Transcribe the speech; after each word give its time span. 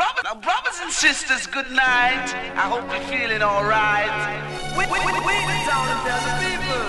brother, 0.00 0.22
now 0.24 0.34
brothers 0.40 0.78
and 0.80 0.90
sisters, 0.90 1.46
good 1.46 1.70
night. 1.70 2.28
I 2.56 2.64
hope 2.72 2.88
you're 2.88 3.08
feeling 3.12 3.42
alright. 3.42 4.16
We, 4.76 4.84
we, 4.92 4.98
we, 5.04 5.12
we 5.12 5.56
town 5.68 5.86
and 5.92 6.00
the 6.28 6.34
people. 6.40 6.84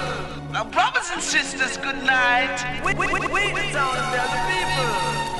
Now 0.55 0.63
brothers 0.63 1.09
and 1.11 1.21
sisters, 1.21 1.75
good 1.75 2.01
night. 2.05 2.55
We, 2.85 2.93
we, 2.93 3.07
we, 3.11 3.19
we 3.27 3.43
and 3.43 4.31
the 4.35 4.41
people. 4.55 4.91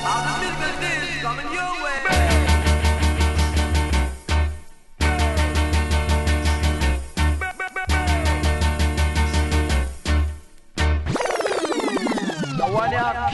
All 0.04 0.22
the 0.28 0.52
business 0.60 1.16
is 1.16 1.22
coming 1.22 1.50
your 1.54 1.72
way. 1.84 1.92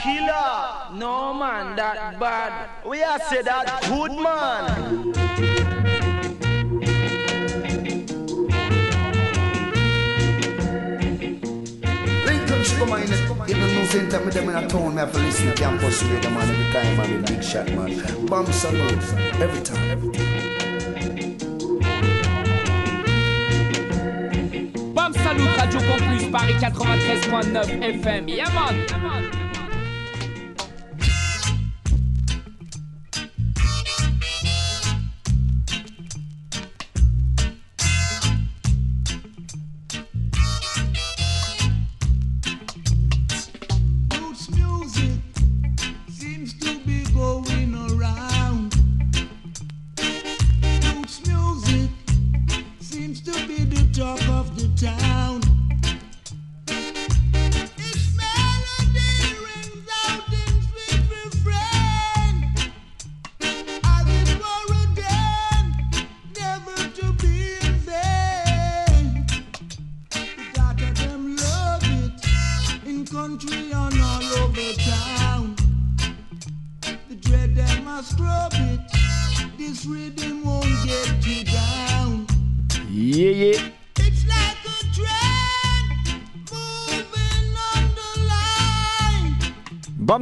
killer. 0.00 0.77
No 0.98 1.32
man, 1.32 1.76
that 1.76 2.18
bad. 2.18 2.70
We 2.84 3.04
are 3.04 3.20
say 3.20 3.42
that 3.42 3.82
good 3.88 4.10
man. 4.20 5.12
come 12.78 12.92
on, 12.92 13.02
even 13.48 13.74
no 13.74 13.84
center 13.86 14.20
me 14.24 14.30
them 14.30 14.48
in 14.48 14.56
a 14.56 14.68
town, 14.68 14.94
me 14.94 15.00
have 15.00 15.12
to 15.12 15.18
listen 15.18 15.46
to 15.46 15.54
campus 15.54 16.02
radio 16.02 16.30
man 16.30 16.48
every 16.50 16.72
time, 16.72 16.96
man, 16.96 17.24
big 17.24 17.44
shot 17.44 17.66
man. 17.72 18.26
Bomb 18.26 18.46
salute, 18.52 19.02
every 19.40 19.62
time. 19.62 19.90
Every 19.90 20.12
time. 20.12 20.48
Salut 25.28 25.56
Radio 25.58 25.80
Campus 25.80 26.24
Paris 26.30 26.62
93.9 26.62 28.02
FM. 28.02 28.28
Yeah 28.28 28.48
man. 28.54 29.37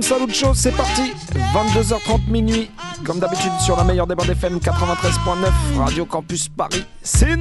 Salut 0.02 0.33
Show, 0.33 0.52
c'est 0.55 0.72
parti. 0.72 1.12
22h30 1.55 2.28
minuit, 2.28 2.70
comme 3.05 3.19
d'habitude 3.19 3.52
sur 3.61 3.77
la 3.77 3.84
meilleure 3.84 4.06
des 4.06 4.14
bandes 4.14 4.28
FM 4.28 4.58
93.9, 4.58 5.78
Radio 5.78 6.05
Campus 6.05 6.48
Paris, 6.48 6.84
Sin 7.03 7.41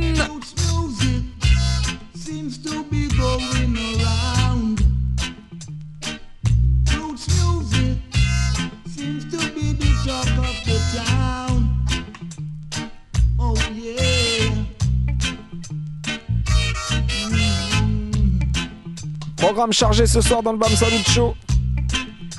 Programme 19.37 19.73
chargé 19.73 20.07
ce 20.07 20.21
soir 20.21 20.41
dans 20.41 20.53
le 20.53 20.57
BAM 20.57 20.69
Salut 20.69 21.03
Show. 21.07 21.35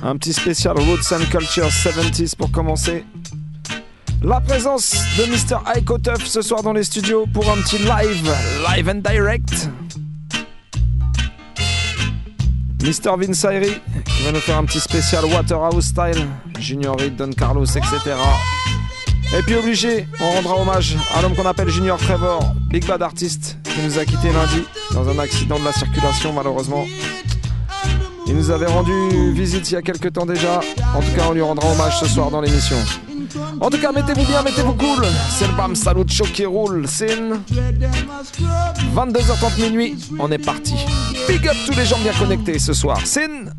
Un 0.09 0.17
petit 0.19 0.33
spécial 0.33 0.79
Roots 0.79 1.13
and 1.13 1.25
Culture 1.33 1.67
70s 1.67 2.37
pour 2.37 2.53
commencer. 2.53 3.05
La 4.23 4.41
présence 4.41 4.95
de 5.19 5.25
Mr. 5.25 5.59
Aiko 5.75 5.99
Tuff 5.99 6.25
ce 6.25 6.43
soir 6.43 6.63
dans 6.63 6.73
les 6.73 6.85
studios 6.85 7.27
pour 7.35 7.51
un 7.51 7.57
petit 7.57 7.79
live, 7.79 8.33
live 8.69 8.89
and 8.89 9.01
direct. 9.03 9.69
Mr. 12.85 13.17
Vince 13.19 13.47
qui 14.05 14.23
va 14.23 14.31
nous 14.31 14.39
faire 14.39 14.59
un 14.59 14.65
petit 14.65 14.79
spécial 14.79 15.25
Waterhouse 15.25 15.87
Style, 15.87 16.29
Junior 16.61 16.97
Reed, 16.97 17.17
Don 17.17 17.33
Carlos, 17.33 17.65
etc. 17.65 18.15
Et 19.37 19.43
puis 19.43 19.57
obligé, 19.57 20.07
on 20.21 20.31
rendra 20.31 20.55
hommage 20.55 20.97
à 21.17 21.23
l'homme 21.23 21.35
qu'on 21.35 21.47
appelle 21.47 21.69
Junior 21.69 21.99
Trevor, 21.99 22.55
Big 22.71 22.87
Bad 22.87 23.03
Artist, 23.03 23.59
qui 23.65 23.81
nous 23.81 23.99
a 23.99 24.05
quitté 24.05 24.31
lundi 24.33 24.63
dans 24.93 25.09
un 25.09 25.19
accident 25.19 25.59
de 25.59 25.65
la 25.65 25.73
circulation 25.73 26.33
malheureusement. 26.33 26.85
Il 28.27 28.37
nous 28.37 28.51
avait 28.51 28.67
rendu 28.67 28.93
visite 29.33 29.71
il 29.71 29.75
y 29.75 29.77
a 29.77 29.83
quelques 29.83 30.13
temps 30.13 30.27
déjà. 30.27 30.61
En 30.95 31.01
tout 31.01 31.13
cas, 31.17 31.27
on 31.29 31.33
lui 31.33 31.43
rendra 31.43 31.71
hommage 31.71 31.99
ce 32.01 32.07
soir 32.07 32.31
dans 32.31 32.41
l'émission. 32.41 32.77
En 33.61 33.71
tout 33.71 33.79
cas, 33.79 33.93
mettez-vous 33.93 34.25
bien, 34.27 34.43
mettez-vous 34.43 34.75
cool. 34.75 35.07
C'est 35.31 35.47
le 35.47 35.55
BAM 35.55 35.75
Salut 35.75 36.05
qui 36.05 36.45
roule. 36.45 36.87
Sin. 36.89 37.41
22h30 38.95 39.61
minuit, 39.63 39.97
on 40.19 40.31
est 40.31 40.45
parti. 40.45 40.75
Big 41.29 41.47
up 41.47 41.57
tous 41.67 41.77
les 41.77 41.87
gens 41.87 41.99
bien 41.99 42.13
connectés 42.13 42.59
ce 42.59 42.73
soir. 42.73 42.99
Sin. 43.05 43.51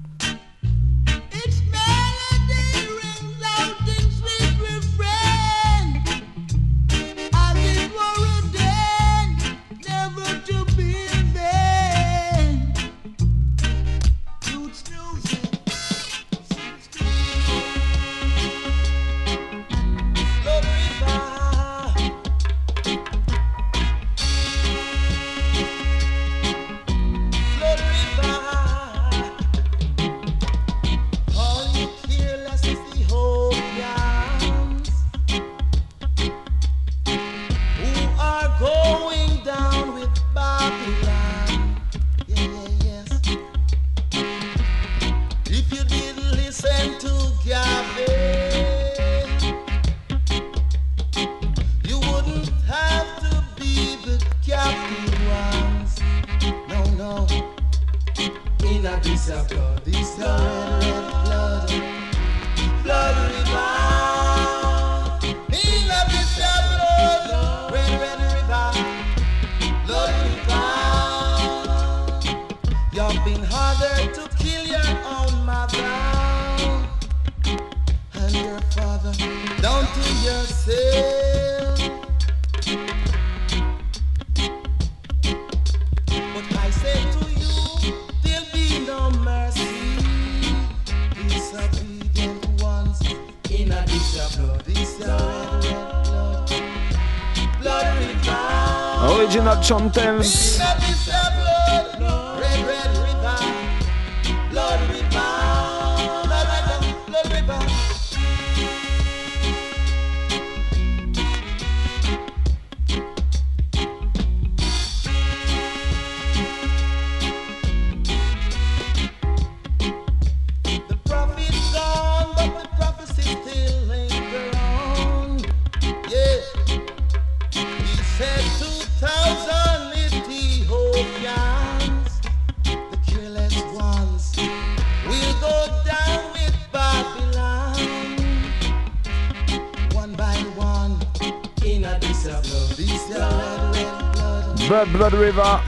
Blood, 144.68 144.92
Blood 144.92 145.14
River. 145.14 145.62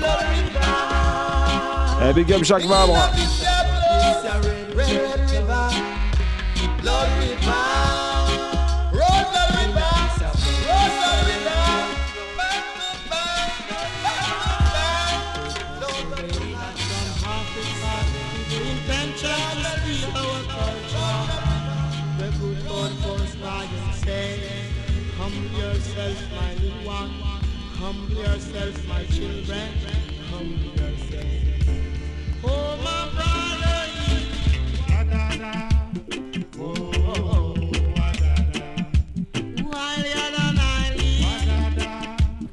Eh, 2.02 2.06
hey, 2.06 2.14
big 2.14 2.32
up 2.32 2.44
Jacques 2.44 2.64
Vabre. 2.64 2.96
Blood 6.82 7.10
River. 7.20 7.99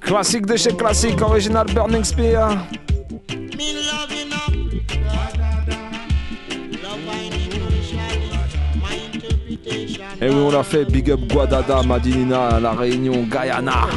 Classique 0.01 0.47
de 0.47 0.57
chez 0.57 0.73
classique, 0.73 1.21
original 1.21 1.67
Burning 1.75 2.05
Spear. 2.05 2.57
Et 10.21 10.29
oui, 10.29 10.35
on 10.35 10.51
l'a 10.51 10.63
fait, 10.63 10.85
Big 10.85 11.11
Up 11.11 11.21
Guadada, 11.31 11.83
Madinina, 11.83 12.59
La 12.61 12.73
Réunion, 12.73 13.25
Guyana. 13.25 13.89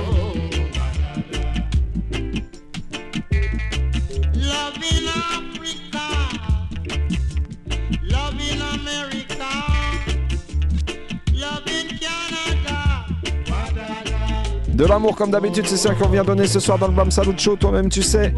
De 14.80 14.86
l'amour 14.86 15.14
comme 15.14 15.30
d'habitude, 15.30 15.68
c'est 15.68 15.76
ça 15.76 15.94
qu'on 15.94 16.08
vient 16.08 16.24
donner 16.24 16.48
ce 16.48 16.62
soir 16.62 16.78
dans 16.78 16.88
le 16.88 16.94
Bam 16.94 17.12
Salut 17.12 17.38
Show, 17.38 17.58
toi-même 17.58 17.90
tu 17.90 18.02
sais. 18.02 18.34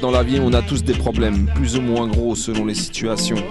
dans 0.00 0.10
la 0.10 0.22
vie, 0.22 0.40
on 0.40 0.52
a 0.52 0.62
tous 0.62 0.82
des 0.84 0.92
problèmes, 0.92 1.46
plus 1.54 1.76
ou 1.76 1.80
moins 1.80 2.06
gros 2.06 2.34
selon 2.34 2.64
les 2.64 2.74
situations. 2.74 3.42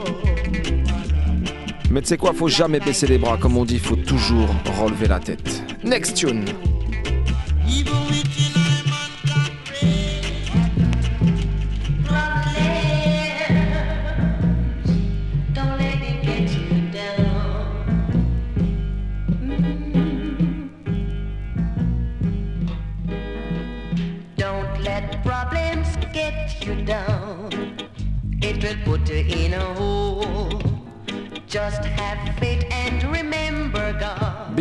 Mais 1.90 2.02
tu 2.02 2.08
sais 2.08 2.18
quoi, 2.18 2.34
faut 2.34 2.48
jamais 2.48 2.80
baisser 2.80 3.08
les 3.08 3.18
bras, 3.18 3.38
comme 3.38 3.58
on 3.58 3.66
dit, 3.66 3.80
faut 3.80 3.96
toujours 3.96 4.50
relever 4.80 5.08
la 5.08 5.20
tête. 5.20 5.64
Next 5.84 6.16
tune! 6.16 6.46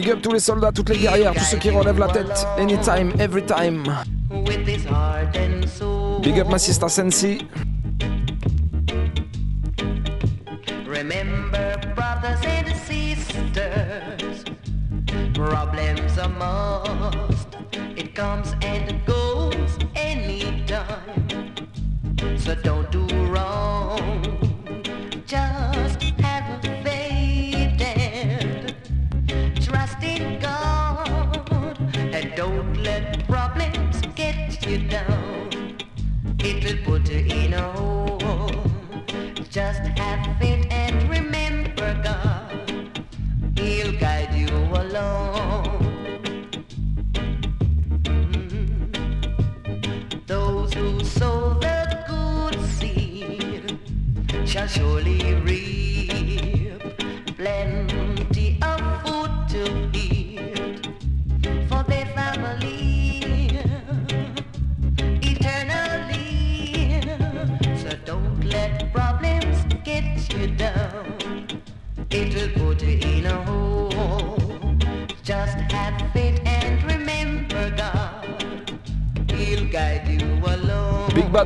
Big 0.07 0.13
up 0.13 0.23
tous 0.23 0.33
les 0.35 0.39
soldats, 0.39 0.71
toutes 0.71 0.91
les 0.91 0.99
guerrières, 0.99 1.35
tous 1.35 1.43
ceux 1.43 1.57
qui 1.57 1.69
relèvent 1.69 1.99
la 1.99 2.07
tête. 2.07 2.47
Anytime, 2.61 3.13
every 3.19 3.43
time. 3.45 3.83
Big 6.23 6.39
up 6.39 6.49
ma 6.49 6.59
sister 6.59 6.89
Sensi. 6.89 7.39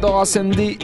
Colorado 0.00 0.20
ascendí 0.22 0.78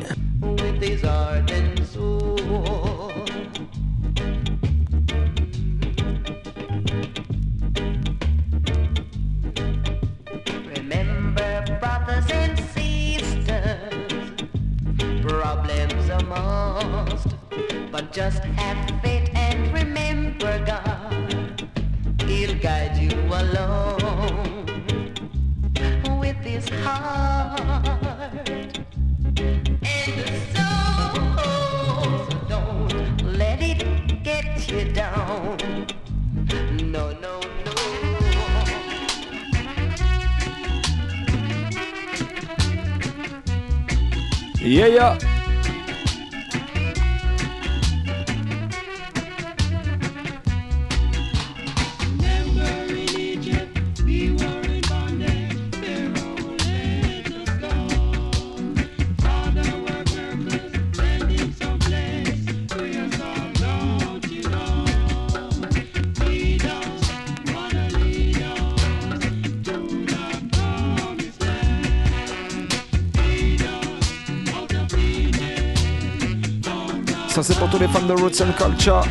Ça, 77.36 77.42
c'est 77.42 77.58
pour 77.58 77.68
tous 77.68 77.78
les 77.78 77.86
fans 77.88 78.00
de 78.00 78.14
Roots 78.14 78.40
and 78.40 78.52
Culture. 78.56 79.02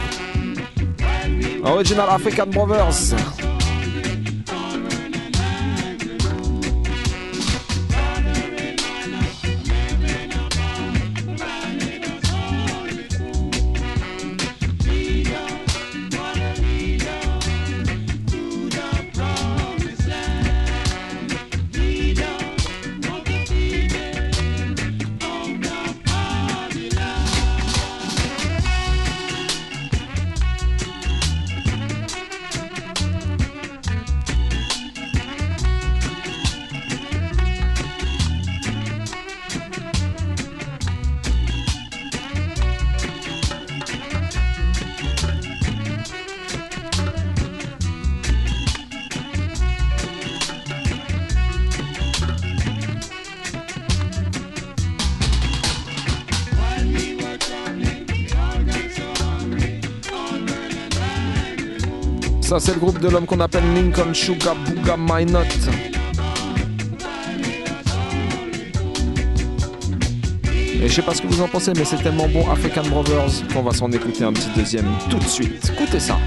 Original 1.64 2.10
African 2.10 2.48
Brothers. 2.48 3.14
C'est 62.66 62.74
le 62.74 62.80
groupe 62.80 63.00
de 63.00 63.08
l'homme 63.10 63.28
qu'on 63.28 63.42
appelle 63.42 63.64
Lincoln 63.76 64.12
Sugar 64.12 64.56
Booga 64.56 64.96
My 64.98 65.24
Not. 65.24 65.42
Et 70.82 70.88
je 70.88 70.94
sais 70.94 71.04
pas 71.04 71.14
ce 71.14 71.22
que 71.22 71.28
vous 71.28 71.42
en 71.42 71.48
pensez, 71.48 71.74
mais 71.78 71.86
c'est 71.86 72.02
tellement 72.02 72.28
bon 72.28 72.50
African 72.50 72.82
Brothers 72.90 73.48
qu'on 73.54 73.62
va 73.62 73.72
s'en 73.72 73.92
écouter 73.92 74.24
un 74.24 74.34
petit 74.34 74.50
deuxième 74.56 74.88
tout 75.12 75.20
de 75.20 75.28
suite. 75.28 75.72
Écoutez 75.76 76.00
ça. 76.00 76.18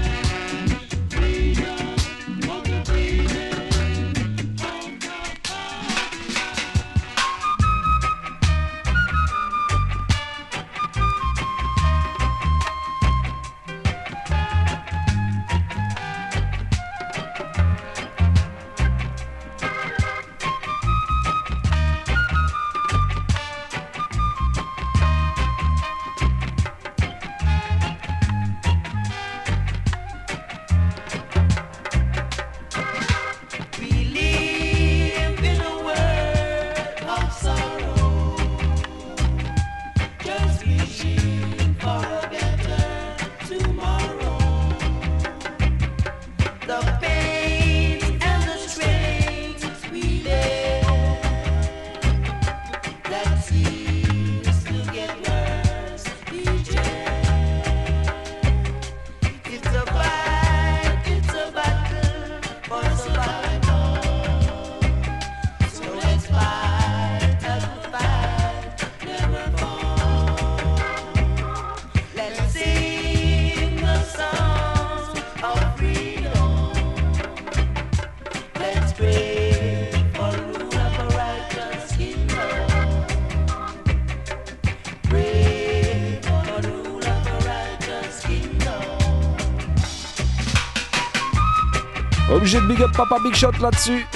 Obligé 92.39 92.61
de 92.61 92.67
big 92.67 92.81
up 92.81 92.91
Papa 92.95 93.17
Big 93.21 93.35
Shot 93.35 93.51
là-dessus. 93.59 94.07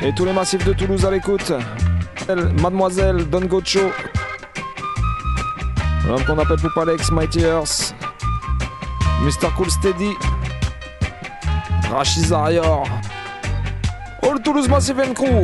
Et 0.00 0.14
tous 0.14 0.24
les 0.24 0.32
massifs 0.32 0.64
de 0.64 0.72
Toulouse 0.72 1.04
à 1.04 1.10
l'écoute. 1.10 1.52
Elle, 2.26 2.54
Mademoiselle, 2.54 3.28
Don 3.28 3.42
Gocho. 3.42 3.92
L'homme 6.06 6.24
qu'on 6.24 6.38
appelle 6.38 6.56
Poupa 6.56 6.80
Alex, 6.80 7.10
Mighty 7.10 7.40
Earth. 7.40 7.94
Mr. 9.20 9.50
Cool 9.58 9.70
Steady. 9.70 10.14
Rachid 11.92 12.24
Zarior. 12.24 12.88
All 14.22 14.40
Toulouse 14.42 14.70
Massive 14.70 15.00
and 15.00 15.12
Crew. 15.12 15.42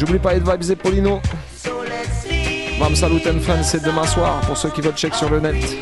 J'oublie 0.00 0.18
pas 0.18 0.34
Ed 0.34 0.48
Vibes 0.48 0.70
et 0.70 0.76
Polino. 0.76 1.20
Vam 2.78 2.96
Salut 2.96 3.20
and 3.26 3.40
Friends, 3.40 3.64
c'est 3.64 3.84
demain 3.84 4.06
soir 4.06 4.40
pour 4.46 4.56
ceux 4.56 4.70
qui 4.70 4.80
veulent 4.80 4.96
check 4.96 5.14
sur 5.14 5.28
le 5.28 5.40
net. 5.40 5.76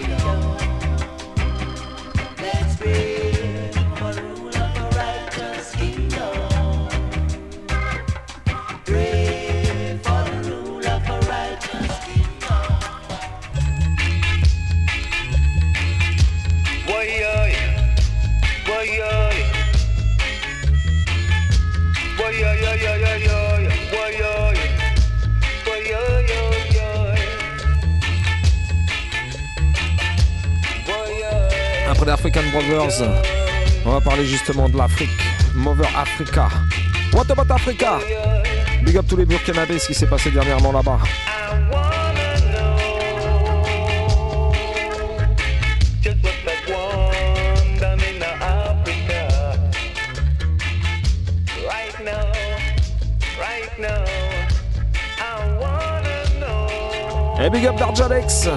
justement 34.24 34.68
de 34.68 34.76
l'Afrique. 34.76 35.10
Mover 35.54 35.88
Africa. 35.96 36.48
What 37.12 37.30
about 37.30 37.50
Africa? 37.50 37.98
Big 38.82 38.96
up 38.96 39.06
tous 39.08 39.16
les 39.16 39.24
Burkinabés, 39.24 39.78
ce 39.78 39.88
qui 39.88 39.94
s'est 39.94 40.06
passé 40.06 40.30
dernièrement 40.30 40.72
là-bas. 40.72 40.98
Et 57.40 57.50
big 57.50 57.66
up 57.66 57.76
Darjalex 57.76 58.48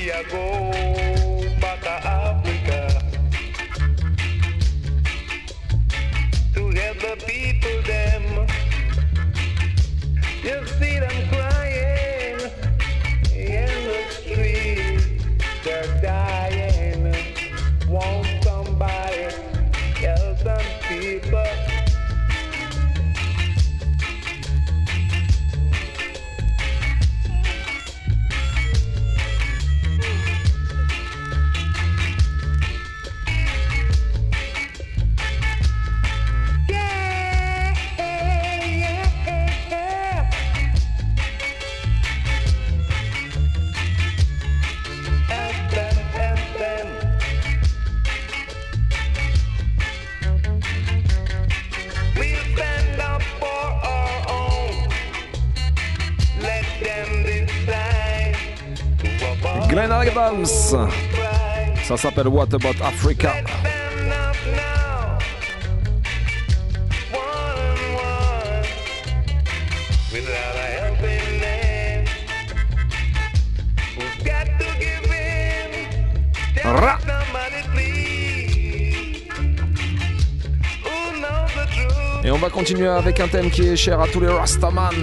Maria 0.00 0.22
Gol. 0.30 1.09
s'appelle 62.00 62.28
What 62.28 62.54
About 62.54 62.82
Africa. 62.82 63.34
Et 82.24 82.30
on 82.30 82.38
va 82.38 82.48
continuer 82.48 82.88
avec 82.88 83.20
un 83.20 83.28
thème 83.28 83.50
qui 83.50 83.68
est 83.68 83.76
cher 83.76 84.00
à 84.00 84.08
tous 84.08 84.20
les 84.20 84.28
Rastaman. 84.28 84.94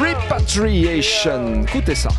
Repatriation. 0.00 1.64
Écoutez 1.64 1.96
ça. 1.96 2.10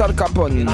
Al 0.00 0.12
Capone. 0.12 0.64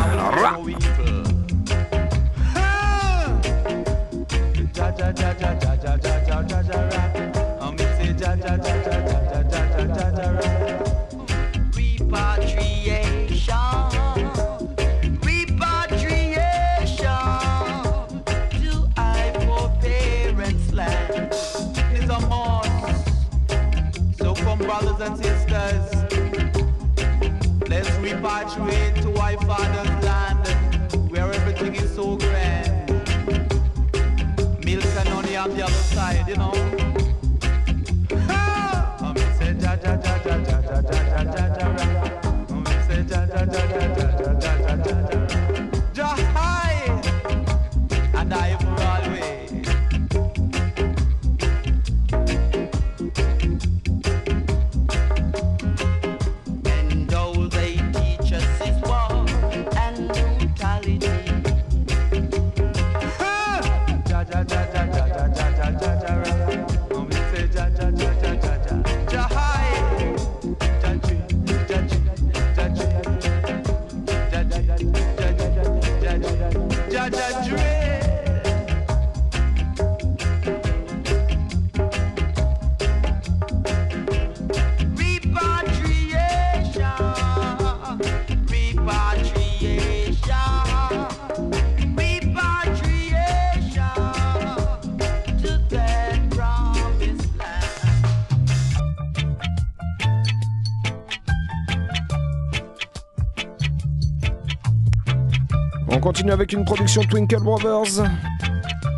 continue 106.20 106.32
avec 106.34 106.52
une 106.52 106.66
production 106.66 107.02
Twinkle 107.02 107.40
Brothers. 107.40 108.04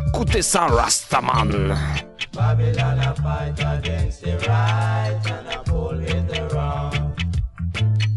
Écoutez 0.09 0.41
ça, 0.41 0.67
Rastaman. 0.67 1.73
Babylon 2.33 2.99
a 2.99 3.15
fight 3.15 3.57
against 3.59 4.23
the 4.23 4.35
right 4.45 5.15
and 5.27 5.47
a 5.53 5.63
bull 5.65 5.99
in 5.99 6.27
the 6.27 6.53
wrong. 6.53 7.13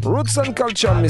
Roots 0.03 0.37
and 0.37 0.53
culture, 0.53 0.93
me. 0.95 1.07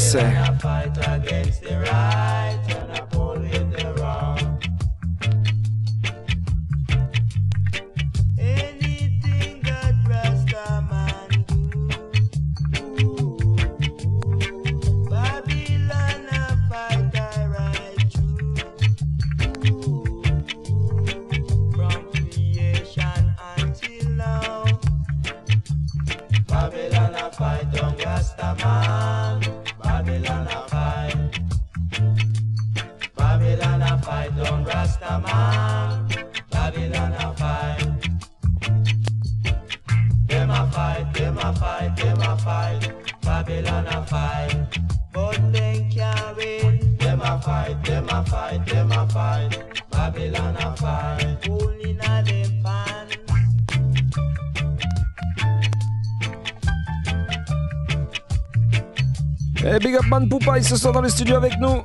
Booba, 60.27 60.57
ils 60.57 60.63
se 60.63 60.75
sont 60.75 60.91
dans 60.91 61.01
le 61.01 61.09
studio 61.09 61.35
avec 61.35 61.57
nous. 61.59 61.83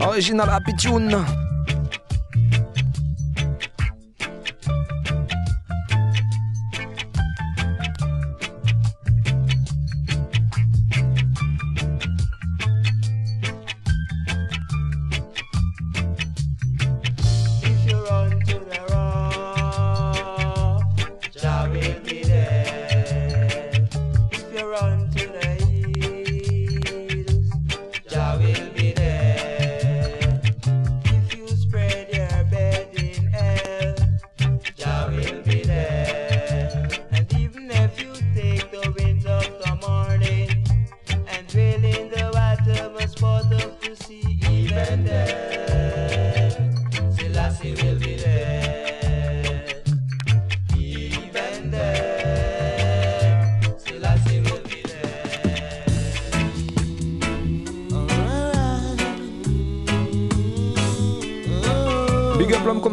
Original 0.00 0.48
Happy 0.48 0.74
Tune. 0.76 1.18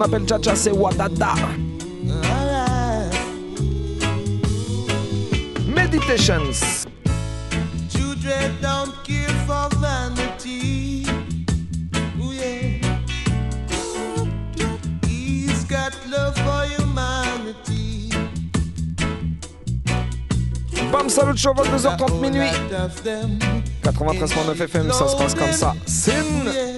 m'appelle 0.02 0.28
Chacha, 0.28 0.56
c'est 0.56 0.72
Wadada. 0.72 1.34
Meditations. 5.68 6.86
Children 7.90 8.52
don't 8.62 8.94
care 9.04 9.30
for 9.46 9.70
vanity. 9.80 11.06
Ooh. 12.20 12.32
He's 15.06 15.64
got 15.66 15.94
love 16.10 16.36
for 16.36 16.66
humanity. 16.66 18.10
Bam, 20.92 21.10
salut, 21.10 21.38
cheval, 21.38 21.66
2h30 21.68 22.20
minuit. 22.20 22.50
93.9 23.84 24.62
FM, 24.62 24.92
ça 24.92 25.08
se 25.08 25.16
passe 25.16 25.36
comme 25.36 25.52
ça. 25.52 25.76
Sin. 25.86 26.71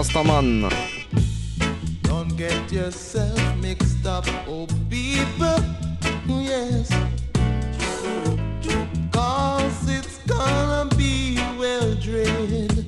Rastaman. 0.00 0.72
Don't 2.04 2.34
get 2.34 2.72
yourself 2.72 3.38
mixed 3.56 4.06
up, 4.06 4.24
oh 4.48 4.66
people, 4.88 5.62
yes. 6.26 6.88
Cause 9.12 9.90
it's 9.90 10.16
gonna 10.26 10.88
be 10.96 11.36
well 11.58 11.94
dread. 11.96 12.86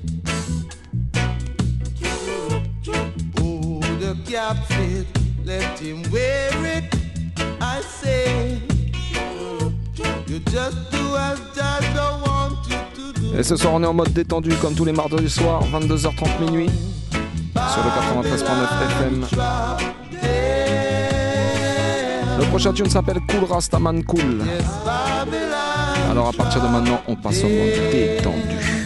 Oh, 3.43 3.81
the 4.01 4.17
cap 4.27 4.57
fit, 4.69 5.07
let 5.45 5.79
him 5.79 6.11
wear 6.11 6.51
it, 6.65 6.95
I 7.61 7.83
say. 7.83 8.59
You 10.29 10.39
just 10.49 10.91
do 10.91 11.15
as 11.17 11.39
Jaja 11.55 12.25
wants. 12.25 12.69
Et 13.39 13.43
ce 13.43 13.57
soir, 13.57 13.75
on 13.75 13.83
est 13.83 13.87
en 13.87 13.93
mode 13.93 14.15
détendu 14.15 14.55
comme 14.63 14.75
tous 14.75 14.87
les 14.87 14.93
mardis 14.93 15.17
du 15.17 15.29
soir, 15.29 15.63
22h30 15.71 16.41
minuit 16.41 16.71
sur 17.73 17.83
le 17.83 17.89
93.9 17.89 18.43
FM. 18.91 19.27
Le 22.39 22.45
prochain 22.47 22.73
tune 22.75 22.91
s'appelle 22.91 23.21
Cool 23.27 23.45
Rastaman 23.51 24.05
Cool. 24.05 24.43
Alors 26.11 26.29
à 26.29 26.33
partir 26.33 26.61
de 26.61 26.69
maintenant, 26.69 27.01
on 27.09 27.17
passe 27.17 27.43
au 27.45 27.49
monde 27.49 27.71
détendu. 27.91 28.82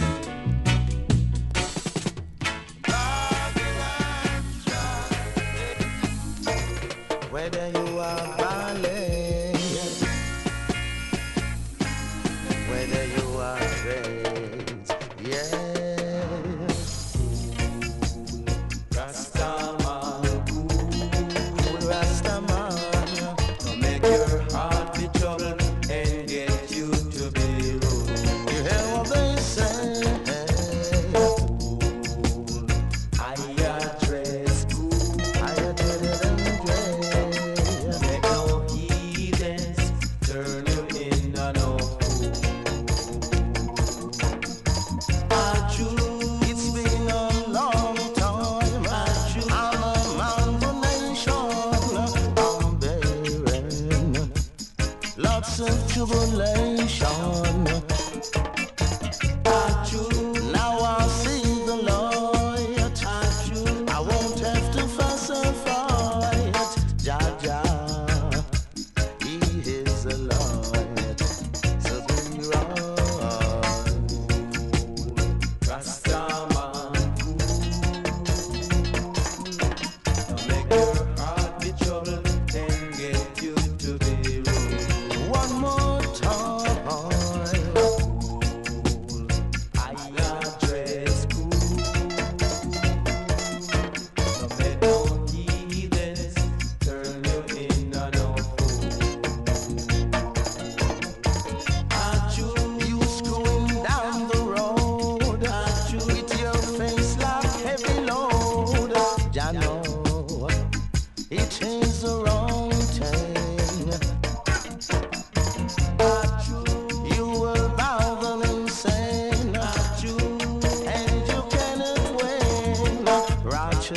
On 123.89 123.93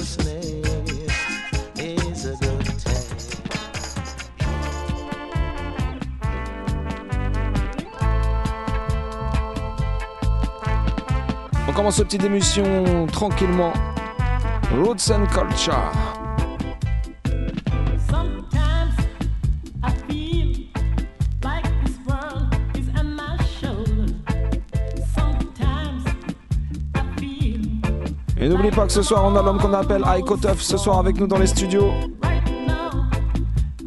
commence 11.73 11.97
cette 11.97 12.07
petite 12.07 12.23
émission 12.23 13.09
tranquillement. 13.09 13.73
Roots 14.77 15.11
and 15.11 15.27
Culture. 15.27 16.20
Pas 28.75 28.87
que 28.87 28.93
ce 28.93 29.03
soir, 29.03 29.25
on 29.25 29.35
a 29.37 29.43
l'homme 29.43 29.59
qu'on 29.59 29.75
appelle 29.75 30.03
Aiko 30.17 30.37
Tuff 30.37 30.61
ce 30.61 30.77
soir 30.77 30.99
avec 30.99 31.19
nous 31.19 31.27
dans 31.27 31.39
les 31.39 31.47
studios. 31.47 31.91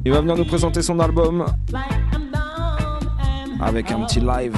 Il 0.06 0.12
va 0.12 0.20
venir 0.20 0.36
nous 0.36 0.46
présenter 0.46 0.82
son 0.82 1.00
album 1.00 1.46
avec 3.62 3.92
un 3.92 4.02
petit 4.02 4.20
live. 4.20 4.56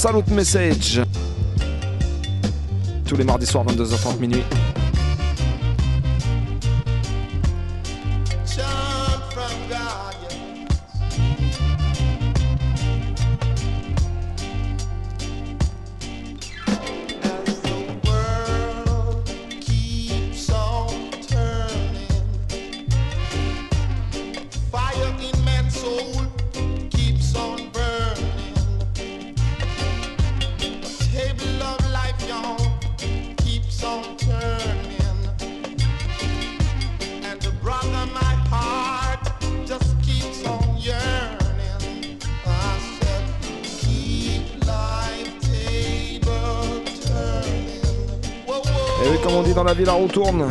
Salute 0.00 0.28
Message. 0.28 1.02
Tous 3.04 3.16
les 3.16 3.24
mardis 3.24 3.44
soirs, 3.44 3.66
22h30 3.66 4.18
minuit. 4.18 4.42
dans 49.54 49.64
la 49.64 49.74
ville 49.74 49.88
à 49.88 49.92
retourne. 49.92 50.46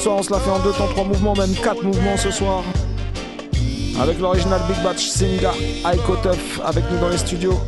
soir, 0.00 0.16
on 0.18 0.22
se 0.22 0.30
l'a 0.30 0.38
fait 0.38 0.50
en 0.50 0.58
deux 0.60 0.72
temps, 0.72 0.86
trois 0.88 1.04
mouvements, 1.04 1.34
même 1.34 1.52
quatre 1.62 1.82
mouvements 1.82 2.16
ce 2.16 2.30
soir. 2.30 2.62
Avec 4.00 4.18
l'original 4.18 4.60
Big 4.66 4.82
Batch 4.82 5.06
Singa, 5.06 5.52
Aiko 5.92 6.16
Tuff, 6.22 6.60
avec 6.64 6.84
nous 6.90 6.98
dans 6.98 7.10
les 7.10 7.18
studios. 7.18 7.58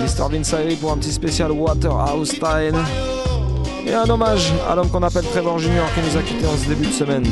Mr. 0.00 0.30
Vinsairi 0.30 0.76
pour 0.76 0.92
un 0.92 0.96
petit 0.96 1.12
spécial 1.12 1.52
Waterhouse 1.52 2.30
Time. 2.30 2.82
Et 3.86 3.92
un 3.92 4.08
hommage 4.08 4.52
à 4.68 4.74
l'homme 4.74 4.88
qu'on 4.88 5.02
appelle 5.02 5.24
Trevor 5.24 5.58
Junior 5.58 5.86
qui 5.94 6.00
nous 6.00 6.16
a 6.16 6.22
quittés 6.22 6.46
en 6.46 6.56
ce 6.56 6.68
début 6.68 6.86
de 6.86 6.92
semaine. 6.92 7.24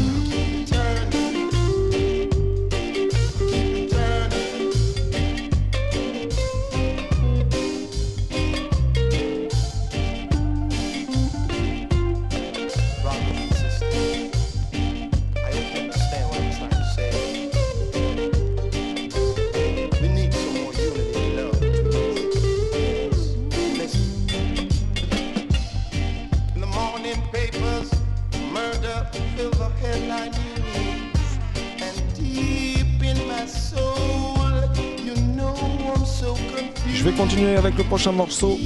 morceau 38.12 38.58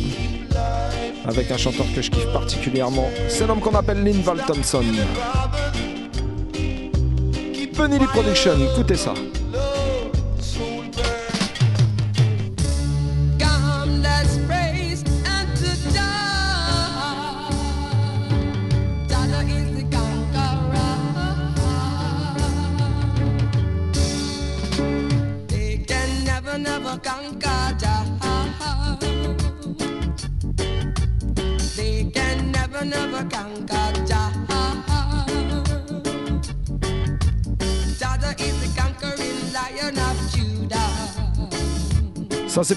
avec 1.26 1.50
un 1.50 1.56
chanteur 1.56 1.86
que 1.94 2.02
je 2.02 2.10
kiffe 2.10 2.32
particulièrement. 2.32 3.08
C'est 3.28 3.46
l'homme 3.46 3.60
qu'on 3.60 3.74
appelle 3.74 4.02
Linval 4.02 4.44
Thompson. 4.46 4.82
Benny 7.76 7.98
Production, 8.06 8.52
écoutez 8.72 8.96
ça. 8.96 9.14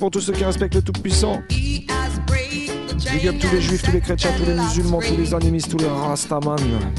pour 0.02 0.10
tous 0.10 0.22
ceux 0.22 0.34
qui 0.34 0.44
respectent 0.44 0.74
le 0.74 0.82
Tout-Puissant. 0.82 1.44
Big 1.48 3.28
up 3.28 3.36
tous 3.40 3.52
les 3.54 3.62
juifs, 3.62 3.84
tous 3.84 3.92
les 3.92 4.02
chrétiens, 4.02 4.32
tous 4.36 4.46
les 4.46 4.56
musulmans, 4.56 5.00
tous 5.00 5.16
les 5.16 5.32
animistes, 5.32 5.70
tous 5.70 5.78
les 5.78 5.88
rastaman, 5.88 6.58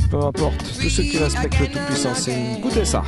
peu 0.09 0.18
importe, 0.18 0.59
tous 0.80 0.88
ceux 0.88 1.03
qui 1.03 1.18
respectent 1.18 1.59
le 1.59 1.66
Tout-Puissant. 1.66 2.14
C'est. 2.14 2.59
Écoutez 2.59 2.84
ça. 2.84 3.03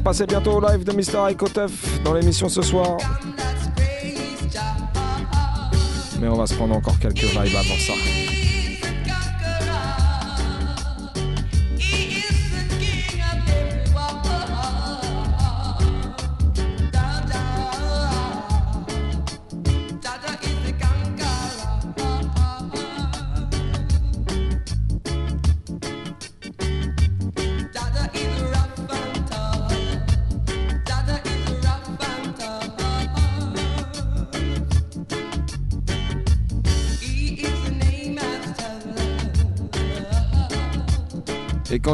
Va 0.00 0.04
passer 0.10 0.26
bientôt 0.26 0.52
au 0.52 0.60
live 0.60 0.82
de 0.84 0.92
Mr. 0.92 1.30
Icotef 1.30 2.02
dans 2.02 2.14
l'émission 2.14 2.48
ce 2.48 2.62
soir. 2.62 2.96
Mais 6.20 6.28
on 6.28 6.36
va 6.36 6.46
se 6.46 6.54
prendre 6.54 6.74
encore 6.74 6.98
quelques 6.98 7.24
vibes 7.24 7.56
avant 7.56 7.78
ça. 7.78 8.19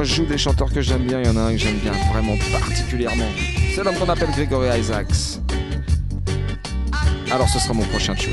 Je 0.04 0.14
joue 0.14 0.26
des 0.26 0.38
chanteurs 0.38 0.72
que 0.72 0.80
j'aime 0.80 1.04
bien, 1.04 1.20
il 1.20 1.26
y 1.26 1.30
en 1.30 1.36
a 1.36 1.42
un 1.42 1.52
que 1.52 1.58
j'aime 1.58 1.78
bien 1.78 1.92
vraiment 2.12 2.34
particulièrement. 2.52 3.28
C'est 3.74 3.82
l'homme 3.82 3.94
qu'on 3.94 4.08
appelle 4.08 4.30
Gregory 4.30 4.78
Isaacs. 4.78 5.40
Alors 7.30 7.48
ce 7.48 7.58
sera 7.58 7.74
mon 7.74 7.84
prochain 7.84 8.14
tune. 8.14 8.32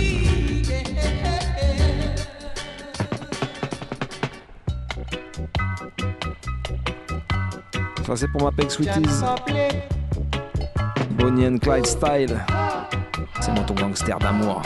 Ça 8.05 8.15
c'est 8.15 8.27
pour 8.27 8.43
ma 8.43 8.51
Peg 8.51 8.69
Sweeties. 8.69 9.23
Bonnie 11.11 11.47
and 11.47 11.57
Clyde 11.57 11.85
style. 11.85 12.39
C'est 13.41 13.51
mon 13.51 13.63
ton 13.63 13.73
gangster 13.75 14.17
d'amour. 14.19 14.61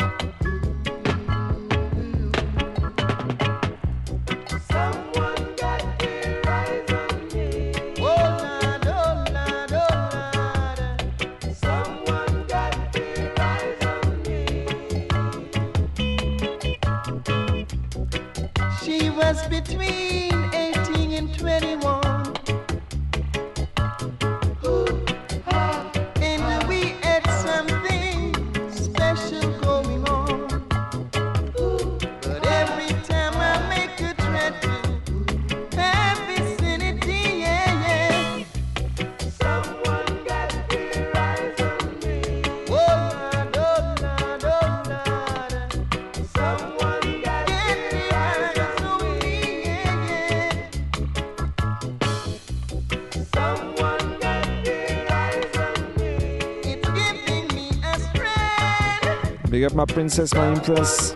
Big 59.50 59.64
up 59.64 59.74
my 59.74 59.86
princess, 59.86 60.34
my 60.34 60.52
impress. 60.52 61.16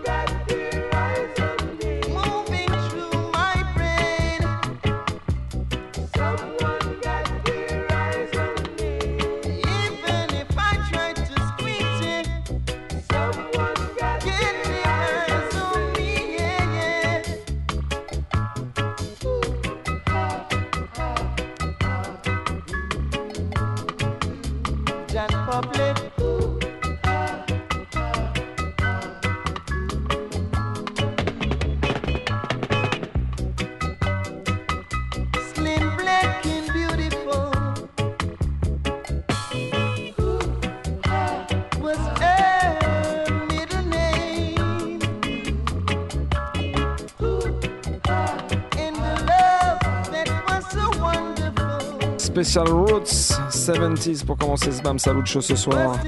Special 52.52 52.68
Roots 52.68 53.32
70s 53.48 54.26
pour 54.26 54.36
commencer 54.36 54.70
ce 54.72 54.82
Bam 54.82 54.98
Salut 54.98 55.24
Show 55.24 55.40
ce 55.40 55.56
soir. 55.56 55.98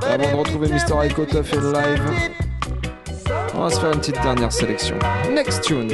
Avant 0.00 0.32
de 0.32 0.34
retrouver 0.34 0.68
Mr. 0.68 1.04
Icotef 1.04 1.52
et 1.52 1.56
le 1.56 1.72
live, 1.72 2.30
on 3.54 3.60
va 3.64 3.68
se 3.68 3.78
faire 3.78 3.92
une 3.92 3.98
petite 3.98 4.22
dernière 4.22 4.50
sélection. 4.50 4.98
Next 5.30 5.62
tune. 5.64 5.90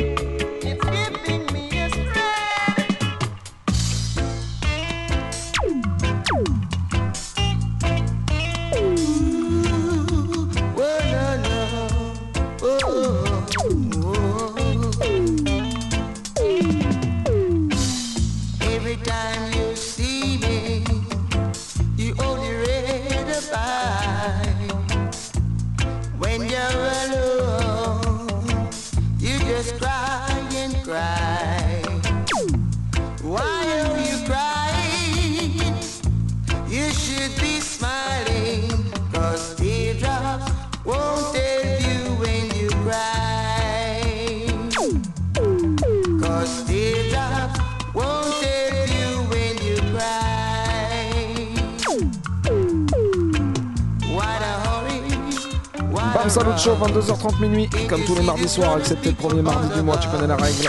22h30 57.07 57.41
minuit, 57.41 57.69
comme 57.89 58.03
tous 58.05 58.15
les 58.15 58.23
mardis 58.23 58.49
soirs, 58.49 58.79
excepté 58.79 59.11
le 59.11 59.17
premier 59.17 59.43
mardi 59.43 59.69
du 59.75 59.83
mois, 59.83 59.97
tu 59.97 60.09
connais 60.09 60.27
la 60.27 60.37
règle. 60.37 60.67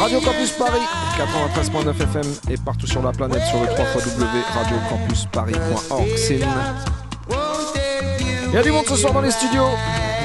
Radio 0.00 0.20
Campus 0.20 0.50
Paris, 0.52 0.80
93.9 1.16 1.90
FM 2.02 2.32
et 2.50 2.56
partout 2.64 2.86
sur 2.86 3.02
la 3.02 3.12
planète 3.12 3.42
sur 3.46 3.60
le 3.60 3.66
3 3.66 3.84
radiocampusparis.org. 4.54 6.08
C'est 6.16 6.36
une- 6.36 6.46
Il 8.48 8.54
y 8.54 8.56
a 8.56 8.62
du 8.62 8.70
monde 8.70 8.84
ce 8.88 8.96
soir 8.96 9.12
dans 9.12 9.20
les 9.20 9.30
studios. 9.30 9.68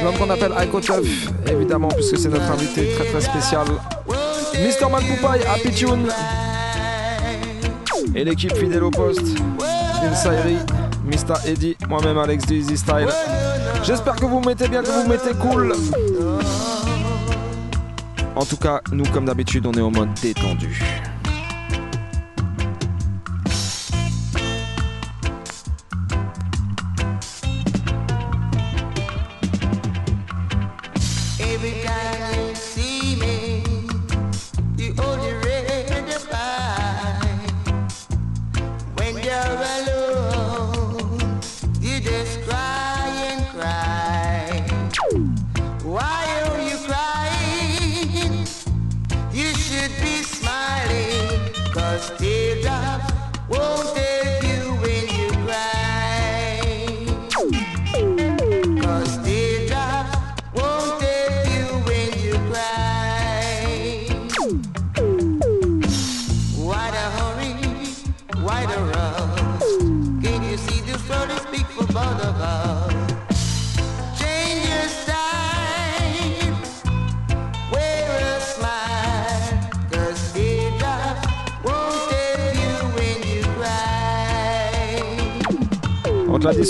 L'homme 0.03 0.17
qu'on 0.17 0.29
appelle 0.29 0.53
Icotuf, 0.61 1.29
évidemment, 1.47 1.89
puisque 1.89 2.17
c'est 2.17 2.29
notre 2.29 2.49
invité 2.51 2.89
très 2.95 3.05
très 3.05 3.21
spécial. 3.21 3.65
Mr. 4.55 4.89
Malpoupaille, 4.91 5.41
Happy 5.45 5.71
Tune. 5.71 6.07
Et 8.15 8.23
l'équipe 8.23 8.55
fidèle 8.55 8.83
au 8.83 8.91
poste. 8.91 9.21
Insairi, 10.03 10.57
Mr. 11.05 11.47
Eddie, 11.49 11.77
moi-même 11.87 12.17
Alex 12.17 12.43
Easy 12.51 12.77
Style. 12.77 13.07
J'espère 13.83 14.15
que 14.15 14.25
vous 14.25 14.39
mettez 14.39 14.69
bien, 14.69 14.81
que 14.81 14.87
vous 14.87 15.09
mettez 15.09 15.33
cool. 15.33 15.73
En 18.35 18.45
tout 18.45 18.57
cas, 18.57 18.81
nous, 18.91 19.05
comme 19.07 19.25
d'habitude, 19.25 19.65
on 19.65 19.73
est 19.73 19.81
en 19.81 19.91
mode 19.91 20.13
détendu. 20.21 20.81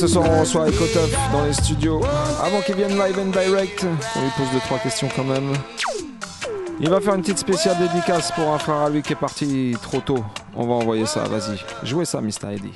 ce 0.07 0.15
soir 0.15 0.29
on 0.29 0.41
en 0.41 0.43
soirée 0.43 0.71
Cotoff 0.73 1.09
dans 1.31 1.45
les 1.45 1.53
studios. 1.53 2.01
Avant 2.43 2.59
qu'il 2.59 2.75
vienne 2.75 2.91
live 2.91 3.17
and 3.17 3.27
direct, 3.27 3.85
on 4.17 4.21
lui 4.21 4.29
pose 4.35 4.51
deux 4.51 4.59
trois 4.59 4.77
questions 4.77 5.07
quand 5.15 5.23
même. 5.23 5.53
Il 6.81 6.89
va 6.89 6.99
faire 6.99 7.15
une 7.15 7.21
petite 7.21 7.37
spéciale 7.37 7.77
dédicace 7.79 8.33
pour 8.33 8.53
un 8.53 8.59
frère 8.59 8.75
à 8.75 8.89
lui 8.89 9.01
qui 9.01 9.13
est 9.13 9.17
parti 9.17 9.77
trop 9.81 10.01
tôt. 10.01 10.21
On 10.55 10.67
va 10.67 10.73
envoyer 10.73 11.05
ça, 11.05 11.23
vas-y. 11.23 11.57
Jouez 11.87 12.03
ça, 12.03 12.19
Mr. 12.19 12.51
Eddy. 12.51 12.71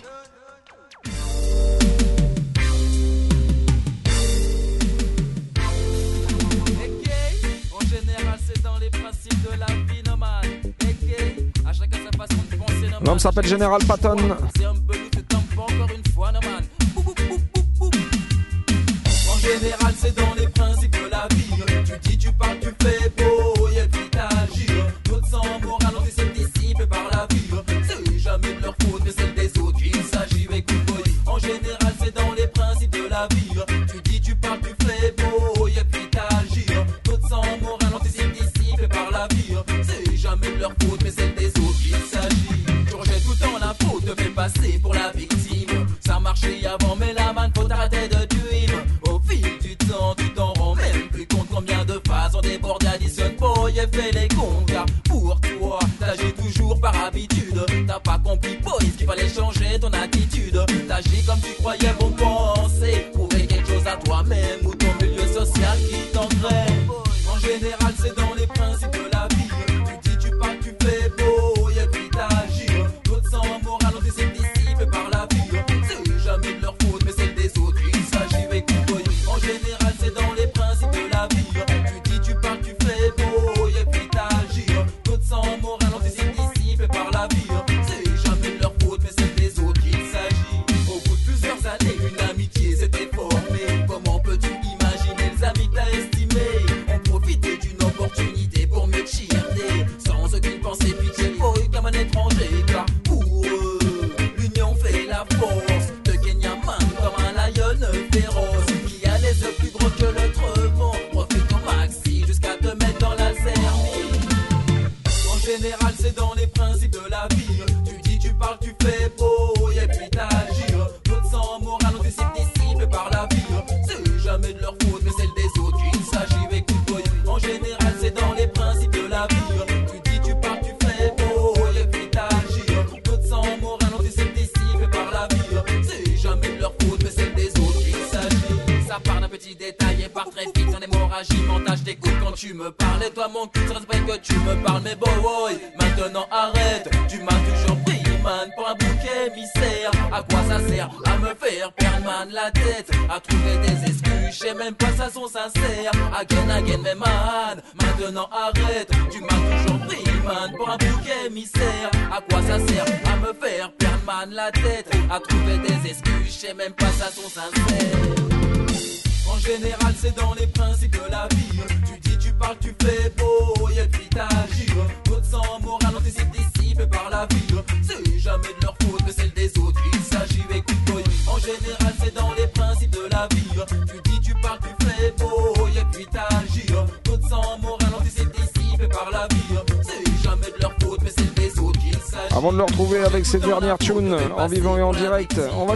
L'homme 13.05 13.19
s'appelle 13.19 13.45
Général 13.45 13.82
Patton. 13.86 14.17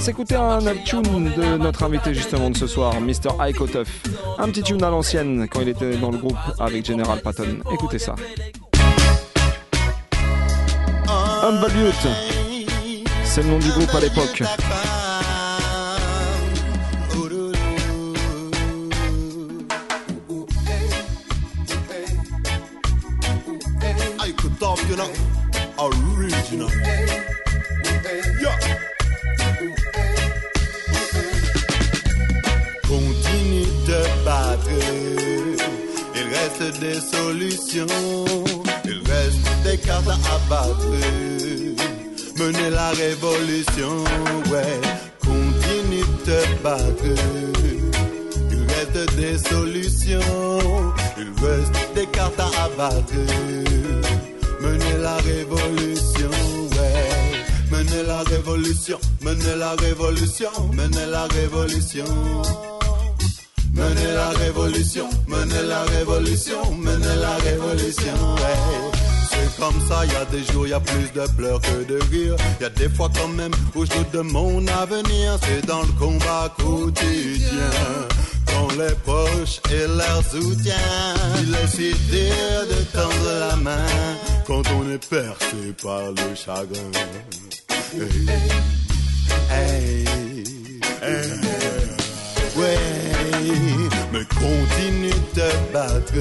s'écouter 0.02 0.36
un 0.36 0.60
tune 0.84 1.32
de 1.38 1.58
notre 1.58 1.84
invité 1.84 2.14
justement 2.16 2.50
de 2.50 2.58
ce 2.58 2.66
soir, 2.66 3.00
Mr. 3.00 3.40
Ike 3.40 3.58
Un 4.40 4.48
petit 4.50 4.64
tune 4.64 4.84
à 4.84 4.90
l'ancienne 4.90 5.48
quand 5.48 5.62
il 5.62 5.70
était 5.70 5.96
dans 5.98 6.10
le 6.10 6.18
groupe 6.18 6.38
avec 6.60 6.86
General 6.86 7.22
Patton. 7.22 7.60
Écoutez 7.72 8.00
ça. 8.00 8.16
Humble 11.44 11.72
Youth, 11.78 12.08
c'est 13.24 13.44
le 13.44 13.50
nom 13.50 13.60
du 13.60 13.70
groupe 13.70 13.94
à 13.94 14.00
l'époque. 14.00 14.44
mener 54.60 54.98
la 55.02 55.18
révolution, 55.18 56.30
ouais. 56.72 57.72
Mener 57.72 58.04
la 58.08 58.24
révolution, 58.24 59.00
mener 59.22 59.56
la 59.58 59.76
révolution, 59.76 60.50
mener 60.74 61.06
la 61.10 61.26
révolution. 61.26 62.06
Mener 63.74 64.14
la 64.14 64.30
révolution, 64.30 65.10
mener 65.28 65.62
la 65.68 65.84
révolution, 65.84 66.72
mener 66.76 67.16
la 67.20 67.36
révolution, 67.38 68.14
ouais. 68.36 68.92
C'est 69.30 69.60
comme 69.60 69.80
ça, 69.88 70.06
y 70.06 70.16
a 70.16 70.26
des 70.26 70.44
jours, 70.52 70.68
y 70.68 70.74
a 70.74 70.80
plus 70.80 71.12
de 71.14 71.26
pleurs 71.38 71.62
que 71.62 71.84
de 71.86 72.00
rires. 72.12 72.36
Y 72.60 72.66
a 72.66 72.70
des 72.70 72.90
fois 72.90 73.10
quand 73.16 73.30
même 73.30 73.54
où 73.76 73.86
je 73.86 73.92
doute 73.92 74.12
de 74.12 74.22
mon 74.22 74.68
avenir. 74.68 75.38
C'est 75.44 75.66
dans 75.66 75.82
le 75.82 75.92
combat 76.00 76.54
quotidien 76.58 77.72
les 78.70 78.96
poches 79.06 79.60
et 79.72 79.88
leur 79.88 80.24
soutien. 80.24 80.76
Il 81.42 81.54
est 81.54 81.68
si 81.68 81.94
dur 82.10 82.68
de 82.70 82.84
tendre 82.92 83.40
la 83.40 83.56
main 83.56 83.86
quand 84.46 84.64
on 84.78 84.90
est 84.90 85.06
percé 85.10 85.74
par 85.82 86.12
le 86.12 86.36
chagrin. 86.36 86.92
Hey, 89.50 90.06
ouais, 92.56 92.78
mais 94.14 94.26
continue 94.40 95.22
de 95.36 95.50
battre. 95.74 96.14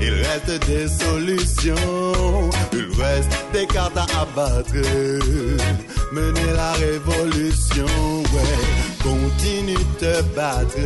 Il 0.00 0.12
reste 0.12 0.66
des 0.66 0.88
solutions, 0.88 2.50
il 2.72 2.88
reste 3.00 3.30
des 3.52 3.66
cartes 3.66 3.96
à 3.96 4.06
abattre. 4.20 4.74
Mener 6.12 6.52
la 6.54 6.72
révolution, 6.74 7.86
ouais 8.34 8.83
continue 9.04 9.84
de 10.00 10.22
battre. 10.34 10.78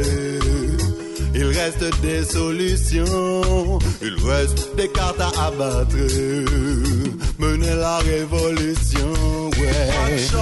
Il 1.34 1.46
reste 1.46 1.84
des 2.02 2.24
solutions, 2.24 3.78
il 4.02 4.16
reste 4.26 4.74
des 4.76 4.88
cartes 4.88 5.20
à 5.20 5.46
abattre. 5.46 5.96
Mener 7.38 7.74
la 7.76 7.98
révolution, 7.98 9.12
ouais. 9.60 10.12
Action, 10.12 10.38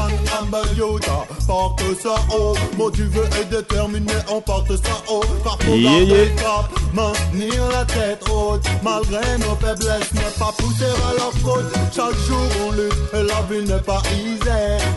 Yoda, 0.79 1.27
porte 1.47 1.83
ça 2.03 2.15
haut. 2.35 2.55
Motivé 2.79 3.21
et 3.41 3.45
déterminé, 3.45 4.13
on 4.31 4.41
porte 4.41 4.69
ça 4.77 5.03
haut. 5.11 5.21
Parfois, 5.45 5.75
Yeah, 5.77 6.01
yeah. 6.03 6.29
cap, 6.37 6.71
maintenir 6.95 7.63
la 7.71 7.85
tête 7.85 8.23
haute. 8.31 8.65
Malgré 8.83 9.21
nos 9.39 9.57
faiblesses, 9.57 10.13
ne 10.15 10.39
pas 10.39 10.53
pousser 10.57 10.85
à 10.85 11.13
la 11.19 11.31
faute. 11.43 11.73
Chaque 11.95 12.17
jour, 12.27 12.47
on 12.67 12.73
lutte 12.73 12.95
et 13.13 13.23
la 13.23 13.43
vie 13.51 13.67
n'est 13.69 13.81
pas 13.83 14.03
easy. 14.15 14.39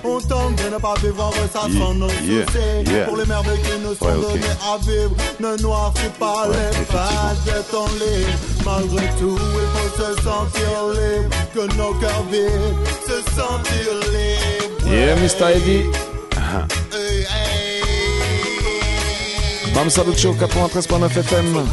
On 0.06 0.20
tente 0.22 0.56
de 0.56 0.70
ne 0.74 0.78
pas 0.80 0.94
vivre 1.04 1.22
en 1.24 1.30
ressasant 1.32 1.94
nos 1.96 2.10
soucis. 2.10 3.06
Pour 3.08 3.18
les 3.18 3.26
merveilles 3.26 3.60
qui 3.62 3.78
nous 3.86 3.96
sont 3.96 4.06
Ouais, 4.06 4.22
données 4.22 4.58
à 4.64 4.78
vivre, 4.86 5.16
ne 5.42 5.62
noircis 5.62 6.10
pas 6.18 6.48
les 6.48 6.86
pages 6.86 7.44
de 7.46 7.62
ton 7.72 7.86
livre. 7.88 8.40
Malgré 8.66 9.08
tout, 9.20 9.38
il 9.38 9.68
faut 9.76 9.92
se 9.98 10.22
sentir 10.24 10.72
libre. 10.94 11.36
Que 11.54 11.66
nos 11.76 11.89
cœurs 11.94 12.24
vibrent, 12.32 12.76
se 13.06 13.18
sentir 13.36 13.94
libre. 14.12 14.88
Yeah, 14.88 15.16
Mr. 15.16 15.56
Eddie. 15.56 15.86
Hey, 16.92 17.26
Bam 19.74 19.90
Salut 19.90 20.18
Show 20.18 20.34
93.9 20.34 21.20
FM. 21.20 21.66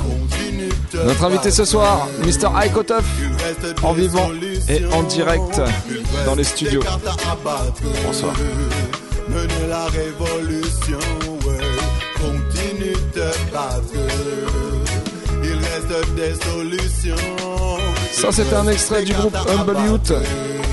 Notre 1.04 1.24
invité 1.24 1.50
ce 1.50 1.64
soir, 1.64 2.08
Mr. 2.20 2.48
Aiko 2.64 2.82
Tuff, 2.82 3.04
en 3.82 3.92
vivant 3.92 4.30
et 4.68 4.84
en 4.94 5.02
direct 5.02 5.60
dans 6.24 6.34
les 6.34 6.44
studios. 6.44 6.82
Bonsoir. 8.04 8.34
Mener 9.28 9.66
la 9.68 9.86
révolution. 9.86 10.98
Continue 12.14 12.96
de 13.14 13.30
battre. 13.52 13.92
Il 15.42 15.56
reste 15.56 16.14
des 16.14 16.34
solutions. 16.44 17.85
Ça, 18.12 18.32
c'était 18.32 18.54
un 18.54 18.68
extrait 18.68 19.02
du 19.04 19.12
groupe 19.12 19.36
Humble 19.48 19.76
Youth, 19.86 20.12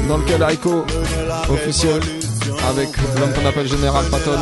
dans 0.07 0.17
lequel 0.17 0.41
Aiko 0.41 0.85
officiel 1.49 2.01
avec 2.69 2.89
l'homme 3.19 3.33
qu'on 3.33 3.45
appelle 3.45 3.67
Général 3.67 4.05
Patton. 4.05 4.37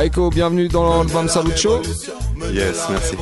Aiko, 0.00 0.30
bienvenue 0.30 0.68
dans 0.68 1.02
le 1.02 1.08
Bam 1.08 1.28
Salut 1.28 1.56
Show. 1.56 1.82
Yes, 2.52 2.86
merci. 2.90 3.16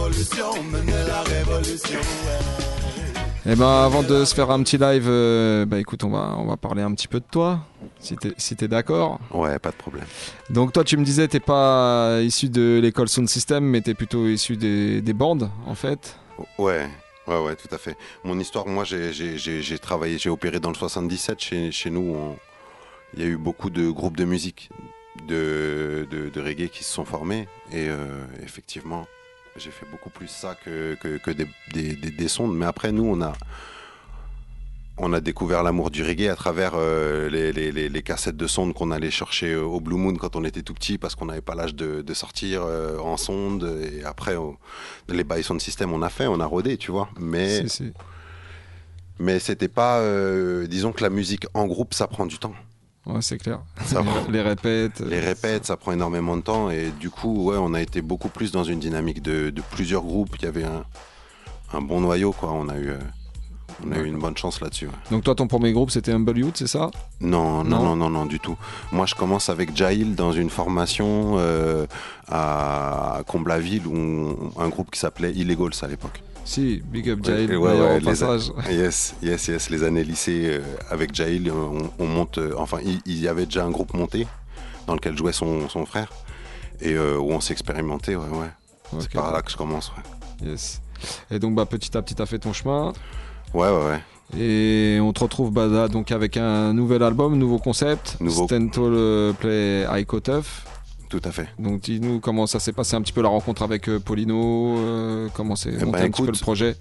Et 3.47 3.57
ben 3.57 3.85
avant 3.85 4.03
de 4.03 4.25
se 4.27 4.35
faire 4.35 4.51
un 4.51 4.63
petit 4.63 4.77
live, 4.77 5.07
euh, 5.09 5.65
bah 5.65 5.79
écoute, 5.79 6.05
on 6.05 6.11
va 6.11 6.35
on 6.37 6.45
va 6.47 6.59
parler 6.59 6.83
un 6.83 6.93
petit 6.93 7.09
peu 7.09 7.21
de 7.21 7.25
toi, 7.31 7.61
si 7.99 8.15
t'es 8.17 8.33
si 8.37 8.55
t'es 8.55 8.69
d'accord. 8.69 9.19
Ouais, 9.33 9.59
pas 9.59 9.71
de 9.71 9.77
problème. 9.77 10.05
Donc 10.51 10.75
toi, 10.75 10.85
tu 10.85 10.99
me 10.99 11.05
disais, 11.05 11.27
t'es 11.27 11.41
pas 11.41 12.21
issu 12.21 12.51
de 12.51 12.79
l'école 12.83 13.09
Sound 13.09 13.29
System, 13.31 13.65
mais 13.65 13.81
t'es 13.81 13.95
plutôt 13.95 14.27
issu 14.27 14.59
des, 14.59 15.01
des 15.01 15.13
bandes, 15.15 15.51
en 15.67 15.75
fait. 15.75 16.19
Ouais, 16.59 16.87
ouais, 17.27 17.41
ouais, 17.43 17.57
tout 17.57 17.75
à 17.75 17.79
fait. 17.79 17.97
Mon 18.25 18.39
histoire, 18.39 18.67
moi, 18.67 18.85
j'ai- 18.85 19.79
travaillé, 19.79 20.19
j'ai 20.19 20.29
opéré 20.31 20.61
dans 20.61 20.71
le 20.71 20.75
77 20.77 21.41
chez, 21.41 21.73
chez 21.73 21.89
nous. 21.89 22.15
Il 23.15 23.21
y 23.21 23.25
a 23.25 23.27
eu 23.27 23.39
beaucoup 23.39 23.71
de 23.71 23.89
groupes 23.91 24.19
de 24.19 24.25
musique, 24.27 24.69
de, 25.27 26.07
de, 26.11 26.29
de 26.29 26.41
reggae 26.43 26.69
qui 26.69 26.85
se 26.85 26.93
sont 26.93 27.07
formés. 27.07 27.49
Et 27.73 27.89
euh, 27.89 28.23
effectivement, 28.43 29.07
j'ai 29.57 29.71
fait 29.71 29.87
beaucoup 29.91 30.11
plus 30.11 30.29
ça 30.29 30.55
que, 30.65 30.95
que, 31.01 31.19
que 31.19 31.31
des, 31.31 31.47
des, 31.73 31.95
des- 31.97 32.11
des 32.11 32.29
sondes. 32.29 32.57
Mais 32.57 32.67
après, 32.67 32.93
nous, 32.93 33.05
on 33.05 33.21
a, 33.21 33.33
on 34.97 35.13
a 35.13 35.21
découvert 35.21 35.63
l'amour 35.63 35.91
du 35.91 36.03
reggae 36.03 36.29
à 36.29 36.37
travers 36.37 36.73
euh, 36.75 37.29
les, 37.31 37.53
les- 37.53 37.73
les- 37.73 37.89
les 37.89 38.03
cassettes 38.03 38.37
de 38.37 38.47
sondes 38.47 38.75
qu'on 38.75 38.91
allait 38.91 39.11
chercher 39.11 39.57
au 39.57 39.81
Blue 39.81 39.97
Moon 39.97 40.15
quand 40.15 40.37
on 40.37 40.45
était 40.45 40.63
tout 40.63 40.75
petit 40.75 40.99
parce 40.99 41.15
qu'on 41.15 41.27
n'avait 41.27 41.41
pas 41.41 41.55
l'âge 41.55 41.75
de, 41.75 42.03
de 42.03 42.15
sortir 42.15 42.63
euh, 42.65 42.99
en 42.99 43.17
sonde. 43.17 43.79
Et 43.93 44.05
après, 44.05 44.37
les 45.09 45.25
bails 45.25 45.43
sound 45.43 45.61
system, 45.61 45.93
on 45.93 46.03
a 46.03 46.11
fait, 46.11 46.27
on 46.27 46.39
a 46.41 46.47
rodé, 46.47 46.77
tu 46.77 46.91
vois. 46.91 47.09
Mais, 47.19 47.63
Si, 47.63 47.69
si. 47.69 47.93
mais 49.19 49.39
c'était 49.39 49.69
pas. 49.69 49.99
euh, 50.01 50.67
disons 50.67 50.93
que 50.93 51.03
la 51.03 51.11
musique 51.11 51.47
en 51.55 51.67
groupe, 51.67 51.95
ça 51.95 52.07
prend 52.07 52.27
du 52.27 52.39
temps. 52.39 52.55
Ouais, 53.07 53.23
c'est 53.23 53.39
clair. 53.39 53.61
Ça 53.87 54.03
prend- 54.03 54.31
Les 54.31 54.43
répètes. 54.43 55.01
Les 55.01 55.21
répètes, 55.21 55.65
ça 55.67 55.77
prend 55.77 55.93
énormément 55.93 56.37
de 56.37 56.43
temps 56.43 56.71
et 56.71 56.91
du 57.01 57.11
coup, 57.11 57.45
ouais, 57.47 57.57
on 57.59 57.73
a 57.75 57.81
été 57.81 58.03
beaucoup 58.03 58.29
plus 58.29 58.53
dans 58.53 58.63
une 58.65 58.79
dynamique 58.79 59.23
de, 59.23 59.51
de 59.51 59.63
plusieurs 59.71 60.03
groupes. 60.03 60.37
Il 60.39 60.45
y 60.45 60.49
avait 60.49 60.65
un, 60.65 60.85
un 61.73 61.81
bon 61.81 62.01
noyau, 62.01 62.33
quoi. 62.33 62.53
On 62.53 62.69
a 62.69 62.77
eu, 62.77 62.91
euh, 62.91 62.99
on 63.87 63.91
a 63.93 63.99
eu 63.99 64.05
une 64.07 64.19
bonne 64.19 64.37
chance 64.37 64.61
là-dessus. 64.61 64.87
ouais. 64.87 64.93
Donc 65.11 65.25
toi, 65.25 65.35
ton 65.35 65.47
premier 65.49 65.73
groupe, 65.73 65.91
c'était 65.91 66.13
Humble 66.13 66.37
Youth, 66.39 66.57
c'est 66.59 66.67
ça? 66.67 66.91
Non, 67.21 67.65
non, 67.65 67.79
Non 67.79 67.83
non, 67.85 67.97
non, 67.97 68.11
non, 68.11 68.27
du 68.27 68.39
tout. 68.39 68.57
Moi, 68.93 69.07
je 69.07 69.15
commence 69.15 69.49
avec 69.49 69.75
Jail 69.75 70.15
dans 70.15 70.33
une 70.33 70.51
formation 70.51 71.37
euh, 71.39 71.87
à 72.29 73.23
Comblaville, 73.27 73.87
où 73.87 73.97
on- 73.97 74.61
un 74.61 74.69
groupe 74.69 74.91
qui 74.91 74.99
s'appelait 75.01 75.33
Illegals 75.33 75.73
à 75.83 75.87
l'époque. 75.89 76.23
Si, 76.51 76.83
Big 76.85 77.09
Up 77.11 77.21
Jail, 77.25 77.49
Ouais, 77.57 77.73
ouais, 77.73 77.81
ouais, 77.81 78.01
passage. 78.01 78.51
a- 78.67 78.73
Yes, 78.73 79.15
yes, 79.23 79.47
yes. 79.47 79.71
Les 79.71 79.85
années 79.85 80.03
lycée 80.03 80.47
euh, 80.59 80.61
avec 80.91 81.15
Jail, 81.15 81.49
on, 81.51 81.91
on 82.03 82.07
monte. 82.09 82.39
euh, 82.39 82.55
enfin, 82.59 82.79
il, 82.85 83.01
il 83.07 83.21
y 83.21 83.29
avait 83.29 83.45
déjà 83.47 83.65
un 83.65 83.71
groupe 83.71 83.95
monté 83.95 84.27
dans 84.89 84.95
lequel 84.95 85.17
jouait 85.17 85.33
son, 85.33 85.69
son 85.69 85.87
frère 85.87 86.11
et 86.81 86.95
euh, 86.95 87.19
où 87.19 87.31
on 87.31 87.41
s'est 87.41 87.53
expérimenté. 87.53 88.17
Ouais, 88.17 88.25
ouais. 88.25 88.99
C'est 88.99 89.13
par 89.13 89.33
là 89.33 89.43
que 89.43 89.51
je 89.53 89.57
commence. 89.57 89.93
Ouais, 89.97 90.49
Yes. 90.51 90.81
Et 91.31 91.39
donc, 91.39 91.55
bah, 91.55 91.67
petit 91.67 91.97
à 91.97 92.03
petit, 92.03 92.17
t'as 92.17 92.27
fait 92.27 92.41
ton 92.41 92.53
chemin. 92.53 92.93
ouais, 93.55 93.69
ouais. 93.69 93.85
ouais. 93.87 94.01
Et 94.41 94.99
on 95.01 95.13
te 95.13 95.21
retrouve 95.21 95.53
bah, 95.53 95.67
là, 95.69 95.87
donc 95.87 96.11
avec 96.11 96.37
un 96.37 96.73
nouvel 96.73 97.05
album, 97.05 97.37
nouveau 97.39 97.59
concept. 97.59 98.17
Nouveau- 98.21 98.47
Stentol 98.47 99.35
Play 99.35 99.87
Aiko 99.97 100.19
Tuff. 100.19 100.65
Tout 101.11 101.21
à 101.25 101.33
fait. 101.33 101.49
Donc 101.59 101.81
dis-nous 101.81 102.21
comment 102.21 102.47
ça 102.47 102.61
s'est 102.61 102.73
passé 102.73 102.95
un 102.95 103.03
petit 103.03 103.13
peu 103.13 103.21
la 103.21 103.29
rencontre 103.29 103.63
avec 103.63 103.89
euh, 103.89 103.99
Polino, 103.99 104.79
euh, 104.79 105.29
comment 105.35 105.57
c'est 105.57 105.71
Eh 105.71 105.85
monté 105.85 105.99
ben, 105.99 106.05
un 106.05 106.11
petit 106.11 106.23
peu 106.23 106.31
le 106.31 106.39
projet? 106.39 106.77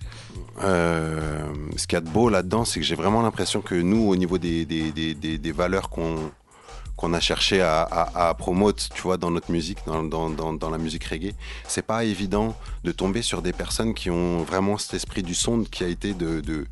Euh, 0.64 1.52
ce 1.76 1.88
qu'il 1.88 1.96
y 1.96 1.98
a 1.98 2.02
de 2.02 2.10
beau 2.10 2.30
là-dedans, 2.30 2.64
c'est 2.64 2.80
que 2.80 2.86
j'ai 2.86 2.94
vraiment 2.94 3.24
l'impression 3.24 3.62
que 3.62 3.74
nous, 3.74 4.08
au 4.08 4.16
niveau 4.16 4.38
des, 4.38 4.66
des, 4.66 4.92
des, 4.92 5.52
valeurs 5.52 5.90
qu'on 5.90 6.16
qu'on 6.96 7.14
a 7.14 7.20
cherché 7.20 7.62
à, 7.62 7.82
à, 7.82 8.30
à 8.30 8.34
promote, 8.36 8.90
tu 8.94 9.02
vois, 9.02 9.18
dans 9.18 9.32
notre 9.32 9.52
musique, 9.52 9.80
dans, 9.88 10.04
dans, 10.04 10.30
dans, 10.30 10.54
dans 10.54 10.70
la 10.70 10.78
musique 10.78 11.06
reggae, 11.06 11.34
c'est 11.66 11.82
pas 11.82 12.04
évident 12.04 12.56
de 12.84 12.92
tomber 12.92 13.22
sur 13.22 13.42
des 13.42 13.54
personnes 13.54 13.94
qui 13.94 14.12
ont 14.12 14.44
vraiment 14.44 14.78
cet 14.78 14.94
esprit 14.96 15.24
du 15.24 15.34
son 15.34 15.64
qui 15.64 15.84
a 15.84 15.88
été 15.88 16.14
de, 16.14 16.42
de 16.42 16.68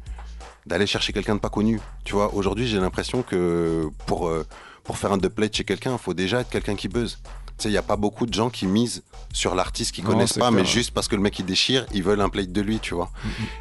d'aller 0.67 0.85
chercher 0.85 1.13
quelqu'un 1.13 1.35
de 1.35 1.39
pas 1.39 1.49
connu. 1.49 1.79
Tu 2.03 2.13
vois, 2.13 2.33
aujourd'hui, 2.35 2.67
j'ai 2.67 2.79
l'impression 2.79 3.23
que 3.23 3.89
pour 4.05 4.27
euh, 4.27 4.45
pour 4.83 4.97
faire 4.97 5.11
un 5.11 5.17
dubplate 5.17 5.55
chez 5.55 5.63
quelqu'un, 5.63 5.93
il 5.93 5.97
faut 5.97 6.13
déjà 6.13 6.41
être 6.41 6.49
quelqu'un 6.49 6.75
qui 6.75 6.87
buzz. 6.87 7.17
Tu 7.57 7.63
sais, 7.63 7.69
il 7.69 7.71
n'y 7.71 7.77
a 7.77 7.81
pas 7.83 7.95
beaucoup 7.95 8.25
de 8.27 8.33
gens 8.33 8.49
qui 8.49 8.67
misent 8.67 9.03
sur 9.33 9.55
l'artiste 9.55 9.91
qu'ils 9.95 10.03
connaissent 10.03 10.33
pas, 10.33 10.51
mais 10.51 10.61
juste 10.65 10.91
parce 10.91 11.07
que 11.07 11.15
le 11.15 11.21
mec 11.21 11.37
il 11.39 11.45
déchire, 11.45 11.85
ils 11.93 12.03
veulent 12.03 12.21
un 12.21 12.29
plate 12.29 12.51
de 12.51 12.61
lui, 12.61 12.79
tu 12.79 12.93
vois. 12.93 13.09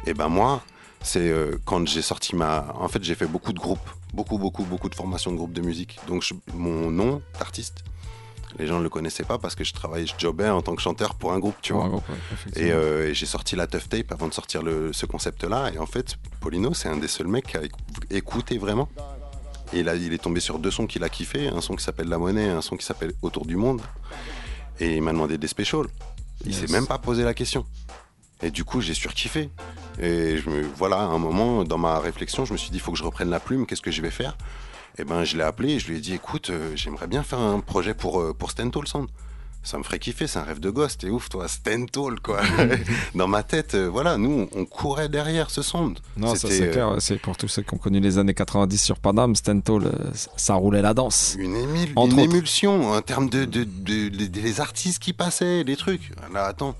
Et 0.05 0.13
ben 0.13 0.27
moi, 0.27 0.61
c'est 1.01 1.29
euh, 1.29 1.57
quand 1.65 1.87
j'ai 1.87 2.01
sorti 2.01 2.35
ma. 2.35 2.73
En 2.79 2.87
fait, 2.87 3.03
j'ai 3.03 3.15
fait 3.15 3.25
beaucoup 3.27 3.53
de 3.53 3.59
groupes, 3.59 3.89
beaucoup, 4.13 4.37
beaucoup, 4.37 4.63
beaucoup 4.63 4.89
de 4.89 4.95
formations 4.95 5.31
de 5.31 5.37
groupes 5.37 5.53
de 5.53 5.61
musique. 5.61 5.99
Donc 6.07 6.21
je- 6.23 6.33
mon 6.53 6.91
nom 6.91 7.21
d'artiste, 7.39 7.83
les 8.59 8.67
gens 8.67 8.77
ne 8.79 8.83
le 8.83 8.89
connaissaient 8.89 9.23
pas 9.23 9.37
parce 9.39 9.55
que 9.55 9.63
je 9.63 9.73
travaillais, 9.73 10.05
je 10.07 10.13
jobais 10.17 10.49
en 10.49 10.61
tant 10.61 10.75
que 10.75 10.81
chanteur 10.81 11.15
pour 11.15 11.33
un 11.33 11.39
groupe, 11.39 11.55
tu 11.61 11.73
Pour 11.73 11.81
vois. 11.81 11.87
un 11.87 11.91
groupe, 11.93 12.09
ouais, 12.09 12.15
effectivement. 12.33 12.67
et 12.69 12.71
euh, 12.71 13.09
et 13.09 13.13
j'ai 13.15 13.25
sorti 13.25 13.55
la 13.55 13.65
Tough 13.67 13.89
Tape 13.89 14.11
avant 14.11 14.27
de 14.27 14.33
sortir 14.33 14.61
le, 14.63 14.93
ce 14.93 15.05
concept-là. 15.07 15.71
Et 15.73 15.79
en 15.79 15.85
fait, 15.87 16.17
Polino, 16.39 16.73
c'est 16.75 16.87
un 16.89 16.97
des 16.97 17.07
seuls 17.07 17.27
mecs 17.27 17.47
qui 17.47 17.57
a 17.57 17.61
éc- 17.63 17.71
écouté 18.11 18.57
vraiment. 18.59 18.89
Et 19.73 19.87
a, 19.87 19.95
il 19.95 20.13
est 20.13 20.17
tombé 20.17 20.39
sur 20.39 20.59
deux 20.59 20.71
sons 20.71 20.87
qu'il 20.87 21.03
a 21.03 21.09
kiffé, 21.09 21.47
un 21.49 21.61
son 21.61 21.75
qui 21.75 21.83
s'appelle 21.83 22.07
La 22.07 22.17
Monnaie, 22.17 22.45
et 22.45 22.49
un 22.49 22.61
son 22.61 22.77
qui 22.77 22.85
s'appelle 22.85 23.13
Autour 23.21 23.45
du 23.45 23.55
Monde. 23.55 23.81
Et 24.79 24.95
il 24.95 25.01
m'a 25.01 25.11
demandé 25.11 25.37
des 25.37 25.47
specials. 25.47 25.87
Il 26.45 26.51
Yes. 26.53 26.65
s'est 26.65 26.71
même 26.71 26.87
pas 26.87 26.99
posé 26.99 27.23
la 27.23 27.33
question. 27.33 27.65
Et 28.41 28.51
du 28.51 28.63
coup, 28.63 28.79
j'ai 28.81 28.93
surkiffé. 28.93 29.49
Et 29.99 30.37
je 30.37 30.49
me, 30.49 30.61
voilà, 30.75 30.97
à 30.99 31.05
un 31.05 31.17
moment, 31.17 31.63
dans 31.63 31.79
ma 31.79 31.99
réflexion, 31.99 32.45
je 32.45 32.53
me 32.53 32.57
suis 32.57 32.69
dit, 32.69 32.77
il 32.77 32.81
faut 32.81 32.91
que 32.91 32.97
je 32.97 33.03
reprenne 33.03 33.29
la 33.29 33.39
plume, 33.39 33.65
qu'est-ce 33.65 33.81
que 33.81 33.91
je 33.91 34.01
vais 34.01 34.11
faire? 34.11 34.37
Et 34.99 35.03
ben, 35.03 35.23
je 35.23 35.35
l'ai 35.37 35.43
appelé 35.43 35.73
et 35.73 35.79
je 35.79 35.87
lui 35.89 35.97
ai 35.97 35.99
dit, 35.99 36.13
écoute, 36.13 36.49
euh, 36.49 36.71
j'aimerais 36.75 37.07
bien 37.07 37.23
faire 37.23 37.39
un 37.39 37.59
projet 37.59 37.93
pour, 37.93 38.21
euh, 38.21 38.33
pour 38.33 38.51
Stentol 38.51 38.87
Sound. 38.87 39.09
Ça 39.63 39.77
me 39.77 39.83
ferait 39.83 39.99
kiffer, 39.99 40.27
c'est 40.27 40.39
un 40.39 40.43
rêve 40.43 40.59
de 40.59 40.69
gosse, 40.69 40.97
t'es 40.97 41.09
ouf, 41.09 41.29
toi, 41.29 41.47
Stentol, 41.47 42.19
quoi. 42.21 42.39
dans 43.15 43.27
ma 43.27 43.43
tête, 43.43 43.75
euh, 43.75 43.87
voilà, 43.87 44.17
nous, 44.17 44.47
on 44.55 44.65
courait 44.65 45.09
derrière 45.09 45.49
ce 45.49 45.61
sound. 45.61 45.99
Non, 46.15 46.35
ça 46.35 46.47
c'est 46.47 46.69
euh, 46.69 46.71
clair, 46.71 46.95
c'est 46.99 47.17
pour 47.17 47.35
tous 47.35 47.47
ceux 47.47 47.63
qui 47.63 47.73
ont 47.73 47.77
connu 47.77 47.99
les 47.99 48.17
années 48.17 48.33
90 48.33 48.77
sur 48.77 48.99
Paname, 48.99 49.35
Stentol, 49.35 49.85
euh, 49.85 49.91
ça 50.37 50.53
roulait 50.53 50.81
la 50.81 50.93
danse. 50.93 51.35
Une, 51.37 51.55
émulsion 52.17 52.91
en 52.91 53.01
termes 53.01 53.29
de, 53.29 53.45
de, 53.45 54.61
artistes 54.61 54.99
qui 54.99 55.13
passaient, 55.13 55.63
les 55.63 55.75
trucs. 55.75 56.11
Là, 56.33 56.45
attends, 56.45 56.75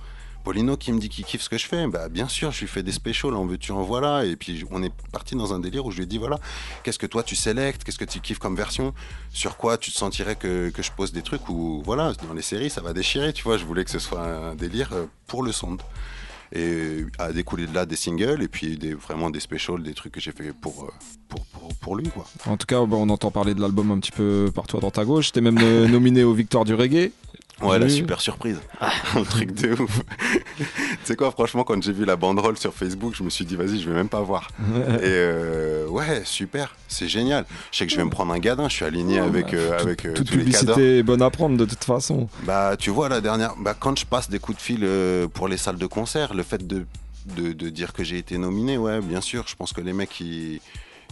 Polino 0.47 0.77
qui 0.77 0.93
me 0.93 0.99
dit 0.99 1.09
qu'il 1.09 1.25
kiffe 1.25 1.41
ce 1.41 1.49
que 1.49 1.57
je 1.57 1.65
fais. 1.65 1.87
Bah, 1.87 2.07
bien 2.07 2.29
sûr, 2.29 2.51
je 2.51 2.61
lui 2.61 2.67
fais 2.67 2.81
des 2.81 2.93
specials, 2.93 3.33
en 3.33 3.45
veux-tu, 3.45 3.73
en 3.73 3.81
voilà. 3.81 4.23
Et 4.23 4.37
puis, 4.37 4.63
on 4.71 4.81
est 4.81 4.93
parti 5.11 5.35
dans 5.35 5.53
un 5.53 5.59
délire 5.59 5.85
où 5.85 5.91
je 5.91 5.97
lui 5.97 6.03
ai 6.03 6.05
dit 6.05 6.17
voilà, 6.17 6.39
qu'est-ce 6.83 6.97
que 6.97 7.05
toi 7.05 7.21
tu 7.21 7.35
sélectes, 7.35 7.83
qu'est-ce 7.83 7.97
que 7.97 8.05
tu 8.05 8.21
kiffes 8.21 8.39
comme 8.39 8.55
version, 8.55 8.93
sur 9.33 9.57
quoi 9.57 9.77
tu 9.77 9.91
te 9.91 9.97
sentirais 9.97 10.37
que, 10.37 10.71
je 10.73 10.91
pose 10.95 11.11
des 11.11 11.21
trucs? 11.21 11.49
Ou 11.49 11.81
voilà, 11.83 12.13
dans 12.25 12.33
les 12.33 12.41
séries, 12.41 12.69
ça 12.69 12.79
va 12.79 12.93
déchirer, 12.93 13.33
tu 13.33 13.43
vois. 13.43 13.57
Je 13.57 13.65
voulais 13.65 13.83
que 13.83 13.91
ce 13.91 13.99
soit 13.99 14.21
un 14.21 14.55
délire 14.55 14.91
euh, 14.93 15.07
pour 15.27 15.43
le 15.43 15.51
son. 15.51 15.75
Et 16.53 17.05
a 17.19 17.33
découlé 17.33 17.67
de 17.67 17.75
là 17.75 17.85
des 17.85 17.97
singles 17.97 18.41
et 18.41 18.47
puis 18.47 18.79
vraiment 18.95 19.29
des 19.29 19.41
specials, 19.41 19.83
des 19.83 19.93
trucs 19.93 20.13
que 20.13 20.21
j'ai 20.21 20.31
fait 20.31 20.53
pour, 20.53 20.85
euh, 20.85 21.95
lui. 21.95 22.09
En 22.45 22.55
tout 22.57 22.65
cas, 22.65 22.85
bah, 22.85 22.95
on 22.97 23.09
entend 23.09 23.31
parler 23.31 23.53
de 23.53 23.59
l'album 23.59 23.91
un 23.91 23.99
petit 23.99 24.11
peu 24.11 24.49
partout 24.55 24.77
à 24.77 24.79
droite 24.79 24.97
à 24.97 25.03
gauche. 25.03 25.33
T'es 25.33 25.41
même 25.41 25.57
euh, 25.61 25.87
nominé 25.87 26.23
aux 26.23 26.33
Victoires 26.33 26.63
du 26.63 26.73
Reggae. 26.73 27.11
Ouais, 27.61 27.79
la 27.79 27.89
super 27.89 28.21
surprise. 28.21 28.59
Un 29.15 29.23
truc 29.23 29.51
de 29.53 29.73
ouf. 29.81 30.01
tu 30.57 30.65
sais 31.03 31.15
quoi, 31.15 31.31
franchement, 31.31 31.63
quand 31.63 31.81
j'ai 31.81 31.91
vu 31.91 32.05
la 32.05 32.15
banderole 32.15 32.57
sur 32.57 32.73
Facebook, 32.73 33.15
je 33.15 33.23
me 33.23 33.29
suis 33.29 33.45
dit, 33.45 33.55
vas-y, 33.55 33.79
je 33.79 33.89
vais 33.89 33.95
même 33.95 34.09
pas 34.09 34.21
voir. 34.21 34.49
Et 34.59 34.99
euh, 35.03 35.87
ouais, 35.87 36.21
super, 36.23 36.75
c'est 36.87 37.07
génial. 37.07 37.45
Je 37.71 37.79
sais 37.79 37.87
que 37.87 37.91
je 37.91 37.97
vais 37.97 38.03
me 38.03 38.11
prendre 38.11 38.31
un 38.31 38.39
gadin, 38.39 38.69
je 38.69 38.75
suis 38.75 38.85
aligné 38.85 39.19
avec, 39.19 39.53
euh, 39.53 39.79
avec 39.79 40.05
euh, 40.05 40.13
Toute 40.13 40.27
tous 40.27 40.33
les 40.33 40.39
publicité 40.43 40.99
est 40.99 41.03
bonne 41.03 41.21
à 41.21 41.29
prendre 41.31 41.57
de 41.57 41.65
toute 41.65 41.83
façon. 41.83 42.29
Bah, 42.43 42.75
tu 42.77 42.91
vois, 42.91 43.09
la 43.09 43.21
dernière, 43.21 43.55
bah, 43.57 43.75
quand 43.79 43.97
je 43.97 44.05
passe 44.05 44.29
des 44.29 44.39
coups 44.39 44.57
de 44.57 44.61
fil 44.61 44.81
euh, 44.83 45.27
pour 45.27 45.47
les 45.47 45.57
salles 45.57 45.77
de 45.77 45.87
concert, 45.87 46.35
le 46.35 46.43
fait 46.43 46.65
de, 46.67 46.85
de, 47.35 47.53
de 47.53 47.69
dire 47.69 47.91
que 47.93 48.03
j'ai 48.03 48.19
été 48.19 48.37
nominé, 48.37 48.77
ouais, 48.77 49.01
bien 49.01 49.21
sûr, 49.21 49.45
je 49.47 49.55
pense 49.55 49.73
que 49.73 49.81
les 49.81 49.93
mecs, 49.93 50.19
ils. 50.19 50.59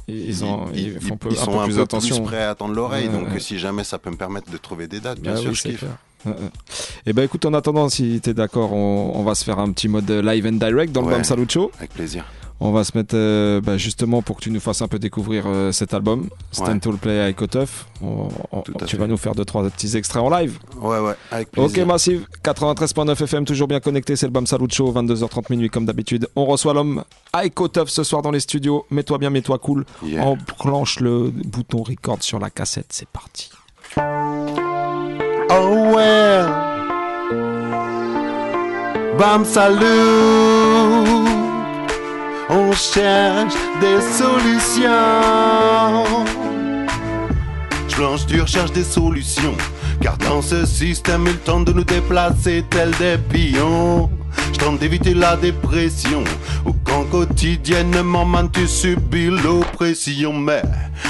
Ils 0.08 0.43
ont- 0.45 0.68
ils 0.74 0.99
font 0.99 1.18
peu- 1.18 1.30
un 1.30 1.36
sont 1.36 1.51
peu 1.53 1.58
un 1.60 1.66
plus 1.66 1.76
peu 1.76 1.82
attention. 1.82 2.18
plus 2.18 2.26
prêts 2.26 2.43
à 2.43 2.51
attendre 2.51 2.74
l'oreille. 2.76 3.10
Donc, 3.10 3.28
si 3.39 3.58
jamais 3.58 3.84
ça 3.84 3.97
peut 3.97 4.12
me 4.12 4.18
permettre 4.18 4.51
de 4.51 4.58
trouver 4.58 4.88
des 4.88 4.99
dates, 4.99 5.20
bien 5.20 5.34
Bah 5.34 5.39
sûr, 5.39 5.49
oui, 5.49 5.56
je 5.56 5.62
kiffe. 5.64 5.80
clair. 5.80 5.91
Ouais. 6.26 6.34
Eh 7.06 7.14
ben 7.14 7.22
écoute, 7.24 7.45
en 7.45 7.53
attendant, 7.53 7.88
si 7.89 8.20
t'es 8.22 8.34
d'accord, 8.34 8.74
on, 8.74 9.12
on 9.16 9.24
va 9.24 9.36
se 9.36 9.43
faire 9.43 9.60
un 9.60 9.72
petit 9.72 9.88
mode 9.88 10.10
live 10.10 10.45
and 10.47 10.53
direct 10.53 10.91
dans 10.91 11.01
le 11.03 11.12
Bam 11.12 11.24
Salut 11.24 11.45
Show. 11.49 11.72
Avec 11.78 11.91
plaisir. 11.93 12.26
On 12.62 12.72
va 12.72 12.84
se 12.86 12.97
mettre 12.97 13.16
euh, 13.16 13.60
bah, 13.60 13.76
justement 13.78 14.22
pour 14.22 14.38
que 14.38 14.41
tu 14.41 14.49
nous 14.49 14.62
fasses 14.62 14.82
un 14.82 14.88
peu 14.88 14.97
découvrir 14.97 15.43
euh, 15.45 15.72
cet 15.74 15.93
album, 15.93 16.30
Stand 16.51 16.70
Ouais. 16.76 16.80
Tall 16.80 16.95
Play 16.97 17.20
avec 17.20 17.41
Otof. 17.41 17.86
Tu 17.99 18.72
fait. 18.88 18.97
vas 18.97 19.08
nous 19.08 19.18
faire 19.18 19.36
deux 19.36 19.43
trois 19.43 19.64
petits 19.70 19.97
extraits 19.97 20.24
en 20.24 20.30
live. 20.30 20.58
Ouais, 20.80 20.99
ouais, 20.99 21.16
avec 21.32 21.49
Ok, 21.58 21.66
plaisir. 21.66 21.86
Massive, 21.86 22.28
93.9 22.43 23.22
FM, 23.24 23.43
toujours 23.45 23.68
bien 23.68 23.82
connecté, 23.82 24.16
c'est 24.16 24.26
le 24.26 24.32
Bam 24.32 24.47
Salut 24.47 24.68
Show, 24.72 24.93
22h30 24.93 25.43
minuit 25.49 25.70
comme 25.70 25.86
d'habitude. 25.86 26.30
On 26.38 26.45
reçoit 26.45 26.74
l'homme 26.74 27.03
avec 27.34 27.60
Otof 27.60 27.89
ce 27.89 28.03
soir 28.03 28.22
dans 28.22 28.32
les 28.32 28.39
studios. 28.39 28.86
Mets-toi 28.89 29.18
bien, 29.18 29.30
mets-toi 29.30 29.58
cool. 29.60 29.86
Yeah. 30.03 30.26
On 30.26 30.38
planche 30.38 31.01
le 31.01 31.32
bouton 31.32 31.84
record 31.84 32.24
sur 32.24 32.39
la 32.39 32.49
cassette, 32.49 32.88
c'est 32.89 33.08
parti. 33.10 33.49
Oh 33.97 35.93
well. 35.93 36.47
Bam 39.20 39.45
salut. 39.45 39.86
On 42.49 42.71
cherche 42.73 43.55
des 43.81 43.99
solutions. 44.01 44.85
Je 47.87 47.95
planche 47.95 48.25
dur, 48.27 48.47
cherche 48.47 48.71
des 48.71 48.83
solutions. 48.83 49.55
Car 49.99 50.17
dans 50.17 50.41
ce 50.41 50.65
système, 50.65 51.25
il 51.27 51.37
tente 51.37 51.65
de 51.65 51.73
nous 51.73 51.83
déplacer 51.83 52.63
tels 52.69 52.91
des 52.99 53.17
pions. 53.17 54.09
Je 54.53 54.59
tente 54.59 54.79
d'éviter 54.79 55.13
la 55.13 55.36
dépression. 55.36 56.23
Ou 56.65 56.73
quand 56.83 57.03
quotidiennement, 57.05 58.25
man, 58.25 58.49
tu 58.51 58.67
subis 58.67 59.27
l'oppression. 59.27 60.33
Mais 60.33 60.61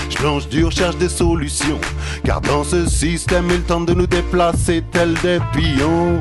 je 0.09 0.17
planche 0.17 0.47
dur, 0.49 0.71
cherche 0.71 0.97
des 0.97 1.09
solutions. 1.09 1.79
Car 2.23 2.41
dans 2.41 2.63
ce 2.63 2.87
système, 2.87 3.47
il 3.49 3.61
tente 3.61 3.87
de 3.87 3.93
nous 3.93 4.07
déplacer 4.07 4.83
tels 4.91 5.13
des 5.15 5.39
pions. 5.53 6.19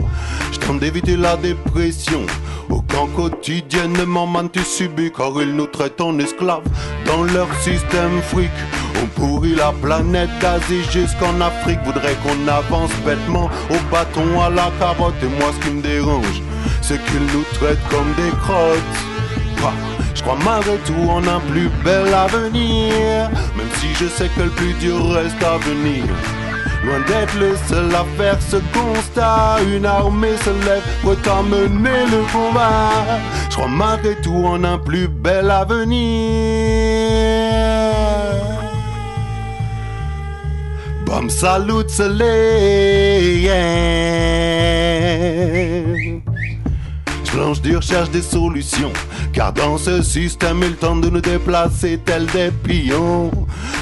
Je 0.52 0.58
tente 0.58 0.80
d'éviter 0.80 1.16
la 1.16 1.36
dépression. 1.36 2.26
Ou 2.70 2.82
quand 2.88 3.06
quotidiennement, 3.08 4.26
man, 4.26 4.48
tu 4.50 4.60
subis. 4.60 5.10
Car 5.10 5.32
ils 5.40 5.54
nous 5.54 5.66
traitent 5.66 6.00
en 6.00 6.18
esclaves 6.18 6.64
dans 7.06 7.24
leur 7.24 7.48
système 7.62 8.20
fric. 8.22 8.50
On 9.02 9.06
pourrit 9.06 9.54
la 9.54 9.72
planète 9.72 10.30
d'Asie 10.40 10.82
jusqu'en 10.90 11.40
Afrique. 11.40 11.80
Voudrait 11.84 12.16
qu'on 12.22 12.48
avance 12.48 12.92
bêtement 13.04 13.50
au 13.70 13.90
bâton 13.90 14.40
à 14.40 14.50
la 14.50 14.70
carotte. 14.78 15.14
Et 15.22 15.40
moi, 15.40 15.52
ce 15.54 15.66
qui 15.66 15.74
me 15.74 15.82
dérange, 15.82 16.42
c'est 16.86 17.02
qu'ils 17.06 17.26
nous 17.34 17.44
traitent 17.54 17.88
comme 17.88 18.12
des 18.14 18.30
crottes. 18.42 18.98
Je 20.14 20.22
crois 20.22 20.38
malgré 20.44 20.76
tout 20.88 21.08
en 21.08 21.26
un 21.26 21.40
plus 21.40 21.70
bel 21.82 22.12
avenir. 22.12 23.30
Même 23.56 23.72
si 23.78 23.88
je 23.94 24.06
sais 24.06 24.28
que 24.28 24.42
le 24.42 24.50
plus 24.50 24.74
dur 24.74 25.12
reste 25.12 25.42
à 25.42 25.56
venir. 25.68 26.04
Loin 26.84 27.00
d'être 27.08 27.34
le 27.40 27.56
seul 27.66 27.94
à 27.94 28.04
faire 28.18 28.38
ce 28.50 28.56
constat, 28.76 29.56
une 29.74 29.86
armée 29.86 30.36
se 30.44 30.50
lève 30.66 30.82
pour 31.02 31.16
t'amener 31.22 32.04
le 32.14 32.22
combat. 32.30 32.90
Je 33.48 33.56
crois 33.56 33.68
malgré 33.68 34.14
tout 34.16 34.44
en 34.46 34.62
un 34.64 34.76
plus 34.76 35.08
bel 35.08 35.50
avenir. 35.50 35.94
Bam 41.06 41.30
salut 41.30 41.88
soleil. 41.88 43.44
Je 43.46 43.83
cherche 47.80 48.10
des 48.10 48.22
solutions. 48.22 48.92
Car 49.32 49.52
dans 49.52 49.78
ce 49.78 50.02
système, 50.02 50.60
il 50.62 50.74
tente 50.76 51.00
de 51.00 51.10
nous 51.10 51.20
déplacer 51.20 51.98
tels 52.04 52.26
des 52.26 52.50
pions. 52.50 53.30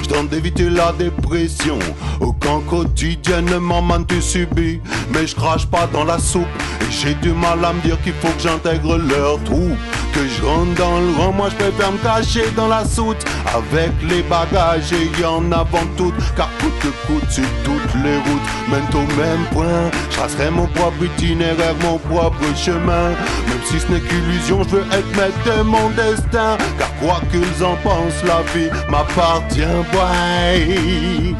Je 0.01 0.09
tente 0.09 0.29
d'éviter 0.29 0.69
la 0.69 0.91
dépression. 0.91 1.79
Au 2.19 2.33
camp 2.33 2.61
quotidiennement, 2.61 3.81
man, 3.81 4.05
tu 4.07 4.21
subis. 4.21 4.81
Mais 5.13 5.27
je 5.27 5.35
crache 5.35 5.65
pas 5.65 5.87
dans 5.91 6.03
la 6.03 6.19
soupe. 6.19 6.47
Et 6.81 6.91
j'ai 6.91 7.13
du 7.15 7.31
mal 7.33 7.63
à 7.63 7.73
me 7.73 7.81
dire 7.81 8.01
qu'il 8.01 8.13
faut 8.13 8.29
que 8.29 8.41
j'intègre 8.41 8.97
leur 8.97 9.41
trou. 9.43 9.69
Que 10.13 10.19
je 10.27 10.45
rentre 10.45 10.75
dans 10.75 10.99
le 10.99 11.11
rang, 11.17 11.31
moi 11.31 11.49
je 11.49 11.55
préfère 11.55 11.91
me 11.91 11.97
cacher 11.97 12.45
dans 12.55 12.67
la 12.67 12.85
soute. 12.85 13.25
Avec 13.53 13.91
les 14.07 14.21
bagages 14.23 14.93
et 14.93 15.25
en 15.25 15.51
avant 15.51 15.85
toutes. 15.97 16.13
Car 16.35 16.49
coûte 16.59 16.79
que 16.79 17.07
coûte 17.07 17.31
sur 17.31 17.43
toutes 17.63 17.95
les 18.03 18.17
routes 18.17 18.47
mènent 18.69 18.93
au 18.93 19.07
même 19.19 19.45
point. 19.51 19.89
Je 20.09 20.17
tracerai 20.17 20.51
mon 20.51 20.67
propre 20.67 21.03
itinéraire, 21.03 21.75
mon 21.81 21.97
propre 21.97 22.43
chemin. 22.55 23.09
Même 23.47 23.63
si 23.65 23.79
ce 23.85 23.93
n'est 23.93 24.01
qu'illusion, 24.01 24.63
je 24.63 24.69
veux 24.77 24.85
être 24.91 25.17
maître 25.17 25.43
de 25.45 25.61
mon 25.63 25.89
destin. 25.89 26.57
Car 26.77 26.93
quoi 26.99 27.19
qu'ils 27.31 27.63
en 27.63 27.75
pensent, 27.77 28.23
la 28.25 28.41
vie 28.53 28.69
m'appartient. 28.89 29.61
Ouais. 29.93 31.33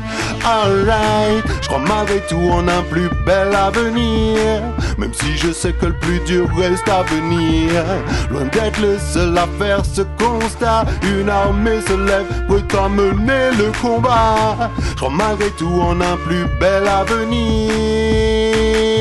Alright, 0.45 1.43
je 1.61 1.67
crois 1.67 1.79
malgré 1.79 2.19
tout 2.27 2.49
en 2.51 2.67
un 2.67 2.81
plus 2.83 3.09
bel 3.25 3.55
avenir. 3.55 4.61
Même 4.97 5.13
si 5.13 5.37
je 5.37 5.51
sais 5.51 5.73
que 5.73 5.87
le 5.87 5.93
plus 5.93 6.19
dur 6.21 6.47
reste 6.57 6.87
à 6.89 7.03
venir. 7.03 7.83
Loin 8.29 8.45
d'être 8.51 8.79
le 8.81 8.97
seul 8.99 9.37
à 9.37 9.47
faire 9.57 9.83
ce 9.85 10.01
constat. 10.19 10.85
Une 11.03 11.29
armée 11.29 11.81
se 11.87 11.93
lève 11.93 12.25
pour 12.47 12.65
t'emmener 12.67 13.51
le 13.57 13.71
combat. 13.81 14.69
Je 14.91 14.95
crois 14.95 15.09
malgré 15.09 15.49
tout 15.51 15.81
en 15.81 15.99
un 16.01 16.17
plus 16.25 16.45
bel 16.59 16.87
avenir. 16.87 18.92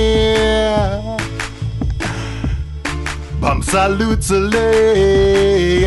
Bam 3.43 3.61
salut 3.61 4.19
soleil 4.21 5.85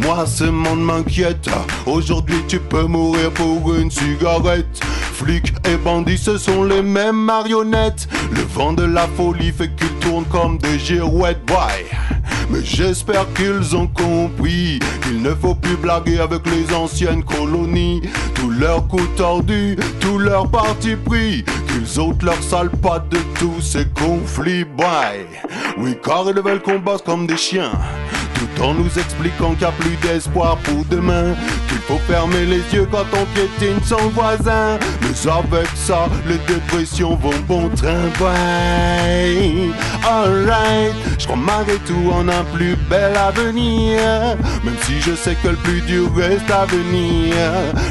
Moi 0.00 0.26
ce 0.26 0.42
monde 0.42 0.84
m'inquiète 0.84 1.48
Aujourd'hui 1.86 2.42
tu 2.48 2.58
peux 2.58 2.86
mourir 2.86 3.30
pour 3.30 3.72
une 3.72 3.88
cigarette. 3.88 4.80
Flics 5.12 5.54
et 5.70 5.76
bandits 5.76 6.18
ce 6.18 6.38
sont 6.38 6.64
les 6.64 6.82
mêmes 6.82 7.24
marionnettes. 7.24 8.08
Le 8.32 8.40
vent 8.52 8.72
de 8.72 8.82
la 8.82 9.06
folie 9.06 9.52
fait 9.52 9.70
qu'ils 9.76 9.94
tournent 10.00 10.24
comme 10.24 10.58
des 10.58 10.76
girouettes. 10.76 11.46
Boy 11.46 11.84
mais 12.50 12.64
j'espère 12.64 13.26
qu'ils 13.34 13.76
ont 13.76 13.86
compris. 13.86 14.78
Qu'il 15.02 15.22
ne 15.22 15.34
faut 15.34 15.54
plus 15.54 15.76
blaguer 15.76 16.18
avec 16.18 16.42
les 16.46 16.74
anciennes 16.74 17.22
colonies. 17.22 18.02
Tous 18.34 18.50
leurs 18.50 18.86
coups 18.88 19.08
tordus, 19.16 19.76
tous 20.00 20.18
leurs 20.18 20.50
partis 20.50 20.96
pris, 20.96 21.44
qu'ils 21.78 22.00
ôtent 22.00 22.22
leurs 22.22 22.42
sales 22.42 22.70
pattes 22.70 23.08
de 23.10 23.18
tous 23.38 23.60
ces 23.60 23.86
conflits. 23.86 24.64
Boy, 24.64 25.26
oui, 25.78 25.96
car 26.02 26.24
ils 26.28 26.40
veulent 26.40 26.62
qu'on 26.62 26.78
bosse 26.78 27.02
comme 27.02 27.26
des 27.26 27.36
chiens. 27.36 27.72
Tout 28.38 28.62
en 28.62 28.74
nous 28.74 28.98
expliquant 28.98 29.50
qu'il 29.50 29.58
n'y 29.58 29.64
a 29.64 29.72
plus 29.72 29.96
d'espoir 29.96 30.56
pour 30.58 30.84
demain. 30.84 31.34
Qu'il 31.68 31.78
faut 31.78 31.98
fermer 32.06 32.44
les 32.44 32.62
yeux 32.72 32.86
quand 32.90 33.06
on 33.12 33.24
piétine 33.34 33.82
son 33.84 34.08
voisin. 34.10 34.78
Mais 35.02 35.30
avec 35.30 35.68
ça, 35.74 36.08
les 36.26 36.38
dépressions 36.52 37.16
vont 37.16 37.38
bon 37.48 37.68
train. 37.70 38.04
Ouais. 38.20 39.70
Alright, 40.04 40.94
je 41.18 41.26
crois 41.26 41.36
malgré 41.36 41.76
tout 41.78 42.12
en 42.12 42.28
un 42.28 42.44
plus 42.54 42.76
bel 42.88 43.16
avenir. 43.16 44.00
Même 44.64 44.76
si 44.82 45.00
je 45.00 45.14
sais 45.14 45.36
que 45.42 45.48
le 45.48 45.56
plus 45.56 45.80
dur 45.82 46.08
reste 46.14 46.50
à 46.50 46.64
venir. 46.66 47.34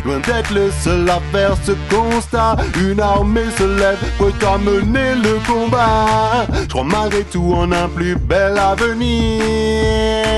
Loin 0.06 0.20
d'être 0.20 0.54
le 0.54 0.72
seul 0.82 1.10
à 1.10 1.20
faire 1.32 1.56
ce 1.64 1.74
constat. 1.94 2.56
Une 2.80 3.02
armée 3.02 3.50
se 3.58 3.64
lève 3.64 3.98
pour 4.18 4.32
t'amener 4.38 5.16
le 5.16 5.40
combat. 5.46 6.46
Je 6.54 6.68
crois 6.68 6.84
malgré 6.84 7.24
tout 7.24 7.54
en 7.56 7.72
un 7.72 7.90
plus 7.90 8.16
bel 8.16 8.58
avenir. 8.58 10.37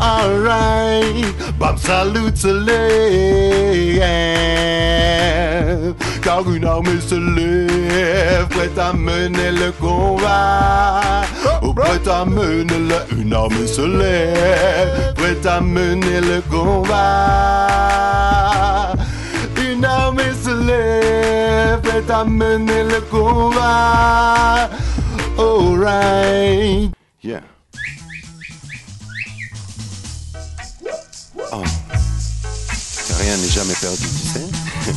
Alright, 0.00 1.26
bam 1.58 1.76
salut 1.76 2.32
lève, 2.66 3.94
car 6.20 6.42
une 6.50 6.64
armée 6.64 7.00
se 7.00 7.14
lève, 7.14 8.48
prête 8.48 8.76
à 8.78 8.92
mener 8.92 9.52
le 9.52 9.70
combat. 9.72 11.22
Oh, 11.62 11.72
prête 11.72 12.08
à 12.08 12.24
mener 12.24 12.78
le, 12.78 12.96
une 13.16 13.32
armée 13.32 13.66
se 13.66 13.82
lève, 13.82 15.14
prête 15.14 15.46
à 15.46 15.60
mener 15.60 16.20
le 16.20 16.40
combat. 16.50 17.68
Une 19.56 19.84
armée 19.84 20.34
se 20.44 20.50
lève, 20.66 21.80
prête 21.80 22.10
à 22.10 22.24
mener 22.24 22.82
le 22.84 23.00
combat. 23.02 24.68
Alright. 25.38 26.90
Yeah. 27.22 27.51
Rien 31.52 33.36
n'est 33.36 33.48
jamais 33.48 33.74
perdu, 33.74 33.98
tu 33.98 34.26
sais. 34.26 34.46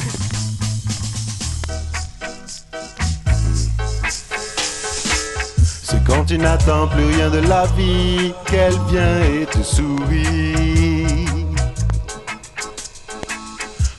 C'est 5.84 6.02
quand 6.06 6.24
tu 6.24 6.38
n'attends 6.38 6.88
plus 6.88 7.04
rien 7.06 7.30
de 7.30 7.40
la 7.40 7.66
vie 7.78 8.34
qu'elle 8.46 8.80
vient 8.90 9.22
et 9.22 9.46
te 9.48 9.62
sourit. 9.62 11.26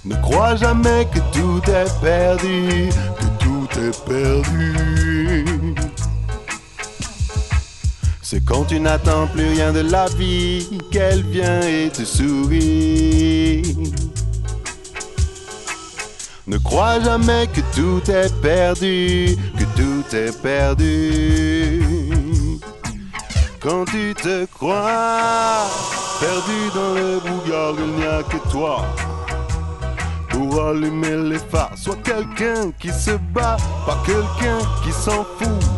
Ne 0.06 0.14
crois 0.22 0.56
jamais 0.56 1.06
que 1.12 1.18
tout 1.32 1.60
est 1.68 2.00
perdu, 2.00 2.88
que 3.18 3.26
tout 3.44 3.68
est 3.78 4.04
perdu. 4.06 5.05
C'est 8.36 8.44
quand 8.44 8.64
tu 8.64 8.78
n'attends 8.78 9.26
plus 9.28 9.48
rien 9.48 9.72
de 9.72 9.80
la 9.80 10.04
vie 10.08 10.68
qu'elle 10.90 11.22
vient 11.22 11.62
et 11.62 11.88
te 11.88 12.04
sourit. 12.04 13.62
Ne 16.46 16.58
crois 16.58 17.00
jamais 17.00 17.46
que 17.46 17.62
tout 17.74 18.02
est 18.10 18.30
perdu, 18.42 19.38
que 19.58 19.64
tout 19.74 20.14
est 20.14 20.38
perdu. 20.42 21.82
Quand 23.58 23.86
tu 23.86 24.12
te 24.14 24.44
crois 24.44 25.64
perdu 26.20 26.60
dans 26.74 26.92
le 26.92 27.20
brouillard, 27.20 27.74
il 27.78 27.92
n'y 27.94 28.04
a 28.04 28.22
que 28.22 28.50
toi 28.50 28.84
pour 30.28 30.62
allumer 30.62 31.30
les 31.30 31.38
phares. 31.38 31.72
Sois 31.74 31.96
quelqu'un 32.04 32.70
qui 32.78 32.90
se 32.90 33.12
bat, 33.32 33.56
pas 33.86 33.96
quelqu'un 34.04 34.58
qui 34.84 34.92
s'en 34.92 35.24
fout. 35.38 35.75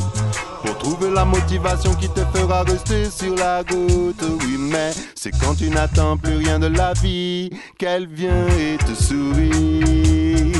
Pour 0.62 0.76
trouver 0.78 1.10
la 1.10 1.24
motivation 1.24 1.94
qui 1.94 2.08
te 2.08 2.20
fera 2.34 2.62
rester 2.62 3.10
sur 3.10 3.34
la 3.34 3.58
route. 3.58 4.22
Oui, 4.40 4.56
mais 4.58 4.92
c'est 5.14 5.30
quand 5.30 5.54
tu 5.54 5.70
n'attends 5.70 6.16
plus 6.16 6.36
rien 6.36 6.58
de 6.58 6.66
la 6.66 6.92
vie 6.94 7.50
qu'elle 7.78 8.06
vient 8.06 8.46
et 8.58 8.76
te 8.78 8.94
sourit. 8.94 10.52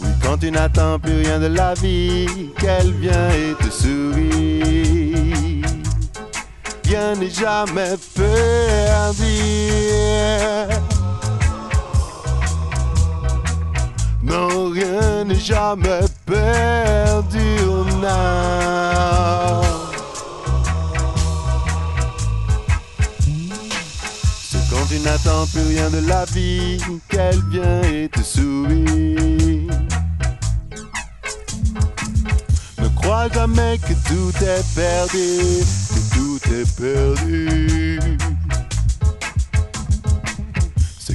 Oui, 0.00 0.08
quand 0.22 0.38
tu 0.38 0.50
n'attends 0.50 0.98
plus 0.98 1.22
rien 1.22 1.38
de 1.38 1.46
la 1.46 1.74
vie 1.74 2.50
qu'elle 2.58 2.92
vient 2.92 3.30
et 3.30 3.54
te 3.62 3.70
sourit. 3.70 5.62
Rien 6.84 7.14
n'est 7.14 7.30
jamais 7.30 7.96
perdu. 8.14 9.32
Rien 14.32 15.24
n'est 15.24 15.34
jamais 15.34 16.00
perdu. 16.24 17.56
oh, 17.66 17.84
non. 18.00 19.60
C'est 24.48 24.70
quand 24.70 24.86
tu 24.88 24.98
n'attends 25.00 25.46
plus 25.48 25.66
rien 25.68 25.90
de 25.90 26.06
la 26.08 26.24
vie 26.24 26.78
qu'elle 27.10 27.42
vient 27.50 27.82
et 27.82 28.08
te 28.08 28.22
sourit. 28.22 29.68
Ne 32.78 32.88
crois 32.96 33.28
jamais 33.28 33.78
que 33.78 33.92
tout 34.08 34.32
est 34.42 34.64
perdu, 34.74 35.62
que 35.90 36.14
tout 36.14 36.40
est 36.54 36.68
perdu. 36.80 38.00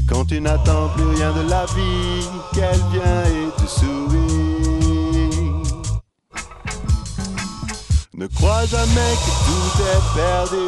Quand 0.08 0.26
tu 0.26 0.40
n'attends 0.42 0.90
plus 0.96 1.06
rien 1.16 1.32
de 1.34 1.50
la 1.50 1.66
vie 1.66 2.28
qu'elle 2.54 2.82
vient 2.92 3.24
et 3.26 3.50
te 3.62 3.68
sourit. 3.68 4.18
Ne 8.14 8.28
crois 8.28 8.66
jamais 8.66 9.16
que 9.24 9.32
tout 9.46 9.70
est 9.84 10.04
perdu, 10.16 10.66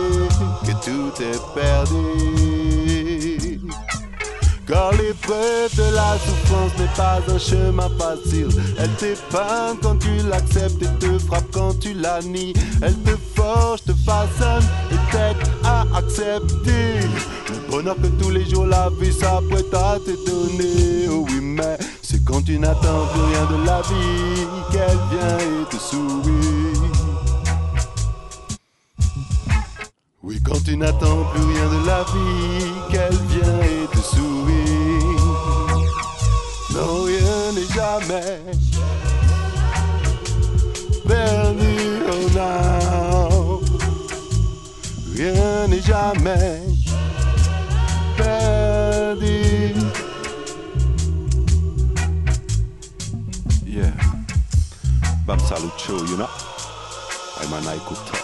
que 0.66 0.74
tout 0.86 1.14
est 1.24 1.42
perdu. 1.56 2.08
Car 4.68 4.92
l'épreuve 4.92 5.76
de 5.76 5.96
la 5.96 6.18
souffrance 6.20 6.78
n'est 6.78 6.96
pas 6.96 7.20
un 7.28 7.40
chemin 7.40 7.90
facile. 7.98 8.50
Elle 8.78 8.94
t'épeint 8.98 9.76
quand 9.82 9.98
tu 9.98 10.18
l'acceptes 10.30 10.84
et 10.84 11.00
te 11.00 11.18
frappe 11.18 11.50
quand 11.52 11.80
tu 11.80 11.94
la 11.94 12.22
nies. 12.22 12.54
Elle 12.84 12.96
te 13.00 13.16
forge, 13.36 13.82
te 13.82 13.94
façonne 13.94 14.64
et 14.92 15.00
t'aide 15.12 15.38
à 15.64 15.86
accepter 15.98 17.00
bonheur 17.70 17.96
que 17.96 18.08
tous 18.22 18.30
les 18.30 18.46
jours 18.50 18.66
la 18.66 18.90
vie 19.00 19.14
s'apprête 19.14 19.74
à 19.74 19.98
te 20.00 20.12
donner. 20.26 21.08
Oh 21.10 21.26
oui, 21.28 21.40
mais 21.42 21.78
c'est 22.02 22.24
quand 22.24 22.42
tu 22.44 22.58
n'attends 22.58 23.06
plus 23.14 23.22
rien 23.22 23.46
de 23.46 23.66
la 23.66 23.82
vie 23.82 24.48
qu'elle 24.72 25.00
vient 25.12 25.38
et 25.38 25.70
te 25.70 25.78
sourit. 25.78 26.90
Oui, 30.22 30.40
quand 30.46 30.64
tu 30.64 30.78
n'attends 30.78 31.24
plus 31.34 31.42
rien 31.42 31.68
de 31.70 31.86
la 31.88 32.04
vie, 32.04 32.72
qu'elle 32.92 33.18
vient 33.30 33.60
et 33.62 33.88
te 33.96 34.02
sourit. 34.04 35.16
Non, 36.74 37.04
rien 37.04 37.52
n'est 37.56 37.74
jamais 37.74 38.40
perdu, 41.08 41.76
oh 42.12 42.30
non. 42.36 43.62
Rien 45.16 45.68
n'est 45.68 45.82
jamais 45.82 46.62
Bam 55.30 55.38
Salut 55.42 55.80
Show, 55.80 55.96
you 56.06 56.18
know. 56.18 56.28
I'm 57.38 57.54
an 57.54 57.62
Aikuta. 57.66 58.18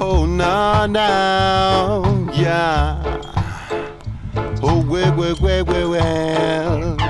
Oh, 0.00 0.24
now, 0.24 0.86
now, 0.86 2.30
yeah. 2.32 3.02
Oh, 4.62 4.82
ouais, 4.88 5.10
ouais, 5.10 5.38
ouais, 5.42 5.60
ouais, 5.60 5.84
ouais. 5.84 7.03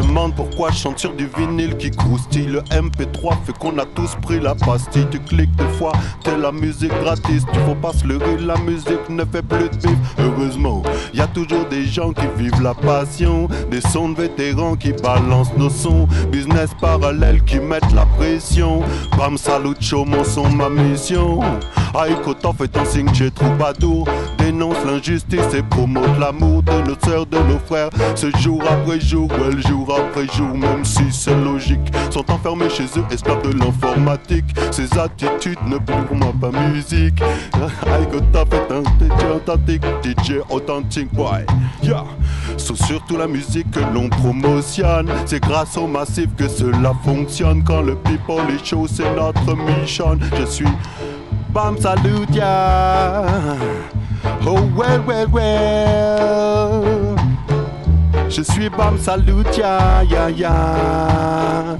Tu 0.00 0.06
demandes 0.06 0.34
pourquoi 0.36 0.70
je 0.70 0.76
chante 0.76 0.98
sur 1.00 1.12
du 1.12 1.28
vinyle 1.36 1.76
qui 1.76 1.90
croustille. 1.90 2.46
Le 2.46 2.60
MP3 2.70 3.34
fait 3.44 3.58
qu'on 3.58 3.76
a 3.78 3.84
tous 3.84 4.14
pris 4.22 4.38
la 4.38 4.54
pastille. 4.54 5.06
Tu 5.10 5.18
cliques 5.18 5.54
deux 5.56 5.68
fois, 5.70 5.90
t'es 6.22 6.36
la 6.36 6.52
musique 6.52 6.92
gratis. 7.00 7.42
Tu 7.52 7.58
faut 7.60 7.74
pas 7.74 7.92
se 7.92 8.06
la 8.06 8.56
musique 8.58 9.08
ne 9.08 9.24
fait 9.24 9.42
plus 9.42 9.68
de 9.68 9.76
bif. 9.76 9.98
Heureusement, 10.18 10.84
y 11.12 11.20
a 11.20 11.26
toujours 11.26 11.64
des 11.66 11.84
gens 11.84 12.12
qui 12.12 12.26
vivent 12.36 12.62
la 12.62 12.74
passion. 12.74 13.48
Des 13.72 13.80
sons 13.80 14.10
de 14.10 14.22
vétérans 14.22 14.76
qui 14.76 14.92
balancent 14.92 15.56
nos 15.56 15.70
sons. 15.70 16.06
Business 16.30 16.70
parallèle 16.80 17.42
qui 17.42 17.58
mettent 17.58 17.92
la 17.92 18.06
pression. 18.06 18.82
Bam, 19.16 19.36
salut, 19.36 19.74
show, 19.80 20.04
mon 20.04 20.22
son, 20.22 20.48
ma 20.48 20.68
mission. 20.68 21.40
Aïko, 21.94 22.34
t'en 22.34 22.52
fais 22.52 22.68
ton 22.68 22.84
signe, 22.84 23.08
j'ai 23.12 23.32
troubadour. 23.32 24.06
Dénonce 24.38 24.76
l'injustice 24.86 25.54
et 25.54 25.62
promote 25.62 26.18
l'amour 26.20 26.62
de 26.62 26.88
nos 26.88 26.96
sœurs, 27.04 27.26
de 27.26 27.38
nos 27.38 27.58
frères. 27.66 27.90
Ce 28.14 28.30
jour 28.38 28.62
après 28.68 29.00
jour, 29.00 29.28
ouais, 29.32 29.60
jour 29.66 29.87
après 29.96 30.26
jour, 30.34 30.48
même 30.48 30.84
si 30.84 31.04
c'est 31.10 31.34
logique. 31.34 31.92
Sont 32.10 32.30
enfermés 32.30 32.70
chez 32.70 32.84
eux, 32.96 33.04
esclaves 33.10 33.42
de 33.42 33.58
l'informatique. 33.58 34.44
Ces 34.70 34.98
attitudes 34.98 35.58
ne 35.66 35.78
pour 35.78 36.16
moi 36.16 36.32
pas 36.40 36.50
musique. 36.70 37.20
Aïko, 37.92 38.20
t'as 38.32 38.44
fait 38.46 38.72
un 38.72 38.82
DJ 38.82 39.24
authentique, 39.36 39.82
DJ 40.02 40.32
authentique, 40.50 41.08
ouais. 41.16 41.46
Yeah. 41.82 42.04
C'est 42.56 42.76
surtout 42.76 43.16
la 43.16 43.26
musique 43.26 43.70
que 43.70 43.80
l'on 43.80 44.08
promotionne. 44.08 45.10
C'est 45.26 45.40
grâce 45.40 45.76
au 45.76 45.86
massif 45.86 46.28
que 46.36 46.48
cela 46.48 46.92
fonctionne. 47.04 47.62
Quand 47.64 47.82
le 47.82 47.94
people 47.96 48.42
est 48.54 48.64
chaud, 48.64 48.86
c'est 48.86 49.14
notre 49.14 49.56
mission. 49.56 50.18
Je 50.38 50.44
suis 50.44 50.66
Bam 51.50 51.78
salut 51.78 52.26
ya 52.30 53.56
Oh 54.44 54.60
well 54.76 55.00
well 55.06 55.26
well 55.32 57.17
Je 58.28 58.42
suis 58.42 58.68
Bam 58.68 58.98
Salut, 58.98 59.44
ya 59.56 60.02
ya 60.02 60.28
ya. 60.28 61.78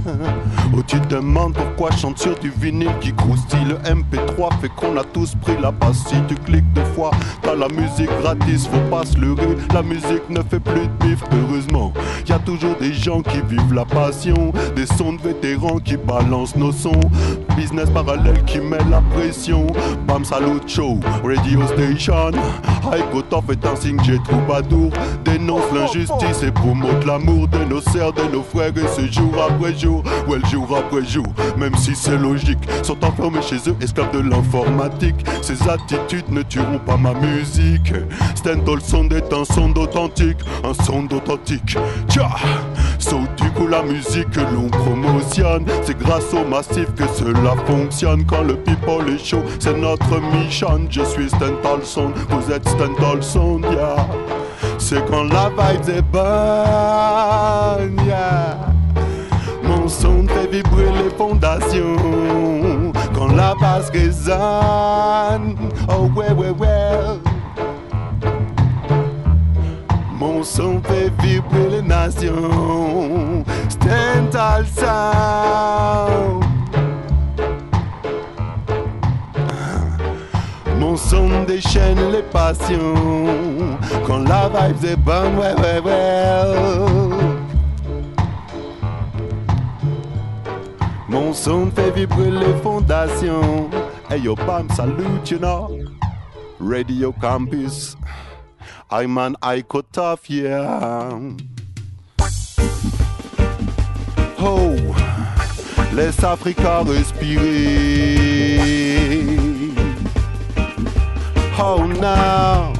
Oh, 0.74 0.82
tu 0.86 1.00
te 1.00 1.14
demandes 1.16 1.54
pourquoi 1.54 1.90
je 1.92 1.98
chante 1.98 2.18
sur 2.18 2.38
du 2.38 2.50
vinyle 2.50 2.90
qui 3.00 3.12
croustille. 3.12 3.64
Le 3.68 3.76
MP3 3.76 4.60
fait 4.60 4.68
qu'on 4.70 4.96
a 4.96 5.04
tous 5.04 5.34
pris 5.34 5.56
la 5.60 5.72
passe. 5.72 6.04
Si 6.06 6.14
tu 6.26 6.34
cliques 6.36 6.72
deux 6.72 6.84
fois, 6.94 7.10
t'as 7.42 7.54
la 7.54 7.68
musique 7.68 8.10
gratis, 8.22 8.66
faut 8.66 8.90
pas 8.90 9.04
se 9.04 9.18
leurrer. 9.18 9.56
La 9.74 9.82
musique 9.82 10.28
ne 10.30 10.40
fait 10.42 10.60
plus 10.60 10.86
de 10.86 11.04
bif, 11.04 11.22
heureusement. 11.32 11.92
Y 12.26 12.32
a 12.32 12.38
toujours 12.38 12.76
des 12.76 12.92
gens 12.92 13.20
qui 13.22 13.40
vivent 13.42 13.74
la 13.74 13.84
passion, 13.84 14.52
des 14.76 14.86
sons 14.86 15.14
de 15.14 15.22
vétérans 15.22 15.78
qui 15.78 15.96
balancent 15.96 16.56
nos 16.56 16.72
sons. 16.72 17.00
Business 17.56 17.90
parallèle 17.90 18.42
qui 18.44 18.58
met 18.58 18.78
la 18.90 19.02
pression. 19.14 19.66
Bam 20.06 20.24
Salut 20.24 20.60
Show, 20.66 21.00
Radio 21.22 21.66
Station. 21.66 22.32
High 22.92 23.04
Off 23.32 23.44
est 23.50 23.66
un 23.66 23.76
signe, 23.76 23.98
j'ai 24.04 24.18
troubadour. 24.22 24.90
Dénonce 25.24 25.72
l'injustice 25.74 26.37
et 26.42 26.50
promote 26.50 27.04
l'amour 27.06 27.48
de 27.48 27.58
nos 27.64 27.80
sœurs, 27.80 28.12
de 28.12 28.22
nos 28.32 28.42
frères. 28.42 28.72
Et 28.76 28.88
ce 28.88 29.12
jour 29.12 29.34
après 29.50 29.76
jour, 29.76 30.02
ouais, 30.28 30.38
le 30.38 30.48
jour 30.48 30.68
après 30.76 31.04
jour, 31.04 31.26
même 31.56 31.74
si 31.76 31.94
c'est 31.94 32.16
logique, 32.16 32.58
sont 32.82 33.02
enfermés 33.04 33.42
chez 33.42 33.56
eux, 33.68 33.76
esclaves 33.80 34.12
de 34.12 34.20
l'informatique. 34.20 35.16
Ces 35.42 35.68
attitudes 35.68 36.28
ne 36.30 36.42
tueront 36.42 36.78
pas 36.78 36.96
ma 36.96 37.14
musique. 37.14 37.92
Stendhal 38.34 38.80
Sound 38.80 39.12
est 39.12 39.32
un 39.32 39.44
son 39.44 39.70
d'authentique, 39.70 40.38
un 40.64 40.74
son 40.84 41.02
d'authentique. 41.04 41.76
Tcha! 42.08 42.28
So, 42.98 43.20
du 43.36 43.50
coup, 43.52 43.66
la 43.66 43.82
musique 43.82 44.30
que 44.30 44.40
l'on 44.40 44.68
promotionne, 44.68 45.64
c'est 45.82 45.96
grâce 45.96 46.34
au 46.34 46.44
massif 46.44 46.86
que 46.96 47.06
cela 47.14 47.54
fonctionne. 47.66 48.24
Quand 48.26 48.42
le 48.42 48.56
people 48.56 49.08
est 49.14 49.24
chaud, 49.24 49.42
c'est 49.60 49.76
notre 49.76 50.20
mission. 50.34 50.80
Je 50.90 51.02
suis 51.04 51.28
Stendhal 51.28 51.84
Sound, 51.84 52.12
vous 52.28 52.52
êtes 52.52 52.68
Stendhal 52.68 53.22
Sound, 53.22 53.64
yeah. 53.70 54.06
C'est 54.88 55.04
quand 55.04 55.24
la 55.24 55.50
vibe 55.50 55.90
est 55.90 56.00
bonne. 56.00 56.24
Mon 59.62 59.86
son 59.86 60.26
fait 60.26 60.46
vibrer 60.50 60.90
les 61.02 61.10
fondations 61.10 62.90
quand 63.14 63.36
la 63.36 63.54
basse 63.60 63.90
résonne. 63.90 65.56
Oh 65.90 66.08
ouais 66.16 66.32
ouais 66.32 66.54
ouais. 66.58 67.18
Mon 70.18 70.42
son 70.42 70.80
fait 70.80 71.12
vibrer 71.22 71.68
les 71.70 71.82
nations. 71.82 73.44
Stental 73.68 74.64
sound. 74.74 76.57
Mon 80.88 80.96
son 80.96 81.44
déchaîne 81.44 82.12
les 82.12 82.22
passions 82.22 82.94
quand 84.06 84.26
la 84.26 84.48
vibe 84.48 84.84
est 84.86 84.96
bonne. 84.96 85.36
Ouais 85.36 85.52
ouais 85.52 85.80
ouais. 85.84 86.54
Mon 91.06 91.34
son 91.34 91.70
fait 91.76 91.90
vibrer 91.90 92.30
les 92.30 92.54
fondations. 92.62 93.68
Hey 94.08 94.22
yo, 94.22 94.34
bam, 94.34 94.70
salute, 94.70 95.30
you 95.30 95.38
know. 95.38 95.68
Radio 96.58 97.12
Campus. 97.20 97.94
I'm 98.90 99.18
an 99.18 99.36
tough, 99.92 100.30
yeah. 100.30 101.18
Oh, 104.40 104.74
laisse 105.92 106.24
Africa 106.24 106.82
respirer. 106.82 108.97
Oh, 111.60 111.84
now. 112.00 112.72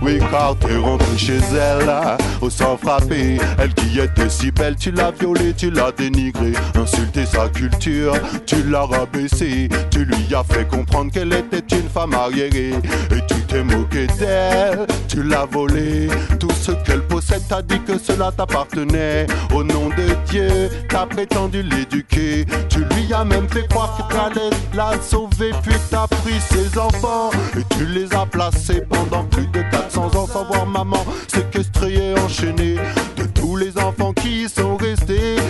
Oui, 0.00 0.18
car 0.30 0.56
t'es 0.56 0.76
rentré 0.76 1.18
chez 1.18 1.38
elle, 1.52 1.90
au 2.40 2.48
sang 2.48 2.76
frappé. 2.76 3.38
Elle 3.58 3.74
qui 3.74 3.98
était 3.98 4.30
si 4.30 4.50
belle, 4.50 4.76
tu 4.76 4.92
l'as 4.92 5.10
violée, 5.10 5.52
tu 5.54 5.70
l'as 5.70 5.92
dénigrée. 5.92 6.52
Insulté 6.74 7.26
sa 7.26 7.48
culture, 7.48 8.14
tu 8.46 8.62
l'as 8.62 8.86
rabaissée. 8.86 9.68
Tu 9.90 10.04
lui 10.04 10.34
as 10.34 10.44
fait 10.44 10.66
comprendre 10.66 11.12
qu'elle 11.12 11.32
était 11.32 11.76
une 11.76 11.88
femme 11.88 12.14
arriérée. 12.14 12.74
T'es 13.48 13.64
moqué 13.64 14.06
d'elle, 14.18 14.86
tu 15.08 15.22
l'as 15.22 15.46
volée. 15.46 16.08
Tout 16.38 16.52
ce 16.60 16.72
qu'elle 16.72 17.02
possède, 17.02 17.42
t'as 17.48 17.62
dit 17.62 17.80
que 17.80 17.98
cela 17.98 18.30
t'appartenait. 18.30 19.26
Au 19.54 19.64
nom 19.64 19.88
de 19.88 20.14
Dieu, 20.30 20.68
t'as 20.88 21.06
prétendu 21.06 21.62
l'éduquer. 21.62 22.46
Tu 22.68 22.80
lui 22.80 23.12
as 23.12 23.24
même 23.24 23.48
fait 23.48 23.66
croire 23.68 23.96
que 23.96 24.14
t'allais 24.14 24.50
la 24.74 25.00
sauver. 25.00 25.50
Puis 25.62 25.74
t'as 25.90 26.06
pris 26.06 26.40
ses 26.40 26.78
enfants 26.78 27.30
et 27.58 27.64
tu 27.74 27.86
les 27.86 28.12
as 28.14 28.26
placés 28.26 28.82
pendant 28.88 29.24
plus 29.24 29.46
de 29.48 29.62
400 29.70 30.14
ans 30.14 30.26
sans 30.26 30.44
voir 30.44 30.66
maman 30.66 31.04
séquestrée 31.26 32.12
et 32.12 32.18
enchaînée. 32.18 32.76
De 33.16 33.24
tous 33.24 33.56
les 33.56 33.76
enfants 33.78 34.12
qui 34.12 34.48
sont 34.48 34.76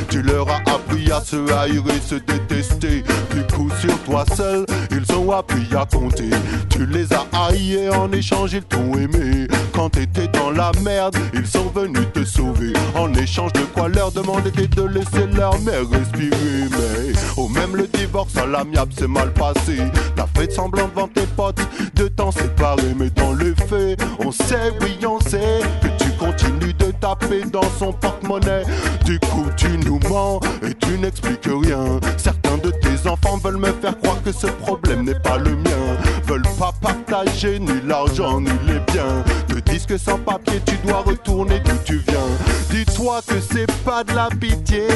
tu 0.08 0.22
leur 0.22 0.48
as 0.48 0.60
appris 0.70 1.10
à 1.10 1.20
se 1.20 1.36
haïr 1.52 1.82
et 1.88 2.00
se 2.00 2.14
détester. 2.16 3.02
Du 3.34 3.42
coup, 3.54 3.68
sur 3.80 3.98
toi 4.04 4.24
seul, 4.36 4.64
ils 4.90 5.14
ont 5.14 5.32
appris 5.32 5.66
à 5.76 5.84
compter. 5.84 6.30
Tu 6.68 6.86
les 6.86 7.12
as 7.12 7.26
haïs 7.32 7.88
en 7.90 8.10
échange, 8.12 8.52
ils 8.52 8.62
t'ont 8.62 8.94
aimé. 8.94 9.48
Quand 9.72 9.90
t'étais 9.90 10.28
dans 10.28 10.50
la 10.50 10.70
merde, 10.82 11.16
ils 11.34 11.46
sont 11.46 11.70
venus 11.74 12.06
te 12.12 12.24
sauver. 12.24 12.72
En 12.94 13.12
échange 13.14 13.52
de 13.52 13.60
quoi 13.74 13.88
leur 13.88 14.12
demander 14.12 14.50
de 14.50 14.82
laisser 14.82 15.26
leur 15.34 15.58
mère 15.60 15.88
respirer. 15.90 16.68
Mais, 16.70 17.12
oh, 17.36 17.48
même 17.48 17.74
le 17.74 17.86
divorce 17.86 18.36
à 18.36 18.46
l'amiable 18.46 18.92
s'est 18.92 19.08
mal 19.08 19.32
passé. 19.32 19.78
T'as 20.14 20.26
fait 20.36 20.52
semblant 20.52 20.88
devant 20.88 21.08
tes 21.08 21.26
potes 21.36 21.66
de 21.94 22.08
t'en 22.08 22.30
séparer, 22.30 22.94
mais 22.96 23.10
dans 23.10 23.32
le 23.32 23.54
fait, 23.54 23.96
on 24.20 24.30
sait, 24.30 24.72
oui, 24.80 24.98
on 25.06 25.20
sait 25.20 25.60
que 25.82 25.88
tu 26.02 26.10
continues 26.18 26.74
de 26.74 26.87
taper 27.00 27.42
dans 27.52 27.68
son 27.78 27.92
porte-monnaie. 27.92 28.64
Du 29.04 29.18
coup, 29.20 29.46
tu 29.56 29.68
nous 29.78 29.98
mens 30.08 30.40
et 30.62 30.74
tu 30.74 30.98
n'expliques 30.98 31.46
rien. 31.46 32.00
Certains 32.16 32.58
de 32.58 32.70
tes 32.70 33.08
enfants 33.08 33.38
veulent 33.38 33.58
me 33.58 33.72
faire 33.72 33.98
croire 33.98 34.22
que 34.22 34.32
ce 34.32 34.46
problème 34.46 35.04
n'est 35.04 35.18
pas 35.20 35.38
le 35.38 35.56
mien. 35.56 35.96
Veulent 36.26 36.42
pas 36.58 36.72
partager 36.80 37.58
ni 37.58 37.80
l'argent 37.86 38.40
ni 38.40 38.50
les 38.66 38.80
biens. 38.92 39.24
Te 39.48 39.58
disent 39.70 39.86
que 39.86 39.98
sans 39.98 40.18
papier, 40.18 40.60
tu 40.66 40.76
dois 40.86 41.02
retourner 41.02 41.60
d'où 41.60 41.76
tu 41.84 41.98
viens. 42.06 42.28
Dis-toi 42.70 43.20
que 43.26 43.40
c'est 43.40 43.70
pas 43.84 44.04
de 44.04 44.14
la 44.14 44.28
pitié. 44.28 44.88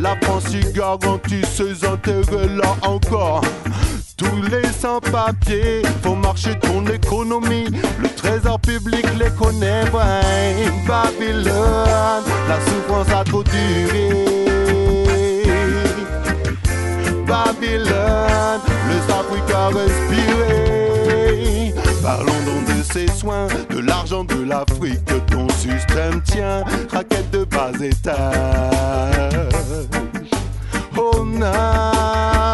La 0.00 0.16
France 0.22 0.52
y 0.52 0.72
garantit 0.72 1.42
ses 1.52 1.84
intérêts 1.84 2.48
là 2.48 2.76
encore. 2.82 3.42
Tous 4.22 4.42
les 4.42 4.66
sans-papiers 4.72 5.82
font 6.02 6.16
marcher 6.16 6.58
ton 6.60 6.86
économie. 6.86 7.66
Le 8.00 8.08
trésor 8.08 8.58
public 8.60 9.04
les 9.18 9.30
connaît, 9.30 9.82
ouais. 9.90 10.70
Babylone, 10.86 12.22
la 12.48 12.60
souffrance 12.60 13.10
a 13.12 13.24
trop 13.24 13.42
duré. 13.42 14.10
Babylone, 17.26 18.60
le 18.88 18.94
Africa 19.12 19.66
respirer. 19.68 21.74
Parlons 22.02 22.42
donc 22.44 22.64
de 22.76 22.82
ses 22.82 23.08
soins, 23.08 23.48
de 23.70 23.78
l'argent 23.80 24.24
de 24.24 24.42
l'Afrique 24.44 25.04
que 25.04 25.18
ton 25.32 25.48
système 25.48 26.20
tient. 26.22 26.62
Raquette 26.92 27.30
de 27.32 27.44
bas 27.44 27.72
étage. 27.80 29.48
Oh 30.96 31.24
non. 31.24 32.51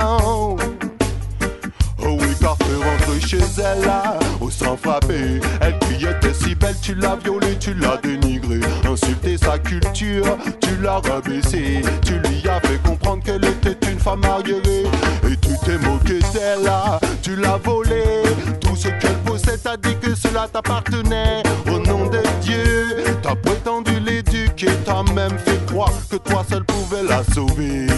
Chez 3.28 3.38
elle 3.58 3.84
là, 3.84 4.18
au 4.40 4.50
sang 4.50 4.76
frappé. 4.82 5.40
Elle 5.60 5.78
qui 5.80 6.06
était 6.06 6.32
si 6.32 6.54
belle, 6.54 6.76
tu 6.80 6.94
l'as 6.94 7.16
violée, 7.16 7.58
tu 7.60 7.74
l'as 7.74 7.98
dénigrée. 7.98 8.60
Insulté 8.90 9.36
sa 9.36 9.58
culture, 9.58 10.38
tu 10.60 10.70
l'as 10.82 11.00
rabaissée. 11.00 11.82
Tu 12.02 12.14
lui 12.14 12.48
as 12.48 12.60
fait 12.60 12.80
comprendre 12.82 13.22
qu'elle 13.22 13.44
était 13.44 13.76
une 13.90 13.98
femme 13.98 14.24
arriérée. 14.24 14.86
Et 15.30 15.36
tu 15.36 15.50
t'es 15.64 15.76
moqué 15.76 16.20
d'elle 16.32 16.64
là, 16.64 16.98
tu 17.20 17.36
l'as 17.36 17.58
volée. 17.62 18.22
Tout 18.62 18.76
ce 18.76 18.88
qu'elle 18.88 19.18
possède, 19.26 19.60
t'as 19.62 19.76
dit 19.76 19.96
que 20.00 20.14
cela 20.14 20.48
t'appartenait. 20.50 21.42
Au 21.66 21.78
nom 21.80 22.06
de 22.06 22.22
Dieu, 22.40 23.04
t'as 23.22 23.34
prétendu 23.34 24.00
l'éduquer, 24.00 24.70
t'as 24.86 25.02
même 25.12 25.38
fait 25.44 25.66
croire 25.66 25.92
que 26.10 26.16
toi 26.16 26.46
seul 26.48 26.64
pouvais 26.64 27.02
la 27.02 27.22
sauver. 27.34 27.88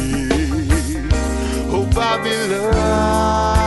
Oh 1.72 1.84
Babylone, 1.94 3.59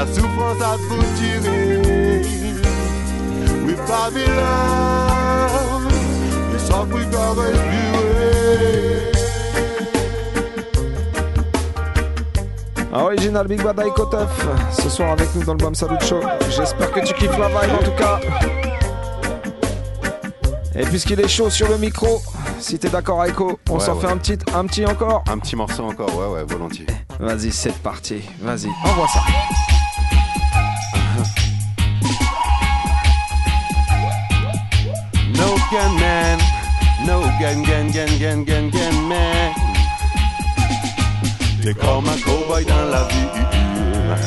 la 0.00 0.06
souffrance 0.06 0.62
a 0.62 0.76
tout 0.76 1.04
tiré. 1.18 2.22
Oui, 3.66 3.74
Babylone. 3.86 5.30
Original 12.92 13.46
Big 13.46 13.62
Bad 13.62 13.80
Iko 13.86 14.06
Tuff, 14.06 14.46
ce 14.72 14.88
soir 14.90 15.12
avec 15.12 15.32
nous 15.34 15.44
dans 15.44 15.52
le 15.54 15.58
Bam 15.58 15.74
Salut 15.74 15.96
Show. 16.00 16.20
J'espère 16.50 16.90
que 16.90 17.00
tu 17.00 17.14
kiffes 17.14 17.38
la 17.38 17.48
vibe 17.48 17.72
en 17.80 17.84
tout 17.84 17.92
cas. 17.92 18.20
Et 20.74 20.82
puisqu'il 20.84 21.20
est 21.20 21.28
chaud 21.28 21.50
sur 21.50 21.68
le 21.68 21.76
micro, 21.78 22.20
si 22.58 22.78
t'es 22.78 22.88
d'accord 22.88 23.24
Aiko, 23.24 23.58
on 23.68 23.74
Ouais, 23.74 23.80
s'en 23.80 23.94
ouais. 23.94 24.00
fait 24.00 24.06
un 24.08 24.16
petit, 24.16 24.38
un 24.54 24.64
petit 24.66 24.84
encore 24.86 25.22
Un 25.30 25.38
petit 25.38 25.54
morceau 25.54 25.84
encore, 25.84 26.14
ouais, 26.16 26.26
ouais, 26.40 26.44
volontiers. 26.44 26.86
Vas-y, 27.20 27.52
c'est 27.52 27.74
parti. 27.78 28.22
Vas-y, 28.40 28.68
envoie 28.84 29.06
ça. 29.08 29.20
Gunman 35.70 36.38
no 37.06 37.20
gang, 37.38 37.62
gang, 37.62 37.92
gang, 37.92 38.44
gang, 38.44 38.70
gang, 38.70 39.08
man. 39.08 39.52
T'es 41.62 41.74
comme 41.74 42.08
un 42.08 42.18
cowboy 42.24 42.64
dans 42.64 42.86
la 42.90 43.04
ville. 43.04 44.26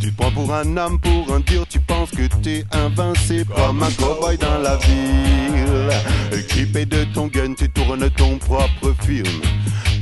Tu 0.00 0.10
te 0.10 0.16
prends 0.16 0.30
pour 0.30 0.52
un 0.54 0.76
homme, 0.76 0.98
pour 0.98 1.34
un 1.34 1.40
dur, 1.40 1.66
tu 1.68 1.78
penses 1.80 2.10
que 2.10 2.26
t'es 2.42 2.64
invincible 2.72 3.52
comme 3.54 3.82
un 3.82 3.90
cowboy 3.90 4.38
dans 4.38 4.58
la 4.58 4.76
ville. 4.76 5.90
Équipé 6.32 6.86
de 6.86 7.04
ton 7.12 7.26
gun, 7.26 7.54
tu 7.54 7.68
tournes 7.70 8.08
ton 8.10 8.38
propre 8.38 8.94
film. 9.04 9.42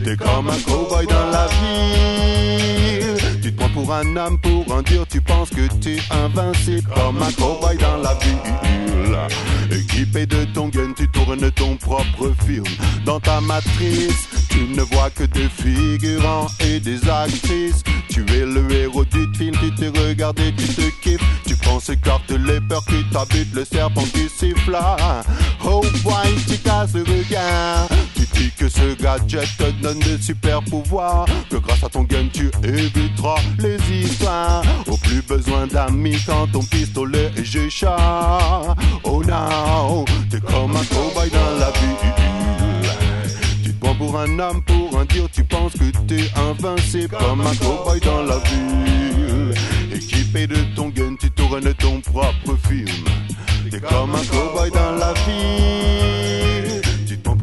T'es 0.05 0.17
comme 0.17 0.51
un 0.51 0.59
cowboy 0.61 1.07
dans 1.07 1.31
la 1.31 1.47
ville. 1.49 3.30
Tu 3.51 3.57
prends 3.57 3.69
pour 3.71 3.93
un 3.93 4.17
homme, 4.17 4.39
pour 4.39 4.77
un 4.77 4.83
dur, 4.83 5.05
tu 5.11 5.21
penses 5.21 5.51
que 5.51 5.67
t'es 5.81 5.97
invincible 6.13 6.89
comme 6.95 7.21
un 7.21 7.33
cowboy 7.33 7.77
dans 7.79 7.97
la 7.97 8.15
ville. 8.15 9.77
Équipé 9.77 10.25
de 10.25 10.45
ton 10.55 10.69
gun, 10.69 10.93
tu 10.97 11.09
tournes 11.09 11.51
ton 11.51 11.77
propre 11.77 12.33
film. 12.47 12.63
Dans 13.05 13.19
ta 13.19 13.41
matrice, 13.41 14.29
tu 14.51 14.69
ne 14.69 14.83
vois 14.83 15.11
que 15.11 15.25
des 15.25 15.49
figurants 15.49 16.47
et 16.61 16.79
des 16.79 17.01
actrices. 17.09 17.83
Tu 18.09 18.21
es 18.21 18.47
le 18.47 18.71
héros 18.71 19.05
du 19.05 19.27
film, 19.37 19.57
tu 19.61 19.75
te 19.75 19.99
regardes 19.99 20.39
et 20.39 20.55
tu 20.55 20.69
te 20.69 20.89
kiffes. 21.03 21.43
Tu 21.45 21.57
penses 21.57 21.89
écarter 21.89 22.39
les 22.39 22.61
peurs 22.61 22.85
qui 22.85 23.03
t'habitent, 23.11 23.53
le 23.53 23.65
serpent 23.65 24.05
qui 24.15 24.29
siffle. 24.29 24.79
Oh 25.65 25.83
boy, 26.05 26.37
tu 26.47 26.57
casses 26.59 26.95
le 26.95 27.03
regard. 27.03 27.89
Dis 28.35 28.51
que 28.57 28.69
ce 28.69 28.95
gadget 29.01 29.49
te 29.57 29.71
donne 29.83 29.99
des 30.01 30.21
super 30.21 30.63
pouvoirs. 30.63 31.27
Que 31.51 31.57
grâce 31.57 31.83
à 31.85 31.89
ton 31.89 32.03
gun, 32.03 32.29
tu 32.33 32.51
éviteras 32.63 33.41
les 33.59 33.79
histoires. 33.91 34.63
Au 34.87 34.97
plus 34.97 35.23
besoin 35.23 35.67
d'amis 35.67 36.19
quand 36.27 36.47
ton 36.53 36.63
pistolet 36.63 37.31
est 37.37 37.45
gécha. 37.45 37.97
Oh 39.05 39.23
non, 39.27 40.05
t'es 40.31 40.41
comme 40.41 40.77
un 40.77 40.85
cowboy 40.85 41.31
dans 41.31 41.59
la 41.59 41.71
ville. 41.73 42.13
Tu 43.65 43.73
te 43.73 43.81
prends 43.81 43.95
pour 43.95 44.19
un 44.19 44.39
homme, 44.39 44.63
pour 44.63 44.99
un 44.99 45.05
dur, 45.05 45.29
tu 45.33 45.45
penses 45.45 45.73
que 45.73 45.91
t'es 46.07 46.31
invincible 46.37 47.17
comme 47.19 47.41
un 47.41 47.55
cowboy 47.57 48.01
dans 48.01 48.23
la 48.23 48.39
ville. 48.39 49.55
Équipé 49.95 50.47
de 50.47 50.57
ton 50.75 50.89
gun, 50.89 51.17
tu 51.19 51.31
tournes 51.31 51.75
ton 51.75 52.01
propre 52.01 52.57
film. 52.69 52.87
T'es 53.71 53.81
comme 53.81 54.15
un 54.15 54.25
cowboy 54.25 54.71
dans 54.71 54.93
la 54.93 55.13
ville. 55.15 56.50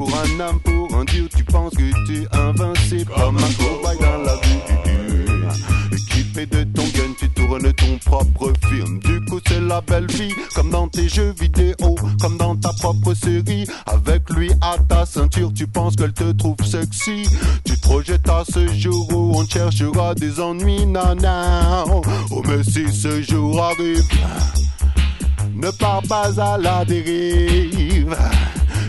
Tu 0.08 0.14
pour 0.14 0.20
un 0.20 0.40
homme, 0.40 0.60
pour 0.62 0.98
un 0.98 1.04
dur, 1.06 1.28
tu 1.36 1.44
penses 1.44 1.74
que 1.74 2.08
t'es 2.08 2.28
invincible 2.38 3.12
comme 3.14 3.38
un 3.38 3.52
cowboy 3.54 3.98
dans 4.00 4.18
la 4.24 4.36
ville. 4.36 5.50
Équipé 5.92 6.46
de 6.46 6.64
ton 6.64 6.84
gun, 6.84 7.14
tu 7.20 7.30
tournes 7.30 7.74
ton 7.74 7.98
propre 8.06 8.54
film. 8.70 9.00
Du 9.00 9.20
coup, 9.26 9.40
c'est 9.48 9.60
la 9.60 9.82
belle 9.82 10.08
vie, 10.08 10.32
comme 10.56 10.70
dans 10.70 10.88
tes 10.88 11.10
jeux 11.10 11.34
vidéo, 11.40 11.96
comme 12.22 12.38
dans 12.38 12.56
ta 12.56 12.72
propre 12.74 13.14
série. 13.14 13.68
Avec 13.86 14.30
lui 14.30 14.50
à 14.62 14.78
ta 14.88 15.06
ceinture, 15.06 15.52
tu 15.54 15.68
penses 15.68 15.96
qu'elle 15.96 16.14
te 16.14 16.32
trouve 16.32 16.56
sexy. 16.64 17.28
Tu 17.66 17.76
te 17.76 17.82
projettes 17.82 18.30
à 18.30 18.44
ce 18.50 18.68
jour 18.74 19.08
où 19.14 19.38
on 19.38 19.46
cherchera 19.46 20.16
des 20.16 20.40
ennuis, 20.40 20.86
nana. 20.86 21.84
Oh, 22.32 22.42
mais 22.48 22.64
si 22.64 22.92
ce 22.94 23.22
jour 23.22 23.62
arrive, 23.62 24.06
ne 25.54 25.70
pars 25.72 26.02
pas 26.08 26.40
à 26.40 26.58
la 26.58 26.86
dérive. 26.86 28.16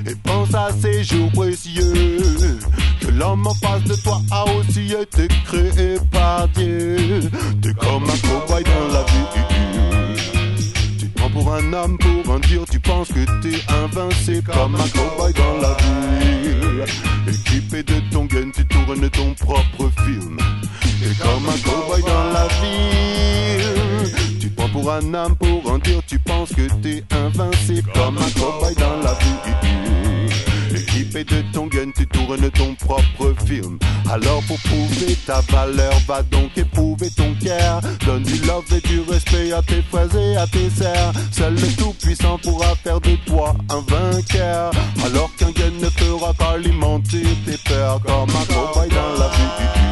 Et 0.06 0.14
pense 0.22 0.54
à 0.54 0.70
ces 0.80 1.02
jours 1.04 1.30
précieux. 1.32 2.18
Que 3.00 3.10
l'homme 3.10 3.46
en 3.46 3.54
face 3.54 3.84
de 3.84 3.94
toi 3.96 4.20
a 4.30 4.44
aussi 4.44 4.92
été 4.92 5.28
créé 5.44 5.96
par 6.10 6.48
Dieu. 6.48 7.20
T'es 7.62 7.72
comme 7.74 8.04
un 8.04 8.28
cowboy 8.28 8.62
dans 8.64 8.92
la 8.92 9.02
vie. 9.04 9.28
Tu 10.98 11.06
prends 11.06 11.30
pour 11.30 11.52
un 11.52 11.72
homme, 11.72 11.98
pour 11.98 12.34
un 12.34 12.40
dur 12.40 12.64
Tu 12.70 12.80
penses 12.80 13.08
que 13.08 13.24
t'es 13.42 13.60
invincible 13.72 14.50
comme 14.52 14.74
un 14.74 14.88
cowboy 14.88 15.32
dans 15.34 15.58
la 15.60 15.76
ville 15.76 16.84
Équipé 17.28 17.82
de 17.82 18.00
ton 18.10 18.24
gun, 18.24 18.50
tu 18.54 18.64
tournes 18.66 19.08
ton 19.10 19.34
propre 19.34 19.90
film. 20.04 20.38
T'es 20.80 21.14
comme 21.22 21.48
un 21.48 21.58
cowboy 21.58 22.02
dans 22.02 22.32
la 22.32 22.48
ville 22.60 24.37
pour 24.80 24.92
un 24.92 25.14
homme, 25.14 25.36
pour 25.36 25.72
un 25.72 25.78
dur 25.78 26.00
Tu 26.06 26.18
penses 26.18 26.50
que 26.50 26.68
t'es 26.82 27.02
invincible 27.10 27.90
comme 27.94 28.18
un 28.18 28.30
cowboy 28.30 28.74
dans 28.74 28.96
la 29.02 29.14
vie 29.14 30.76
Équipé 30.76 31.24
de 31.24 31.42
ton 31.52 31.66
gun, 31.66 31.90
tu 31.96 32.06
tournes 32.06 32.50
ton 32.50 32.74
propre 32.74 33.34
film. 33.46 33.78
Alors 34.10 34.42
pour 34.46 34.58
prouver 34.60 35.16
ta 35.26 35.40
valeur, 35.40 35.92
va 36.06 36.22
donc 36.22 36.56
éprouver 36.56 37.10
ton 37.10 37.34
cœur. 37.42 37.80
Donne 38.06 38.22
du 38.22 38.38
love 38.46 38.64
et 38.76 38.86
du 38.86 39.00
respect 39.00 39.52
à 39.52 39.62
tes 39.62 39.82
frères 39.82 40.14
et 40.14 40.36
à 40.36 40.46
tes 40.46 40.70
sœurs. 40.70 41.12
Seul 41.32 41.54
le 41.54 41.76
Tout-Puissant 41.76 42.38
pourra 42.38 42.74
faire 42.76 43.00
de 43.00 43.16
toi 43.26 43.54
un 43.70 43.80
vainqueur. 43.80 44.70
Alors 45.04 45.30
qu'un 45.36 45.50
gun 45.50 45.72
ne 45.80 45.90
fera 45.90 46.32
qu'alimenter 46.34 47.22
tes 47.44 47.58
peurs 47.64 48.00
comme 48.02 48.30
un 48.30 48.54
cowboy 48.54 48.88
dans 48.88 49.18
la 49.18 49.28
vie. 49.30 49.87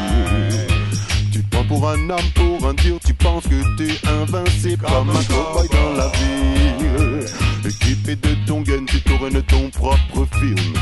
Tu 1.67 1.73
te 1.73 1.75
prends 1.75 1.79
pour 1.79 1.89
un 1.89 2.09
homme, 2.09 2.31
pour 2.33 2.69
un 2.69 2.73
dur, 2.75 2.97
tu 3.05 3.13
penses 3.13 3.43
que 3.43 3.77
t'es 3.77 3.97
invincible 4.07 4.85
comme 4.85 5.09
un 5.09 5.23
cowboy 5.23 5.67
dans 5.69 5.93
la 5.97 6.07
ville. 6.09 7.25
Équipé 7.65 8.15
de 8.15 8.35
ton 8.45 8.61
gun, 8.61 8.85
tu 8.85 9.01
tournes 9.01 9.41
ton 9.43 9.69
propre 9.69 10.27
film. 10.39 10.73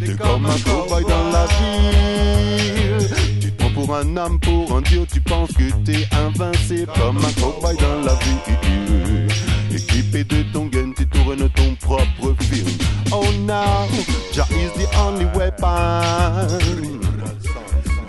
T'es 0.00 0.14
comme 0.14 0.46
un 0.46 0.58
cowboy 0.58 1.04
dans 1.04 1.30
la 1.30 1.46
ville. 1.46 3.08
Tu 3.40 3.52
te 3.52 3.62
prends 3.62 3.70
pour 3.70 3.94
un 3.94 4.16
homme, 4.16 4.40
pour 4.40 4.76
un 4.76 4.80
dur, 4.82 5.06
tu 5.12 5.20
penses 5.20 5.52
que 5.52 5.70
t'es 5.84 6.08
invincible 6.12 6.90
comme 6.94 7.18
un 7.18 7.32
cowboy 7.40 7.76
dans 7.76 8.00
la 8.04 8.14
ville. 8.14 9.28
Équipé 9.74 10.24
de 10.24 10.42
ton 10.52 10.66
gun, 10.66 10.92
tu 10.96 11.06
tournes 11.08 11.48
ton 11.50 11.74
propre 11.80 12.34
film. 12.42 12.68
Oh 13.12 13.26
now, 13.46 13.86
Jah 14.32 14.46
is 14.50 14.72
the 14.78 14.88
only 14.98 15.26
weapon. 15.36 17.11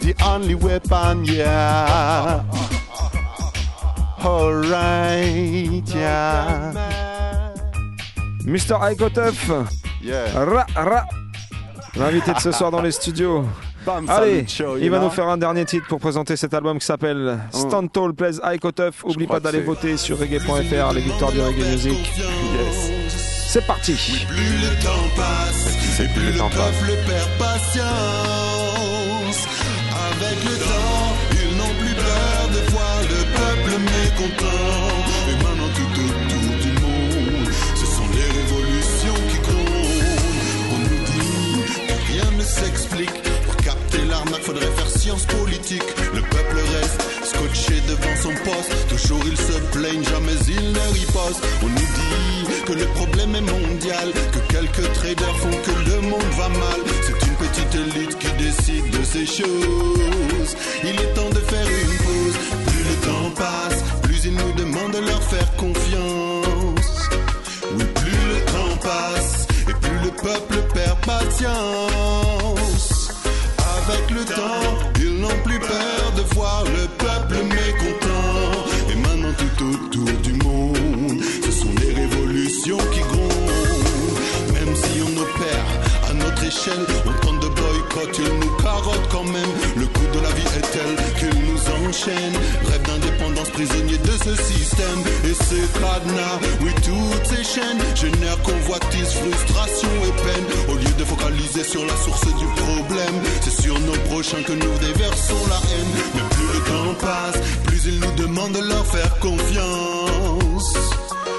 The 0.03 0.13
only 0.25 0.53
weapon, 0.53 1.23
yeah. 1.23 2.43
Alright, 4.21 5.87
yeah. 5.95 6.73
Mr. 8.45 8.77
Icotuf. 8.91 9.49
Yeah. 10.01 10.43
Ra, 10.43 10.65
ra. 10.75 11.05
L'invité 11.95 12.33
de 12.33 12.39
ce 12.39 12.51
soir 12.51 12.69
dans 12.69 12.81
les 12.81 12.91
studios. 12.91 13.45
Bam, 13.85 14.09
Allez, 14.09 14.45
show, 14.47 14.75
il 14.77 14.89
va 14.89 14.97
know. 14.97 15.05
nous 15.05 15.11
faire 15.11 15.27
un 15.27 15.37
dernier 15.37 15.63
titre 15.63 15.87
pour 15.87 15.99
présenter 16.01 16.35
cet 16.35 16.53
album 16.53 16.79
qui 16.79 16.85
s'appelle 16.85 17.39
Stand 17.51 17.89
Tall 17.91 18.13
Plays 18.13 18.39
Icotuf. 18.43 19.05
Oublie 19.05 19.27
pas 19.27 19.39
d'aller 19.39 19.61
voter 19.61 19.95
sur 19.95 20.19
reggae.fr, 20.19 20.93
les 20.93 21.01
victoires 21.01 21.31
du 21.31 21.39
reggae 21.39 21.65
music. 21.69 22.11
Yes. 22.17 22.91
C'est 23.47 23.65
parti. 23.65 24.25
Plus 24.27 24.37
le 24.37 24.83
temps 24.83 25.07
passe, 25.15 26.01
plus 26.13 26.31
le 26.31 26.37
temps 26.37 26.49
passe. 26.49 26.79
peuple 26.79 26.97
perd 27.07 27.29
patience. 27.37 28.22
Et 34.25 35.35
maintenant 35.43 35.67
tout 35.75 35.99
autour 35.99 36.55
du 36.61 36.71
monde, 36.81 37.49
ce 37.75 37.85
sont 37.85 38.07
les 38.13 38.29
révolutions 38.39 39.19
qui 39.29 39.37
grondent. 39.39 40.21
On 40.71 40.77
nous 40.77 41.03
dit 41.11 41.87
que 41.87 41.93
rien 42.13 42.31
ne 42.37 42.43
s'explique. 42.43 43.21
Pour 43.45 43.57
capter 43.57 44.05
l'arnaque, 44.05 44.43
faudrait 44.43 44.71
faire 44.77 44.89
science 44.89 45.25
politique. 45.25 45.83
Le 46.13 46.21
peuple 46.21 46.55
reste 46.55 47.01
scotché 47.25 47.81
devant 47.89 48.15
son 48.21 48.33
poste. 48.45 48.87
Toujours 48.87 49.23
il 49.25 49.35
se 49.35 49.59
plaigne, 49.77 50.03
jamais 50.05 50.39
il 50.47 50.71
ne 50.71 50.93
riposte. 50.93 51.43
On 51.61 51.67
nous 51.67 51.75
dit 51.75 52.63
que 52.65 52.73
le 52.73 52.85
problème 52.95 53.35
est 53.35 53.41
mondial, 53.41 54.07
que 54.31 54.39
quelques 54.53 54.93
traders 54.93 55.35
font 55.37 55.51
que 55.51 55.89
le 55.89 55.99
monde 55.99 56.33
va 56.37 56.47
mal. 56.47 56.79
C'est 57.01 57.27
une 57.27 57.35
petite 57.35 57.75
élite 57.75 58.17
qui 58.19 58.31
décide 58.41 58.89
de 58.89 59.03
ces 59.03 59.25
choses. 59.25 60.55
Il 60.81 60.91
est 60.91 61.13
temps 61.13 61.29
de 61.29 61.39
faire 61.39 61.62
de 64.93 64.99
leur 64.99 65.21
faire 65.23 65.55
confiance. 65.55 67.09
Oui, 67.75 67.83
plus 67.95 68.11
le 68.11 68.39
temps 68.45 68.77
passe 68.81 69.47
et 69.67 69.73
plus 69.73 69.99
le 70.03 70.11
peuple 70.11 70.57
perd 70.73 70.97
patience. 71.05 72.43
Avec 73.77 74.11
le 74.11 74.23
temps, 74.25 74.77
ils 74.99 75.19
n'ont 75.19 75.39
plus 75.43 75.59
peur 75.59 76.11
de 76.15 76.21
voir 76.35 76.63
le 76.65 76.87
peuple 77.03 77.43
mécontent. 77.43 78.67
Et 78.91 78.95
maintenant 78.95 79.33
tout 79.37 79.65
autour 79.73 80.11
du 80.21 80.33
monde, 80.33 81.21
ce 81.43 81.51
sont 81.51 81.73
les 81.81 81.93
révolutions 81.93 82.83
qui 82.93 82.99
grondent. 82.99 84.19
Même 84.53 84.75
si 84.75 85.01
on 85.01 85.17
opère 85.21 85.67
à 86.09 86.13
notre 86.13 86.43
échelle, 86.43 86.85
on 87.07 87.13
tente 87.25 87.39
de 87.41 87.47
boycott, 87.47 88.21
Rêve 91.93 92.81
d'indépendance, 92.87 93.49
prisonnier 93.51 93.99
de 93.99 94.11
ce 94.25 94.35
système. 94.35 94.99
Et 95.25 95.33
ces 95.35 95.61
cadenas, 95.79 96.39
oui, 96.61 96.71
toutes 96.81 97.25
ces 97.27 97.43
chaînes 97.43 97.79
génèrent 97.93 98.41
convoitise, 98.41 99.13
frustration 99.13 99.89
et 100.01 100.11
peine. 100.23 100.45
Au 100.69 100.75
lieu 100.75 100.91
de 100.97 101.05
focaliser 101.05 101.63
sur 101.63 101.85
la 101.85 101.95
source 101.95 102.25
du 102.25 102.45
problème, 102.63 103.21
c'est 103.41 103.61
sur 103.61 103.79
nos 103.79 103.97
prochains 104.09 104.41
que 104.41 104.53
nous 104.53 104.77
déversons 104.79 105.37
la 105.47 105.57
haine. 105.57 105.93
Mais 106.15 106.21
plus 106.31 106.47
le 106.47 106.59
temps 106.65 106.95
passe, 106.99 107.39
plus 107.65 107.85
ils 107.85 107.99
nous 107.99 108.11
demandent 108.13 108.53
de 108.53 108.67
leur 108.67 108.85
faire 108.87 109.19
confiance. 109.19 110.73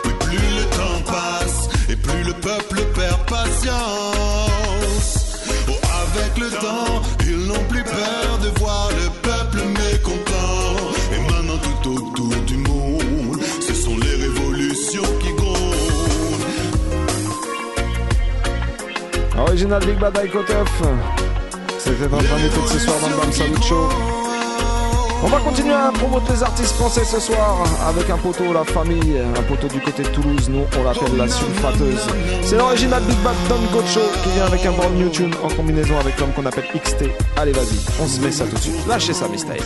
Mais 0.04 0.14
plus 0.24 0.36
le 0.38 0.64
temps 0.70 1.02
passe, 1.04 1.68
et 1.88 1.96
plus 1.96 2.22
le 2.22 2.32
peuple 2.34 2.80
perd 2.94 3.18
patience. 3.26 3.74
avec 6.12 6.38
le 6.38 6.50
temps, 6.50 7.02
ils 7.26 7.44
n'ont 7.48 7.64
plus 7.68 7.82
peur 7.82 8.38
de 8.40 8.58
voir 8.60 8.88
le 8.90 9.10
peuple 9.20 9.58
mécontent. 9.66 10.33
Tout 11.64 11.90
autour 11.90 12.34
du 12.46 12.56
monde, 12.58 13.40
ce 13.60 13.74
sont 13.74 13.96
les 13.96 14.14
révolutions 14.24 15.02
qui 15.20 15.32
grondent. 15.32 15.54
Original 19.38 19.84
Big 19.84 19.98
Bad 19.98 20.18
Icotef. 20.24 20.82
C'était 21.78 22.08
notre 22.08 22.32
invité 22.32 22.60
de 22.60 22.68
ce 22.68 22.78
soir 22.78 22.96
dans 23.00 23.08
le 23.08 23.16
Bam 23.16 23.32
Salut 23.32 23.62
Show. 23.62 23.88
On 25.22 25.28
va 25.28 25.38
continuer 25.38 25.72
à 25.72 25.90
promouvoir 25.90 26.22
les 26.30 26.42
artistes 26.42 26.74
français 26.74 27.04
ce 27.04 27.18
soir 27.18 27.64
avec 27.88 28.10
un 28.10 28.18
poteau, 28.18 28.52
la 28.52 28.64
famille, 28.64 29.18
un 29.18 29.42
poteau 29.42 29.68
du 29.68 29.80
côté 29.80 30.02
de 30.02 30.08
Toulouse. 30.08 30.50
Nous, 30.50 30.64
on 30.78 30.84
l'appelle 30.84 31.16
la 31.16 31.28
sulfateuse. 31.28 32.06
C'est 32.42 32.56
l'original 32.58 33.02
Big 33.04 33.18
Bad 33.20 33.36
Don 33.48 33.56
Gocho 33.72 34.00
qui 34.22 34.28
vient 34.30 34.44
avec 34.44 34.66
un 34.66 34.72
brand 34.72 34.94
new 34.94 35.08
tune 35.08 35.34
en 35.42 35.48
combinaison 35.48 35.98
avec 35.98 36.20
l'homme 36.20 36.32
qu'on 36.32 36.44
appelle 36.44 36.66
XT. 36.74 37.04
Allez, 37.38 37.52
vas-y, 37.52 37.78
on 38.02 38.06
se 38.06 38.20
met 38.20 38.32
ça 38.32 38.44
tout 38.44 38.56
de 38.56 38.60
suite. 38.60 38.86
Lâchez 38.86 39.14
ça, 39.14 39.26
Mr. 39.28 39.56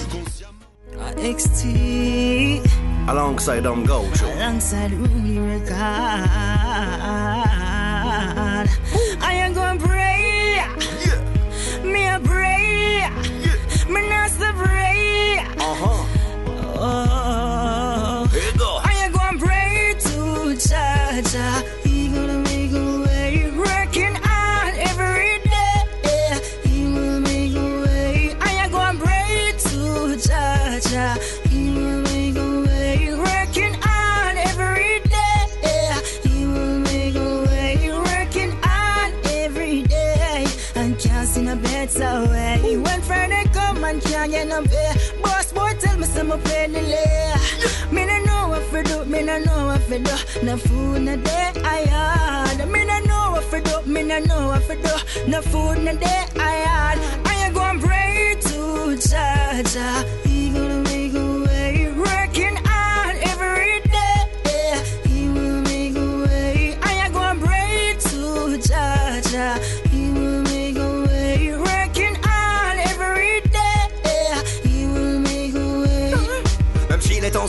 XT 1.22 2.62
Alongside 3.08 3.62
Dom 3.62 3.84
Gocho. 3.84 4.26
alongside 4.36 4.92
Uli 4.92 5.38
Record. 5.38 6.28
Tell 46.18 46.26
me 46.26 46.30
some 46.30 46.42
pay 46.42 46.66
delay. 46.66 47.34
Me 47.92 48.04
no 48.06 48.18
know 48.24 48.48
what 48.48 48.62
for 48.64 48.82
do. 48.82 49.04
Me 49.04 49.22
no 49.22 49.38
know 49.38 49.66
what 49.66 49.82
for 49.82 49.98
do. 49.98 50.16
No 50.42 50.56
food 50.56 51.02
no 51.02 51.16
day 51.16 51.52
I 51.64 51.80
had. 51.92 52.68
Me 52.68 52.84
no 52.84 52.98
know 53.00 53.30
what 53.32 53.44
for 53.44 53.60
do. 53.60 53.82
Me 53.86 54.02
no 54.02 54.18
know 54.20 54.48
what 54.48 54.62
for 54.64 54.76
do. 54.76 55.30
No 55.30 55.42
food 55.42 55.78
no 55.84 55.94
day 55.96 56.24
I 56.36 56.52
had. 56.66 56.98
I 57.24 57.44
ain't 57.44 57.54
gonna 57.54 57.80
pray 57.80 58.36
to 58.40 58.58
Jaja. 59.08 60.27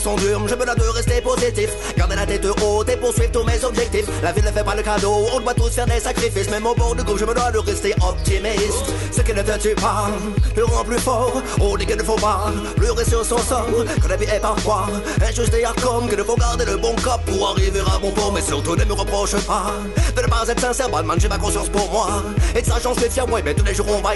Sont 0.00 0.16
durs, 0.16 0.48
je 0.48 0.54
me 0.54 0.64
dois 0.64 0.74
de 0.74 0.82
rester 0.94 1.19
positif. 1.34 1.70
Garder 1.96 2.16
la 2.16 2.26
tête 2.26 2.44
haute 2.44 2.88
et 2.88 2.96
poursuivre 2.96 3.32
tous 3.32 3.44
mes 3.44 3.62
objectifs. 3.64 4.06
La 4.22 4.32
vie 4.32 4.42
ne 4.42 4.50
fait 4.50 4.64
pas 4.64 4.74
le 4.74 4.82
cadeau, 4.82 5.26
on 5.34 5.40
doit 5.40 5.54
tous 5.54 5.70
faire 5.70 5.86
des 5.86 6.00
sacrifices. 6.00 6.50
Même 6.50 6.66
au 6.66 6.74
bord 6.74 6.94
du 6.94 7.02
groupe, 7.02 7.18
je 7.18 7.24
me 7.24 7.34
dois 7.34 7.50
de 7.50 7.58
rester 7.58 7.94
optimiste. 8.02 8.86
Ce 9.12 9.20
qui 9.22 9.32
ne 9.32 9.42
te 9.42 9.58
tue 9.58 9.74
pas, 9.74 10.08
le 10.56 10.64
rend 10.64 10.84
plus 10.84 10.98
fort. 10.98 11.42
On 11.60 11.76
dit 11.76 11.86
qu'il 11.86 11.96
ne 11.96 12.02
faut 12.02 12.16
pas 12.16 12.52
pleurer 12.76 13.04
sur 13.04 13.24
son 13.24 13.38
sort. 13.38 13.66
Que 14.02 14.08
la 14.08 14.16
vie 14.16 14.26
est 14.26 14.40
parfois 14.40 14.86
injuste 15.22 15.54
et 15.54 15.64
hardcore. 15.64 16.08
Qu'il 16.08 16.18
ne 16.18 16.24
faut 16.24 16.36
garder 16.36 16.64
le 16.64 16.76
bon 16.76 16.94
cap 16.96 17.24
pour 17.26 17.50
arriver 17.50 17.80
à 17.80 17.98
bon 17.98 18.10
port. 18.10 18.32
Mais 18.32 18.42
surtout 18.42 18.76
ne 18.76 18.84
me 18.84 18.92
reproche 18.92 19.36
pas 19.46 19.72
de 20.16 20.22
ne 20.22 20.26
pas 20.26 20.44
être 20.48 20.60
sincère. 20.60 20.88
Batman, 20.88 21.18
j'ai 21.20 21.28
ma 21.28 21.38
conscience 21.38 21.68
pour 21.68 21.90
moi. 21.90 22.08
Et 22.56 22.62
de 22.62 22.66
sa 22.66 22.80
chance, 22.80 22.98
méfiant, 23.00 23.26
moi, 23.26 23.40
mais 23.44 23.54
tous 23.54 23.64
les 23.64 23.74
jours 23.74 23.86
on 23.88 24.00
va. 24.00 24.10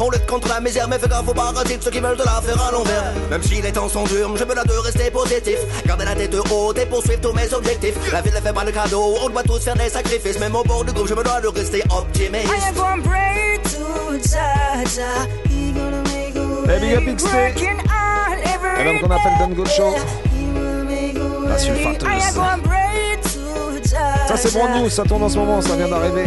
On 0.00 0.10
lutte 0.10 0.26
contre 0.26 0.48
la 0.48 0.60
misère, 0.60 0.88
mais 0.88 0.98
fais 0.98 1.08
gaffe 1.08 1.26
aux 1.26 1.34
parasites, 1.34 1.82
ceux 1.82 1.90
qui 1.90 2.00
veulent 2.00 2.16
de 2.16 2.22
la 2.22 2.40
faire 2.40 2.60
à 2.62 2.70
l'envers. 2.70 3.12
Même 3.30 3.42
si 3.42 3.60
les 3.60 3.72
temps 3.72 3.88
sont 3.88 4.04
durs, 4.04 4.36
je 4.36 4.44
me 4.44 4.54
dois 4.54 4.64
de 4.64 4.72
rester 4.72 5.10
positif. 5.10 5.58
Garder 5.86 6.04
la 6.04 6.14
tête 6.14 6.27
haute 6.36 6.78
et 6.78 6.86
poursuivre 6.86 7.20
tous 7.20 7.32
mes 7.32 7.52
objectifs. 7.52 7.94
La 8.12 8.20
vie 8.20 8.30
ne 8.30 8.36
fait 8.36 8.52
pas 8.52 8.64
le 8.64 8.72
cadeau, 8.72 9.14
on 9.22 9.28
doit 9.30 9.42
tous 9.42 9.60
faire 9.60 9.76
des 9.76 9.88
sacrifices. 9.88 10.38
Même 10.38 10.54
au 10.54 10.62
bord 10.64 10.84
du 10.84 10.92
groupe, 10.92 11.08
je 11.08 11.14
me 11.14 11.22
dois 11.24 11.40
de 11.40 11.48
rester 11.48 11.82
optimiste. 11.90 12.46
I 12.46 12.68
am 12.68 12.74
gonna 12.74 13.02
pray 13.02 13.58
to 13.64 14.18
Jaja. 14.28 15.26
He 15.48 15.72
gonna 15.72 16.02
make 16.02 16.36
a 16.36 16.70
Hey, 16.70 16.80
big 16.80 16.96
up 16.96 17.06
way. 17.06 17.14
XT. 17.14 17.32
Working 17.32 17.78
on 17.86 18.32
Un 18.32 18.38
every 18.44 18.88
homme 18.88 19.00
qu'on 19.00 19.10
appelle 19.10 19.38
Don 19.38 19.48
Gocho. 19.54 19.94
La 21.48 21.58
sulfateuse. 21.58 22.38
Ça, 24.28 24.36
c'est 24.36 24.52
brand 24.52 24.70
new, 24.76 24.88
ça 24.90 25.02
tourne 25.04 25.22
en 25.22 25.28
ce 25.28 25.38
moment, 25.38 25.60
ça 25.62 25.74
vient 25.76 25.88
d'arriver. 25.88 26.26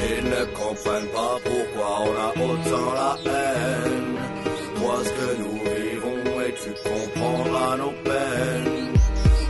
Ils 0.00 0.24
ne 0.24 0.44
comprennent 0.56 1.08
pas 1.08 1.36
pourquoi 1.44 1.88
on 2.04 2.12
a 2.16 2.30
autant 2.44 2.92
la 2.94 3.30
haine. 3.30 3.87
Comprendras 7.78 7.84
nos 7.84 7.92
peines. 8.04 8.92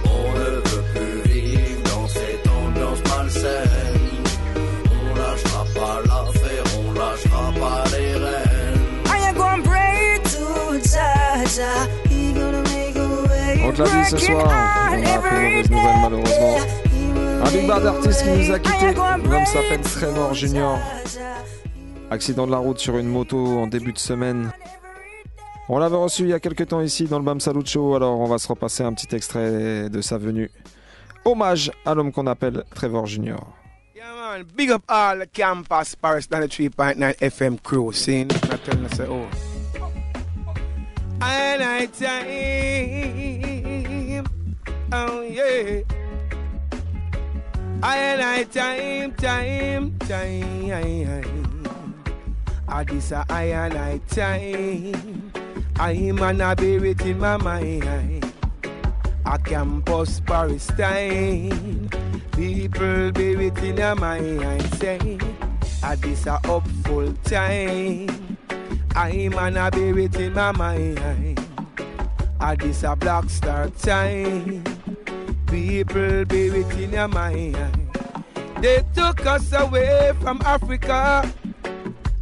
On 0.05 0.39
ne 0.39 0.51
veut 0.69 0.85
plus 0.95 1.31
vivre 1.31 1.83
dans 1.85 2.09
cette 2.09 2.49
ambiance 2.49 2.99
malsaine. 3.09 4.01
On 4.91 5.15
lâchera 5.17 5.65
pas 5.75 6.01
l'affaire, 6.07 6.65
on 6.79 6.93
lâchera 6.93 7.53
pas 7.61 7.85
les 7.97 8.15
rênes. 8.15 8.81
I 9.07 9.29
am 9.29 9.35
gonna 9.35 9.63
pray 9.63 10.21
to 10.25 10.79
Jaja. 10.83 11.89
He 12.09 12.33
gonna 12.33 12.63
make 12.63 12.97
a 12.97 13.07
way. 13.29 13.63
On 13.65 13.73
te 13.73 13.83
l'a 13.83 13.89
dit 13.89 14.11
ce 14.11 14.17
soir, 14.19 14.47
on 14.91 15.05
a 15.05 15.15
appris 15.15 15.35
mauvaise 15.35 15.71
nouvelle 15.71 16.01
malheureusement. 16.03 16.57
Un 17.45 17.51
big 17.51 17.67
bad 17.67 17.87
artiste 17.87 18.23
qui 18.23 18.31
nous 18.31 18.53
a 18.53 18.59
quittés, 18.59 18.95
l'homme 18.95 19.47
s'appelle 19.47 19.81
Trevor 19.81 20.35
Junior. 20.35 20.79
Accident 22.11 22.47
de 22.47 22.53
la 22.53 22.59
route 22.59 22.79
sur 22.79 22.97
une 22.97 23.09
moto 23.09 23.59
en 23.59 23.67
début 23.67 23.93
de 23.93 23.99
semaine. 23.99 24.51
On 25.71 25.79
l'avait 25.79 25.97
reçu 25.97 26.23
il 26.23 26.31
y 26.31 26.33
a 26.33 26.41
quelques 26.41 26.69
temps 26.69 26.81
ici 26.81 27.05
dans 27.05 27.19
le 27.19 27.25
Bam 27.25 27.41
Salut 27.41 27.63
alors 27.95 28.19
on 28.19 28.27
va 28.27 28.39
se 28.39 28.49
repasser 28.49 28.83
un 28.83 28.95
petit 28.95 29.15
extrait 29.15 29.91
de 29.91 30.01
sa 30.01 30.17
venue. 30.17 30.51
Hommage 31.27 31.71
à 31.85 31.95
l'homme 31.95 32.11
qu'on 32.11 32.27
appelle 32.27 32.65
Trevor 32.75 33.05
Junior. 33.05 33.55
Yeah, 33.95 34.05
man. 34.15 34.45
Big 34.57 34.71
up 34.71 34.83
all 34.89 35.19
the 35.19 35.27
campus 35.31 35.95
Paris 35.95 36.27
93.9 36.31 37.17
FM 37.21 37.59
crew. 37.59 37.93
Seeing, 37.93 38.29
not 38.29 38.65
telling 38.65 38.87
us, 38.87 38.99
oh. 39.01 39.29
I 41.21 41.59
night 41.59 41.93
time. 41.93 42.25
Oh, 44.91 45.21
yeah. 45.21 45.83
I 47.83 48.17
night 48.17 48.51
time, 48.53 49.13
time, 49.17 49.99
time. 50.09 51.25
I 52.67 52.85
this 52.85 53.13
a 53.13 53.27
I 53.29 53.69
night 53.69 54.09
time. 54.09 55.48
I 55.81 56.11
man 56.11 56.41
a 56.41 56.57
bear 56.57 56.85
it 56.85 57.01
in 57.03 57.21
my 57.21 57.37
mind. 57.37 58.35
A 59.25 59.39
campus 59.39 60.19
Paris 60.19 60.67
time. 60.67 61.89
People 62.33 63.13
bear 63.13 63.41
it 63.41 63.59
in 63.59 63.77
their 63.77 63.95
mind. 63.95 64.63
Say, 64.75 65.19
I 65.81 65.95
this 65.95 66.27
a 66.27 66.41
up 66.49 66.67
full 66.85 67.13
time. 67.23 68.09
I 68.97 69.29
man 69.29 69.57
a 69.57 69.71
bear 69.71 69.97
it 70.01 70.17
in 70.17 70.35
my 70.35 70.51
mind. 70.51 71.47
I 72.41 72.57
this 72.57 72.83
a 72.83 72.97
black 72.97 73.31
star 73.31 73.69
time. 73.71 74.65
People 75.47 76.25
bear 76.25 76.57
it 76.57 76.73
in 76.73 76.91
their 76.91 77.07
mind. 77.07 77.57
They 78.61 78.85
took 78.97 79.25
us 79.27 79.53
away 79.53 80.13
from 80.21 80.43
Africa. 80.45 81.33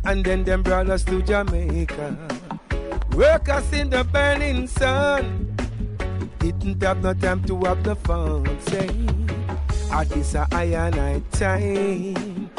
And 0.05 0.23
then 0.25 0.45
them 0.45 0.63
brought 0.63 0.91
us 0.91 1.05
to 1.05 1.23
Jamaica. 1.23 2.46
Work 3.17 3.49
us 3.49 3.73
in 3.73 3.89
the 3.89 4.05
burning 4.05 4.67
sun. 4.67 5.57
Didn't 6.39 6.83
have 6.83 7.03
no 7.03 7.15
time 7.15 7.43
to 7.45 7.59
have 7.65 7.83
the 7.83 7.97
fun. 7.97 8.45
Say, 8.69 8.91
at 9.91 10.11
this 10.11 10.35
a 10.35 10.47
I 10.53 10.65
and 10.65 10.97
I 10.97 11.21
time. 11.33 12.51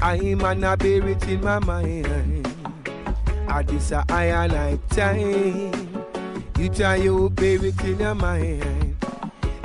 I 0.00 0.34
man 0.34 0.64
a 0.64 0.74
bear 0.74 1.06
it 1.06 1.28
in 1.28 1.44
my 1.44 1.58
mind. 1.58 2.48
At 3.46 3.68
this 3.68 3.92
I 3.92 4.24
and 4.24 4.52
I 4.54 4.76
time. 4.88 6.06
You 6.58 6.70
try 6.70 6.96
you 6.96 7.28
bear 7.28 7.62
it 7.62 7.78
in 7.84 7.98
your 7.98 8.14
mind. 8.14 8.96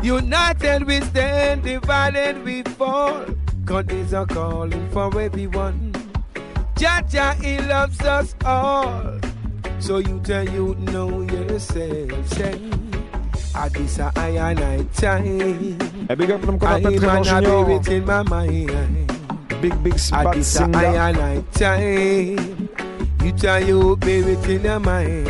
United 0.04 0.84
we 0.84 1.00
stand, 1.00 1.64
divided 1.64 2.44
we 2.44 2.64
fall. 2.64 3.24
God 3.64 3.90
is 3.90 4.12
a 4.12 4.26
calling 4.26 4.90
for 4.90 5.18
everyone. 5.18 5.94
Jaja, 6.76 7.42
he 7.42 7.58
loves 7.60 8.02
us 8.02 8.36
all. 8.44 9.31
So 9.82 9.98
you 9.98 10.20
tell 10.24 10.48
you 10.48 10.76
know 10.76 11.22
yourself, 11.22 12.28
say, 12.30 12.60
at 13.56 13.74
this 13.74 14.00
a 14.00 14.12
iron 14.16 14.56
night 14.56 14.94
time. 14.94 15.78
Et 16.10 16.16
big 16.16 16.32
up 16.32 16.42
qu'on 16.42 16.56
appelle 16.56 16.86
I'm 16.88 17.00
Trevor 17.00 17.18
an 17.18 17.44
Junior. 17.44 17.98
in 17.98 18.06
my 18.06 18.24
mind. 18.24 19.12
Big 19.62 19.84
Big 19.84 19.94
At 20.14 20.24
Bad 20.24 20.34
this 20.36 20.56
a 20.56 20.58
Singer. 20.60 20.78
iron 20.78 21.16
night 21.16 21.52
time. 21.54 22.70
You 23.24 23.32
tell 23.34 23.64
you 23.64 23.96
baby 23.98 24.38
in 24.54 24.64
your 24.64 24.80
mind. 24.80 25.30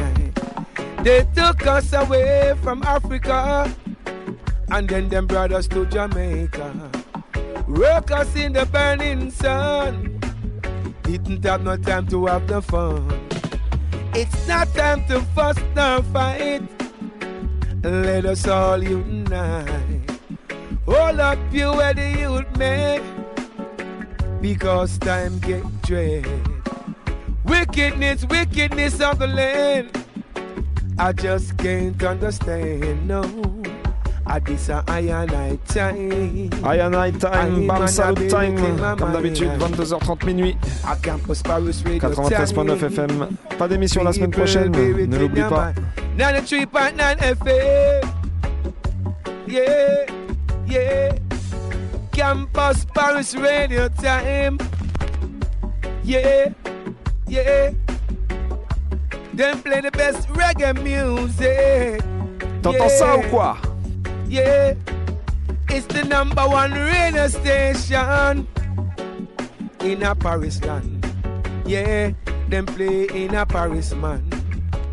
They 1.03 1.25
took 1.35 1.65
us 1.65 1.91
away 1.93 2.53
from 2.61 2.83
Africa 2.83 3.73
and 4.69 4.87
then 4.87 5.09
them 5.09 5.27
brought 5.27 5.51
us 5.51 5.67
to 5.69 5.85
Jamaica. 5.87 6.91
Work 7.67 8.11
us 8.11 8.35
in 8.35 8.53
the 8.53 8.65
burning 8.67 9.31
sun. 9.31 10.19
Didn't 11.03 11.43
have 11.45 11.63
no 11.63 11.75
time 11.77 12.05
to 12.07 12.25
have 12.27 12.47
the 12.47 12.61
fun. 12.61 13.20
It's 14.13 14.47
not 14.47 14.73
time 14.73 15.05
to 15.07 15.21
fuss 15.33 15.57
nor 15.75 16.03
fight. 16.03 16.63
Let 17.83 18.25
us 18.25 18.45
all 18.47 18.83
unite. 18.83 20.11
Hold 20.85 21.19
up 21.19 21.39
you 21.51 21.71
where 21.71 21.93
the 21.93 22.09
youth 22.19 22.57
man. 22.57 23.01
Because 24.41 24.97
time 24.97 25.39
get 25.39 25.63
dread. 25.81 26.27
Wickedness, 27.45 28.25
wickedness 28.25 28.99
of 28.99 29.19
the 29.19 29.27
land. 29.27 29.97
I 30.99 31.13
just 31.13 31.57
can't 31.57 32.03
understand, 32.03 33.07
no. 33.07 33.60
At 34.33 34.45
this 34.45 34.69
a 34.69 34.81
night 34.87 35.59
time. 35.67 36.07
Night 36.91 37.19
Time, 37.19 37.67
Bam 37.67 37.85
Salut 37.85 38.29
Time, 38.29 38.55
comme 38.97 39.11
d'habitude, 39.11 39.49
22h30 39.59 40.25
minuit. 40.25 40.57
À 40.87 40.95
Campus 40.95 41.43
Paris 41.43 41.83
Radio 41.85 41.99
93.9 41.99 42.85
FM. 42.85 43.27
Pas 43.59 43.67
d'émission 43.67 44.05
la 44.05 44.13
semaine 44.13 44.31
prochaine, 44.31 44.71
ne 44.71 45.17
l'oublie 45.17 45.41
pas. 45.41 45.73
93.9 46.17 47.17
FM. 47.19 48.09
Yeah, 49.49 50.05
yeah. 50.65 51.11
Campus 52.13 52.85
Paris 52.93 53.35
Radio 53.37 53.89
time. 53.89 54.57
Yeah, 56.05 56.53
yeah. 57.27 57.71
Them 59.33 59.61
play 59.61 59.81
the 59.81 59.91
best 59.91 60.29
reggae 60.29 60.73
music. 60.81 62.01
T'entends 62.61 62.87
ça 62.87 63.17
ou 63.17 63.21
quoi? 63.29 63.57
Yeah. 64.31 64.75
It's 65.67 65.85
the 65.87 66.05
number 66.05 66.47
one 66.47 66.71
radio 66.71 67.27
station 67.27 68.47
in 69.81 70.03
a 70.03 70.15
Paris 70.15 70.63
land. 70.63 71.05
Yeah, 71.65 72.11
them 72.47 72.65
play 72.65 73.07
in 73.07 73.35
a 73.35 73.45
Paris 73.45 73.93
man. 73.93 74.23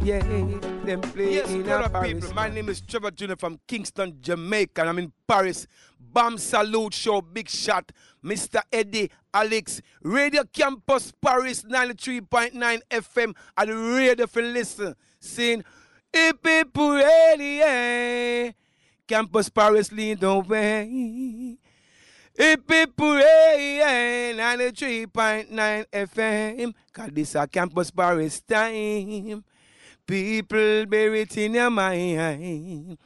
Yeah, 0.02 0.19
them 0.19 1.01
play 1.02 1.35
Yes, 1.35 1.51
in 1.51 1.69
a 1.69 1.89
Paris 1.89 2.15
people? 2.15 2.35
My 2.35 2.48
name 2.48 2.69
is 2.69 2.81
Trevor 2.81 3.12
Jr. 3.12 3.36
from 3.39 3.60
Kingston, 3.69 4.19
Jamaica, 4.20 4.81
and 4.81 4.90
I'm 4.90 4.98
in 4.98 5.12
Paris. 5.28 5.69
Bam 6.01 6.36
Salute 6.36 6.94
Show, 6.94 7.20
Big 7.20 7.48
Shot, 7.48 7.93
Mr. 8.24 8.60
Eddie, 8.73 9.09
Alex, 9.32 9.81
Radio 10.02 10.43
Campus 10.52 11.12
Paris 11.23 11.62
93.9 11.62 12.81
FM, 12.90 13.35
and 13.56 13.70
radio 13.70 14.27
for 14.27 14.43
listen. 14.43 14.97
Hip 16.12 16.39
hip 16.44 16.70
hooray, 16.74 17.36
yeah. 17.39 18.51
Campus 19.09 19.48
Paris 19.48 19.90
lead 19.90 20.20
the 20.20 20.39
way. 20.39 21.56
Yeah. 22.39 22.68
93.9 24.39 25.86
FM, 25.93 26.74
cause 26.93 27.10
this 27.12 27.35
a 27.35 27.47
Campus 27.48 27.90
Paris 27.90 28.40
time. 28.40 29.43
People 30.06 30.86
bear 30.86 31.14
it 31.16 31.36
in 31.36 31.55
your 31.55 31.70
mind. 31.70 32.98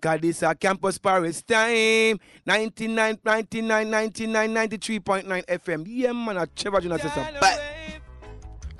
Cause 0.00 0.20
this 0.20 0.42
a 0.42 0.54
Campus 0.54 0.96
Paris 0.98 1.42
time. 1.42 2.18
99, 2.46 3.18
99, 3.22 3.90
99, 3.90 4.48
93.9 4.54 5.44
FM. 5.46 5.84
Yeah, 5.86 6.12
man, 6.12 6.38
a 6.38 6.46
Trevor 6.46 6.80
Jonas. 6.80 7.02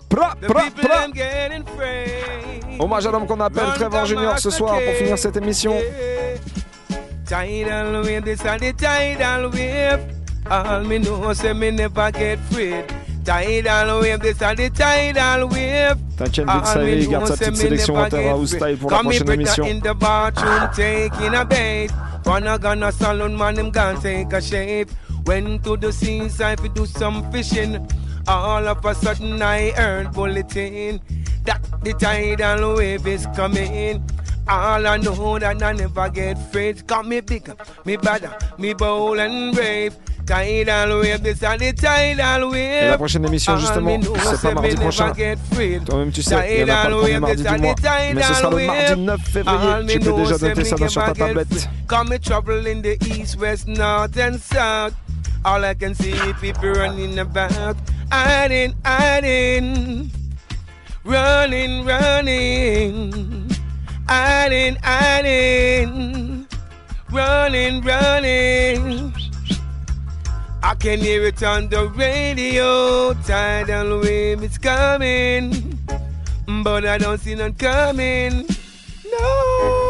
Pra. 0.09 0.37
Hommage 2.81 3.07
à 3.07 3.11
l'homme 3.11 3.27
qu'on 3.27 3.41
appelle 3.41 3.75
Trevor 3.75 4.07
Junior 4.07 4.39
ce 4.39 4.51
soir 4.51 4.79
pour 4.81 4.95
finir 4.95 5.19
cette 5.19 5.37
émission. 5.37 5.75
Tidal 7.29 8.03
wave, 8.05 8.25
this 8.25 8.45
are 8.47 8.59
the 8.59 8.73
tidal 8.73 9.51
wave. 9.51 10.01
All 10.51 10.83
me 10.83 10.99
know, 10.99 11.31
say 11.35 11.53
me 11.53 11.71
never 11.71 12.11
get 12.11 12.39
freed. 12.51 12.85
Tidal 13.23 14.01
wave, 14.01 14.21
this 14.21 14.41
are 14.41 14.55
the 14.55 14.71
tidal 14.71 15.49
wave. 15.49 15.99
T'inquiète, 16.17 16.47
Vite 16.47 16.65
Saïri, 16.67 16.97
me 16.97 17.03
il 17.03 17.11
garde 17.11 17.27
sa 17.27 17.37
petite 17.37 17.51
me 17.51 17.57
sélection 17.57 17.95
never 17.97 18.11
get 18.11 18.29
House. 18.29 18.49
Style 18.57 18.77
pour 18.79 18.91
la 18.91 19.03
prochaine 19.03 19.31
émission. 19.31 19.65
in 19.67 19.81
the 19.81 19.95
bathroom, 19.95 20.71
taking 20.75 21.35
a 21.35 21.45
bath. 21.45 21.93
Wanna 22.25 22.59
gonna 22.59 22.91
salon, 22.93 23.37
man, 23.37 23.57
them 23.57 23.71
gonna 23.71 24.01
take 24.01 24.33
a 24.33 24.41
shave. 24.41 24.89
Went 25.27 25.63
to 25.65 25.77
the 25.77 25.93
seaside 25.93 26.59
to 26.59 26.69
do 26.71 26.87
some 26.87 27.31
fishing. 27.31 27.87
All 28.27 28.67
of 28.67 28.83
a 28.85 28.95
sudden 28.95 29.41
I 29.43 29.71
heard 29.73 30.13
bulletin 30.13 31.01
that 31.45 31.61
the 31.83 31.93
tidal 31.93 32.77
wave 32.77 33.07
is 33.07 33.27
coming. 33.37 34.03
All 34.49 34.87
I 34.87 34.97
know 34.99 35.39
that 35.39 35.63
I 35.63 35.73
never 35.73 36.09
get 36.09 36.39
afraid. 36.39 36.87
Got 36.87 37.07
me 37.07 37.21
big, 37.21 37.51
me 37.85 37.97
bad, 37.97 38.29
me 38.59 38.73
bold 38.75 39.19
and 39.19 39.55
brave. 39.55 39.95
Et 40.31 40.63
la 40.63 40.87
prochaine 42.99 43.25
émission, 43.25 43.57
justement, 43.57 43.99
c'est 44.31 44.43
pas 44.43 44.53
mardi 44.53 44.77
prochain. 44.77 45.13
Toi-même, 45.87 46.13
tu 46.13 46.21
sais, 46.21 46.59
il 46.59 46.65
n'y 46.67 46.71
en 46.71 46.75
a 46.75 46.83
pas 46.83 46.91
le 46.91 46.97
premier 46.97 47.19
mardi 47.19 47.43
du 47.43 47.49
mois. 47.49 47.75
Mais 48.15 48.23
ce 48.23 48.35
sera 48.35 48.51
le 48.51 48.67
mardi 48.67 49.01
9 49.01 49.21
février. 49.23 49.87
Tu 49.89 50.01
peux 50.01 50.13
déjà 50.13 50.37
noter 50.37 50.65
ça 50.65 50.77
dans 50.77 50.89
sur 50.89 51.03
ta 51.03 51.15
tablette. 51.15 51.69
Come 51.87 52.11
me 52.11 52.19
trouble 52.19 52.67
in 52.67 52.83
the 52.83 52.99
east, 53.07 53.39
west, 53.41 53.69
north, 53.69 54.19
and 54.19 54.39
south. 54.39 54.93
All 55.47 55.65
I 55.65 55.75
can 55.75 55.95
see 55.95 56.11
is 56.11 56.35
people 56.43 56.73
running 56.73 57.19
about, 57.19 57.77
hiding, 58.13 58.75
hiding, 58.85 60.11
running, 61.07 61.87
running, 61.87 63.48
hiding, 64.09 64.77
hiding, 64.83 66.47
running, 67.11 67.83
running. 67.83 69.13
I 70.63 70.75
can 70.75 70.99
hear 70.99 71.25
it 71.25 71.43
on 71.43 71.69
the 71.69 71.89
radio. 71.89 73.15
Tidal 73.15 74.01
wave 74.01 74.43
is 74.43 74.59
coming, 74.59 75.79
but 76.65 76.85
I 76.85 76.99
don't 76.99 77.19
see 77.19 77.35
none 77.35 77.55
coming. 77.55 78.47
No, 79.11 79.88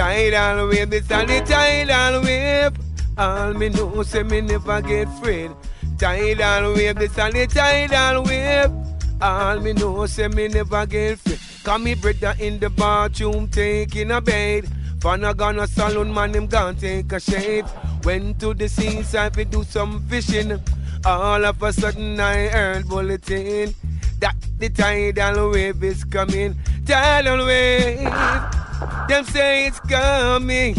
Tidal 0.00 0.68
wave, 0.68 0.88
this 0.88 1.10
are 1.10 1.26
the 1.26 1.40
tidal 1.42 2.22
wave. 2.22 2.72
All 3.18 3.52
me 3.52 3.68
know, 3.68 4.02
say 4.02 4.22
me 4.22 4.40
never 4.40 4.80
get 4.80 5.08
afraid. 5.08 5.50
Tidal 5.98 6.72
wave, 6.72 6.96
this 6.96 7.18
are 7.18 7.30
the 7.30 7.46
tidal 7.46 8.22
wave. 8.22 8.72
All 9.20 9.60
me 9.60 9.74
know, 9.74 10.06
say 10.06 10.28
me 10.28 10.48
never 10.48 10.86
get 10.86 11.12
afraid. 11.12 11.38
Come 11.64 11.84
me 11.84 11.94
brother 11.96 12.34
in 12.40 12.58
the 12.58 12.70
bathroom 12.70 13.48
taking 13.48 14.10
a 14.10 14.22
bath. 14.22 14.72
Fun 15.02 15.22
a 15.22 15.34
gonna 15.34 15.66
saloon 15.66 16.14
man, 16.14 16.32
him 16.32 16.46
gonna 16.46 16.72
take 16.72 17.12
a 17.12 17.20
shave. 17.20 17.66
Went 18.02 18.40
to 18.40 18.54
the 18.54 18.70
seaside 18.70 19.34
to 19.34 19.44
do 19.44 19.64
some 19.64 20.02
fishing. 20.08 20.58
All 21.04 21.44
of 21.44 21.62
a 21.62 21.74
sudden 21.74 22.18
I 22.18 22.48
heard 22.48 22.88
bulletin 22.88 23.74
that 24.20 24.36
the 24.56 24.70
tidal 24.70 25.50
wave 25.50 25.84
is 25.84 26.04
coming. 26.04 26.56
Tidal 26.86 27.44
wave, 27.44 28.59
them 29.08 29.24
say 29.24 29.66
it's 29.66 29.80
coming, 29.80 30.74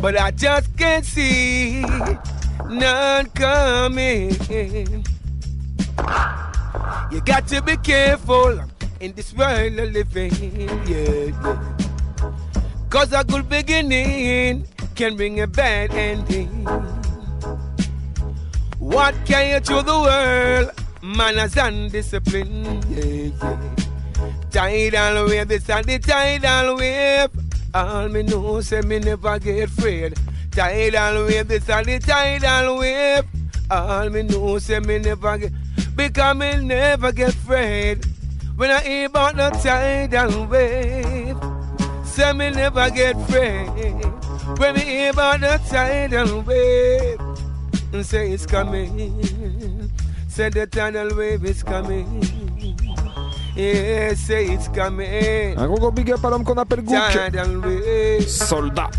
but 0.00 0.18
I 0.18 0.30
just 0.30 0.76
can't 0.76 1.04
see 1.04 1.82
none 2.68 3.26
coming. 3.30 4.32
You 7.10 7.20
got 7.20 7.46
to 7.48 7.62
be 7.62 7.76
careful 7.78 8.60
in 9.00 9.12
this 9.12 9.32
world 9.34 9.78
of 9.78 9.92
living, 9.92 10.32
yeah, 10.86 11.30
yeah. 11.30 11.58
Cause 12.90 13.12
a 13.12 13.24
good 13.24 13.48
beginning 13.48 14.66
can 14.94 15.16
bring 15.16 15.40
a 15.40 15.46
bad 15.46 15.94
ending. 15.94 16.66
What 18.78 19.14
can 19.24 19.50
you 19.50 19.60
to 19.60 19.82
the 19.82 20.00
world? 20.00 20.70
Manners 21.02 21.56
and 21.56 21.92
discipline, 21.92 22.82
yeah, 22.90 23.30
yeah. 23.42 23.85
Tidal 24.56 25.26
wave, 25.26 25.48
this 25.48 25.68
and 25.68 25.84
the 25.84 25.98
tidal 25.98 26.76
wave. 26.76 27.28
All 27.74 28.08
me 28.08 28.22
know, 28.22 28.62
say 28.62 28.80
me 28.80 28.98
never 28.98 29.38
get 29.38 29.68
afraid. 29.68 30.14
Tidal 30.50 31.26
wave, 31.26 31.46
this 31.46 31.68
and 31.68 31.84
the 31.84 31.98
tidal 31.98 32.78
wave. 32.78 33.24
All 33.70 34.08
me 34.08 34.22
know, 34.22 34.58
say 34.58 34.80
me 34.80 34.98
never 34.98 35.36
get, 35.36 35.52
because 35.94 36.36
me 36.38 36.56
never 36.64 37.12
get 37.12 37.34
afraid. 37.34 38.06
When 38.56 38.70
I 38.70 38.80
hear 38.80 39.06
about 39.08 39.36
the 39.36 39.50
tidal 39.50 40.46
wave, 40.46 41.36
say 42.06 42.32
me 42.32 42.48
never 42.48 42.88
get 42.88 43.14
afraid. 43.14 43.68
When 44.58 44.74
we 44.74 44.80
hear 44.80 45.10
about 45.10 45.40
the 45.40 45.60
tidal 45.68 46.40
wave, 46.40 47.20
and 47.92 48.06
say 48.06 48.32
it's 48.32 48.46
coming. 48.46 49.90
Say 50.28 50.48
the 50.48 50.66
tidal 50.66 51.14
wave 51.14 51.44
is 51.44 51.62
coming. 51.62 52.22
Un 53.58 54.12
gros 55.66 55.78
gros 55.78 55.90
big 55.90 56.12
up 56.12 56.24
à 56.24 56.30
l'homme 56.30 56.44
qu'on 56.44 56.54
appelle 56.54 56.84
wave. 56.86 57.30
Soldat. 58.26 58.90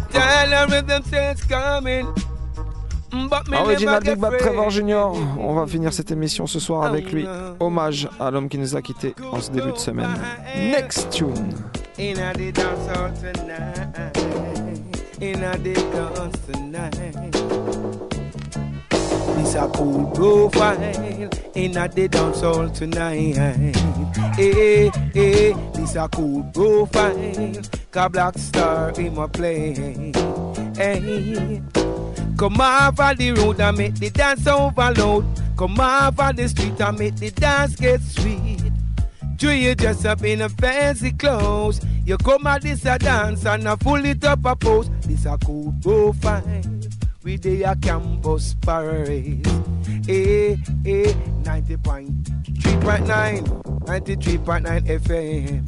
Original 3.53 4.01
Big 4.01 4.17
Bad 4.17 4.37
Trevor. 4.37 4.69
Junior. 4.69 5.15
On 5.39 5.53
va 5.53 5.65
finir 5.67 5.93
cette 5.93 6.11
émission 6.11 6.45
ce 6.47 6.59
soir 6.59 6.83
avec 6.83 7.09
lui. 7.11 7.25
Hommage 7.59 8.09
à 8.19 8.31
l'homme 8.31 8.49
qui 8.49 8.57
nous 8.57 8.75
a 8.75 8.81
quittés 8.81 9.13
en 9.31 9.39
ce 9.39 9.51
début 9.51 9.71
de 9.71 9.77
semaine. 9.77 10.09
Next 10.55 11.09
tune. 11.11 11.53
In 11.99 12.19
a 12.21 12.31
the 12.33 12.51
dance 12.51 12.87
hall 12.93 13.11
tonight. 16.51 17.66
In 19.47 19.55
a 19.55 19.69
cool 19.69 20.05
profile. 20.11 21.31
In 21.55 21.77
a 21.77 21.87
the 21.87 22.07
dance 22.09 22.41
hall 22.41 22.69
tonight. 22.69 23.35
Hey, 24.35 24.89
hey, 25.13 25.53
this 25.73 25.95
a 25.95 26.09
cool 26.09 26.43
profile. 26.53 27.53
Cause 27.89 28.11
Black 28.11 28.37
Star 28.37 28.91
in 28.99 29.15
my 29.15 29.27
play. 29.27 29.73
Hey. 30.75 31.61
Come 32.37 32.59
of 32.59 33.17
the 33.17 33.33
road 33.37 33.61
and 33.61 33.77
make 33.77 33.95
the 33.95 34.09
dance 34.09 34.45
overload. 34.47 35.25
Come 35.57 35.79
of 35.79 36.35
the 36.35 36.49
street 36.49 36.79
and 36.81 36.99
make 36.99 37.15
the 37.15 37.31
dance 37.31 37.77
get 37.77 38.01
sweet. 38.01 38.61
Do 39.37 39.51
you 39.51 39.75
dress 39.75 40.03
up 40.03 40.23
in 40.23 40.41
a 40.41 40.49
fancy 40.49 41.13
clothes? 41.13 41.79
You 42.05 42.17
come 42.17 42.47
at 42.47 42.63
this 42.63 42.85
a 42.85 42.99
dance 42.99 43.45
and 43.45 43.67
I 43.67 43.75
pull 43.75 44.03
it 44.05 44.23
up 44.25 44.45
a 44.45 44.55
pose. 44.57 44.89
This 45.01 45.25
a 45.25 45.37
cool 45.37 45.73
profile. 45.81 46.43
We 47.27 47.35
day 47.35 47.59
a 47.63 47.75
campus 47.75 48.55
parade. 48.61 49.45
Eh, 50.07 50.55
eh, 50.85 51.13
90.3.9, 51.43 53.43
93.9 53.83 54.87
FM. 54.87 55.67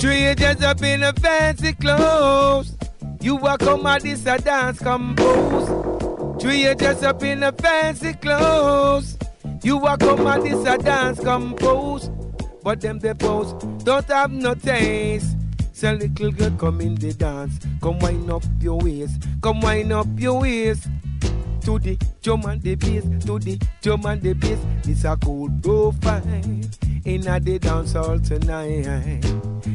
Do 0.00 0.10
you 0.10 0.34
dress 0.34 0.62
up 0.62 0.82
in 0.82 1.02
a 1.02 1.12
fancy 1.12 1.74
clothes? 1.74 2.74
You 3.20 3.36
walk 3.36 3.62
on 3.64 3.82
my 3.82 3.98
this 3.98 4.24
a 4.24 4.38
dance 4.38 4.78
compose. 4.78 5.68
You 6.42 6.74
dress 6.76 7.02
up 7.02 7.22
in 7.22 7.42
a 7.42 7.52
fancy 7.52 8.14
clothes? 8.14 9.18
You 9.62 9.76
walk 9.76 10.02
on 10.04 10.24
my 10.24 10.38
this 10.38 10.66
a 10.66 10.78
dance 10.78 11.20
compose. 11.20 12.08
But 12.62 12.80
them 12.80 13.00
they 13.00 13.12
pose 13.12 13.52
don't 13.84 14.06
have 14.06 14.32
no 14.32 14.54
taste. 14.54 15.36
So 15.76 15.92
little 15.92 16.32
girl 16.32 16.50
come 16.52 16.80
in 16.80 16.94
the 16.94 17.12
dance. 17.12 17.58
Come 17.82 17.98
wind 17.98 18.30
up 18.30 18.42
your 18.60 18.78
waist. 18.78 19.22
Come 19.42 19.60
wind 19.60 19.92
up 19.92 20.06
your 20.16 20.40
waist. 20.40 20.88
To 21.64 21.78
the 21.78 21.98
drum 22.22 22.46
and 22.46 22.62
the 22.62 22.76
bass. 22.76 23.04
To 23.26 23.38
the 23.38 23.60
drum 23.82 24.06
and 24.06 24.22
the 24.22 24.32
bass. 24.32 24.58
This 24.82 25.04
a 25.04 25.18
cool 25.22 25.50
profile. 25.62 26.22
In 27.04 27.28
a 27.28 27.38
the 27.38 27.58
dance 27.58 27.92
hall 27.92 28.18
tonight. 28.18 29.22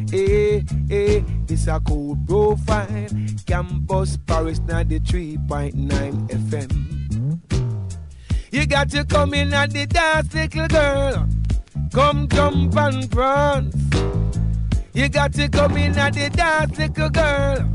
Hey, 0.10 0.66
hey, 0.90 1.24
this 1.46 1.68
a 1.68 1.80
cool 1.80 2.18
profile. 2.26 3.08
Campus 3.46 4.18
Paris 4.26 4.60
93.9 4.62 6.30
FM. 6.30 7.40
You 8.50 8.66
got 8.66 8.90
to 8.90 9.06
come 9.06 9.36
in 9.36 9.54
at 9.54 9.70
the 9.70 9.86
dance, 9.86 10.34
little 10.34 10.68
girl. 10.68 11.30
Come 11.94 12.28
jump 12.28 12.76
and 12.76 13.12
prance. 13.12 14.31
You 14.94 15.08
got 15.08 15.34
to 15.34 15.48
come 15.48 15.78
in 15.78 15.98
at 15.98 16.14
the 16.14 16.30
dance, 16.30 16.78
little 16.78 17.10
girl. 17.10 17.70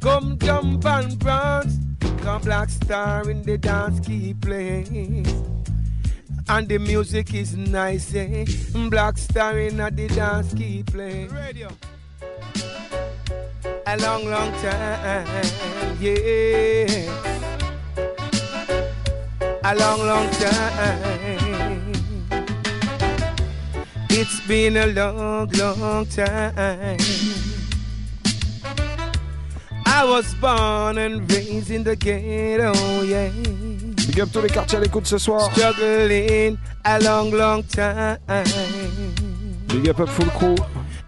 Come 0.00 0.38
jump 0.38 0.86
and 0.86 1.20
prance. 1.20 1.78
Come 2.22 2.42
Black 2.42 2.70
Star 2.70 3.30
in 3.30 3.42
the 3.42 3.58
dance 3.58 4.00
keep 4.00 4.40
playing. 4.40 5.26
And 6.48 6.68
the 6.68 6.78
music 6.78 7.34
is 7.34 7.56
nice, 7.56 8.14
eh? 8.14 8.46
Black 8.88 9.18
Star 9.18 9.58
in 9.58 9.80
at 9.80 9.96
the 9.96 10.08
dance 10.08 10.54
keep 10.54 10.86
playing. 10.92 11.28
Radio. 11.28 11.68
A 13.86 13.96
long, 13.98 14.24
long 14.28 14.52
time, 14.62 15.46
yeah. 16.00 16.86
A 19.62 19.74
long, 19.74 19.98
long 20.06 20.30
time. 20.30 21.45
It's 24.18 24.40
been 24.48 24.78
a 24.78 24.86
long, 24.86 25.50
long 25.58 26.06
time. 26.06 26.96
I 29.84 30.04
was 30.06 30.32
born 30.36 30.96
and 30.96 31.30
raised 31.30 31.70
in 31.70 31.84
the 31.84 31.96
ghetto, 31.96 32.72
yeah. 33.02 33.28
Big 34.06 34.18
up 34.18 34.32
tous 34.32 34.40
les 34.40 34.48
quartiers 34.48 34.78
à 34.78 34.80
l'écoute 34.80 35.06
ce 35.06 35.18
soir. 35.18 35.52
Struggling 35.52 36.56
a 36.86 36.98
long, 37.00 37.30
long 37.30 37.62
time. 37.64 38.16
Big 39.68 39.86
up 39.90 40.00
up 40.00 40.08
full 40.08 40.30
crew. 40.30 40.56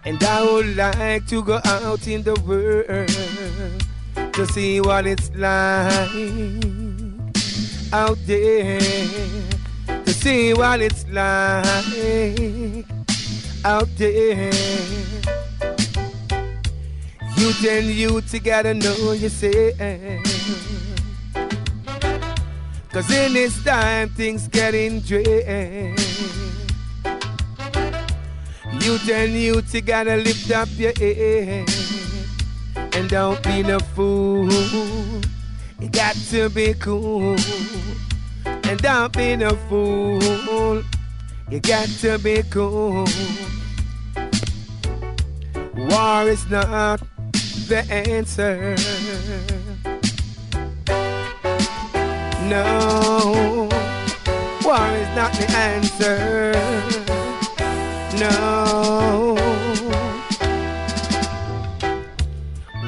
And 0.04 0.22
I 0.22 0.44
would 0.44 0.76
like 0.76 1.26
to 1.28 1.42
go 1.42 1.60
out 1.64 2.06
in 2.06 2.22
the 2.22 2.34
world 2.46 3.08
to 4.34 4.46
see 4.52 4.82
what 4.82 5.06
it's 5.06 5.30
like 5.34 6.10
out 7.90 8.18
there. 8.26 8.78
To 10.04 10.12
see 10.12 10.52
what 10.52 10.82
it's 10.82 11.06
like 11.10 12.97
out 13.68 13.88
there. 13.98 14.50
Youth 17.36 17.66
and 17.68 17.86
you 17.86 18.40
gotta 18.40 18.72
know 18.72 19.12
yourself. 19.12 19.76
Cause 22.90 23.10
in 23.10 23.34
this 23.34 23.62
time, 23.62 24.08
things 24.08 24.48
getting 24.48 25.00
drained. 25.00 26.00
Youth 28.80 29.10
and 29.10 29.34
you 29.34 29.60
gotta 29.82 30.16
lift 30.16 30.50
up 30.50 30.68
your 30.78 30.94
head. 30.96 31.68
And 32.94 33.10
don't 33.10 33.42
be 33.42 33.62
no 33.62 33.78
fool. 33.80 34.48
You 35.78 35.88
got 35.90 36.16
to 36.30 36.48
be 36.48 36.72
cool. 36.72 37.36
And 38.46 38.80
don't 38.80 39.12
be 39.12 39.36
no 39.36 39.50
fool. 39.68 40.82
You 41.50 41.60
got 41.60 41.88
to 42.00 42.18
be 42.18 42.42
cool. 42.50 43.06
War 45.74 46.28
is 46.28 46.44
not 46.50 47.00
the 47.68 47.86
answer. 47.88 48.76
No, 52.48 53.68
war 54.62 54.88
is 54.92 55.08
not 55.16 55.32
the 55.32 55.46
answer. 55.56 56.52
No, 58.18 59.34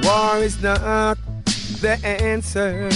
war 0.03 0.37
is 0.45 0.63
not 0.63 1.17
the 1.81 1.99
answer. 2.05 2.91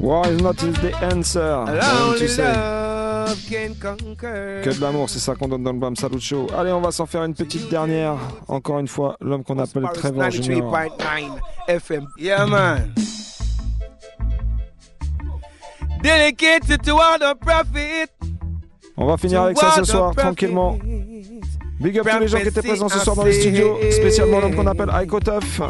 War 0.00 0.26
is 0.26 0.42
not 0.42 0.56
the 0.56 0.96
answer. 1.02 1.40
Only 1.40 2.26
sais. 2.26 2.85
Love 3.26 3.40
can 3.48 3.74
conquer. 3.74 4.62
Que 4.62 4.74
de 4.74 4.80
l'amour, 4.80 5.10
c'est 5.10 5.18
ça 5.18 5.34
qu'on 5.34 5.48
donne 5.48 5.62
dans 5.62 5.72
le 5.72 5.78
Bam 5.78 5.96
Salut 5.96 6.20
Show. 6.20 6.46
Allez, 6.56 6.72
on 6.72 6.80
va 6.80 6.90
s'en 6.90 7.06
faire 7.06 7.24
une 7.24 7.34
petite 7.34 7.68
dernière. 7.68 8.16
Encore 8.48 8.78
une 8.78 8.88
fois, 8.88 9.16
l'homme 9.20 9.44
qu'on 9.44 9.58
appelle 9.58 9.86
Trevor 9.94 10.30
Junior. 10.30 10.72
93.9 10.72 11.30
FM. 11.68 12.06
Yeah, 12.18 12.46
man. 12.46 12.94
Dedicated 16.02 16.82
to 16.82 16.98
all 16.98 17.18
the 17.18 17.34
prophet. 17.38 18.10
On 18.96 19.06
va 19.06 19.16
finir 19.16 19.42
avec 19.42 19.58
ça 19.58 19.72
ce 19.76 19.84
soir, 19.84 20.14
tranquillement. 20.14 20.78
Big 21.78 21.98
up 21.98 22.06
tous 22.10 22.18
les 22.20 22.28
gens 22.28 22.38
qui 22.40 22.48
étaient 22.48 22.62
présents 22.62 22.88
ce 22.88 22.98
soir 23.00 23.16
dans 23.16 23.24
les 23.24 23.32
studios, 23.32 23.76
spécialement 23.90 24.40
l'homme 24.40 24.54
qu'on 24.54 24.66
appelle 24.66 24.90
Aiko 25.02 25.20
Tuff. 25.20 25.60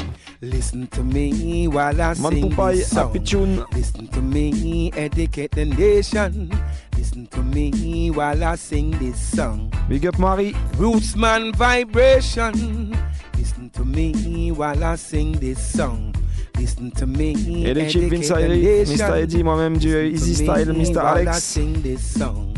Listen 0.41 0.87
to 0.89 1.03
me 1.03 1.67
while 1.67 1.95
I 2.01 2.15
Man 2.21 2.33
sing 2.33 2.41
Poupaille, 2.43 2.79
this 2.79 2.91
song. 2.91 3.09
Happy 3.09 3.21
Tune. 3.21 3.65
Listen 3.75 4.07
to 4.09 4.21
me, 4.21 4.93
educate 4.97 5.51
the 5.53 5.65
nation. 5.65 6.51
Listen 6.97 7.27
to 7.29 7.43
me 7.43 8.11
while 8.11 8.43
I 8.45 8.57
sing 8.57 8.93
this 8.99 9.17
song. 9.17 9.71
Big 9.89 10.07
up 10.07 10.19
Marie. 10.19 10.55
Rootsman 10.79 11.55
vibration. 11.57 12.95
Listen 13.37 13.71
to 13.71 13.85
me 13.85 14.53
while 14.53 14.83
I 14.85 14.97
sing 14.97 15.33
this 15.41 15.59
song. 15.59 16.15
Listen 16.59 16.91
to 16.93 17.07
me. 17.07 17.65
Et 17.67 17.75
l'équipe 17.75 18.09
Vince. 18.11 18.31
Mr. 18.31 19.17
Eddie, 19.17 19.43
moi-même 19.43 19.77
du 19.77 19.89
Listen 19.89 20.29
Easy 20.29 20.45
to 20.45 20.53
Style, 20.53 20.73
me 20.73 20.85
Mr. 20.85 20.95
while 20.97 21.07
I 21.07 21.21
Alex. 21.23 21.43
sing 21.43 21.83
this 21.83 22.01
song. 22.19 22.56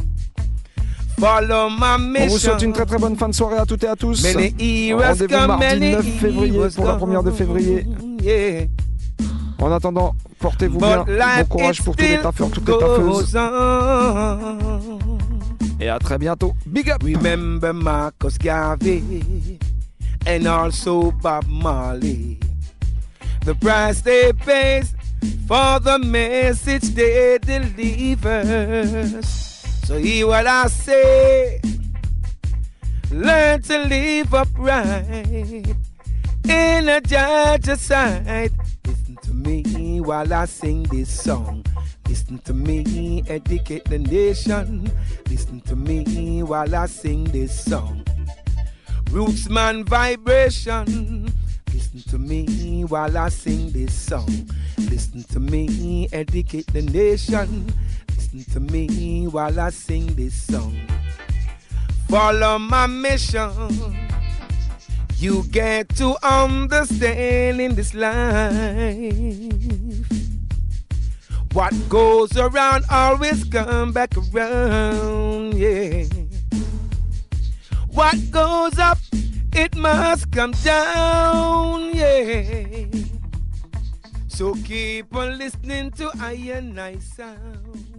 Follow 1.18 1.68
my 1.70 1.94
On 1.94 1.98
mission. 1.98 2.28
vous 2.28 2.38
souhaite 2.38 2.62
une 2.62 2.72
très 2.72 2.86
très 2.86 2.98
bonne 2.98 3.16
fin 3.16 3.28
de 3.28 3.34
soirée 3.34 3.58
à 3.58 3.66
toutes 3.66 3.82
et 3.84 3.88
à 3.88 3.96
tous. 3.96 4.24
Rendez-vous 4.24 5.46
mardi 5.46 5.64
many 5.64 5.92
9 5.92 6.06
février 6.20 6.60
pour 6.76 6.86
la 6.86 6.94
première 6.94 7.22
de 7.22 7.30
février. 7.32 7.86
Yeah. 8.22 8.66
En 9.60 9.72
attendant, 9.72 10.14
portez-vous 10.38 10.78
bien. 10.78 11.04
Bon 11.04 11.44
courage 11.48 11.82
pour 11.82 11.96
tous 11.96 12.04
les 12.04 12.18
taffeurs, 12.18 12.50
toutes 12.50 12.68
les 12.68 12.78
taffeuses. 12.78 13.36
on. 13.36 14.98
Et 15.80 15.88
à 15.88 15.98
très 15.98 16.18
bientôt. 16.18 16.54
Big 16.66 16.90
up. 16.90 17.02
Remember 17.02 17.72
Marcus 17.72 18.38
Garvey 18.38 19.02
and 20.26 20.46
also 20.46 21.12
Bob 21.22 21.44
Marley. 21.48 22.38
The 23.44 23.54
price 23.54 24.02
they 24.02 24.32
pay 24.32 24.82
for 25.46 25.80
the 25.80 25.98
message 26.04 26.94
they 26.94 27.38
deliver. 27.38 28.42
So 29.88 29.96
hear 29.96 30.26
what 30.26 30.46
I 30.46 30.66
say. 30.66 31.62
Learn 33.10 33.62
to 33.62 33.78
live 33.78 34.34
upright 34.34 35.06
in 36.46 36.88
a 36.90 37.00
judge's 37.00 37.80
sight. 37.80 38.50
Listen 38.84 39.16
to 39.22 39.32
me 39.32 40.02
while 40.02 40.30
I 40.30 40.44
sing 40.44 40.82
this 40.82 41.08
song. 41.08 41.64
Listen 42.06 42.36
to 42.40 42.52
me, 42.52 43.24
educate 43.28 43.86
the 43.86 43.98
nation. 43.98 44.92
Listen 45.30 45.62
to 45.62 45.74
me 45.74 46.42
while 46.42 46.74
I 46.74 46.84
sing 46.84 47.24
this 47.24 47.58
song. 47.58 48.04
Rootsman 49.04 49.88
vibration. 49.88 51.32
Listen 51.72 52.02
to 52.10 52.18
me 52.18 52.84
while 52.84 53.16
I 53.16 53.28
sing 53.28 53.70
this 53.70 53.94
song. 53.94 54.48
Listen 54.78 55.22
to 55.24 55.40
me, 55.40 56.08
educate 56.12 56.66
the 56.72 56.82
nation. 56.82 57.72
Listen 58.16 58.44
to 58.52 58.60
me 58.60 59.26
while 59.26 59.58
I 59.58 59.70
sing 59.70 60.06
this 60.14 60.34
song. 60.34 60.76
Follow 62.08 62.58
my 62.58 62.86
mission. 62.86 63.50
You 65.18 65.44
get 65.50 65.88
to 65.96 66.16
understand 66.22 67.60
in 67.60 67.74
this 67.74 67.92
life. 67.92 69.28
What 71.52 71.74
goes 71.88 72.36
around 72.36 72.84
always 72.90 73.42
come 73.44 73.92
back 73.92 74.14
around, 74.16 75.54
yeah. 75.54 76.04
What 77.88 78.16
goes 78.30 78.78
up, 78.78 78.98
it 79.52 79.76
must 79.76 80.30
come 80.30 80.52
down, 80.64 81.94
yeah. 81.94 82.86
So 84.28 84.54
keep 84.54 85.14
on 85.14 85.38
listening 85.38 85.90
to 85.92 86.10
I 86.20 86.32
and 86.54 86.78
I 86.80 86.98
sound. 86.98 87.97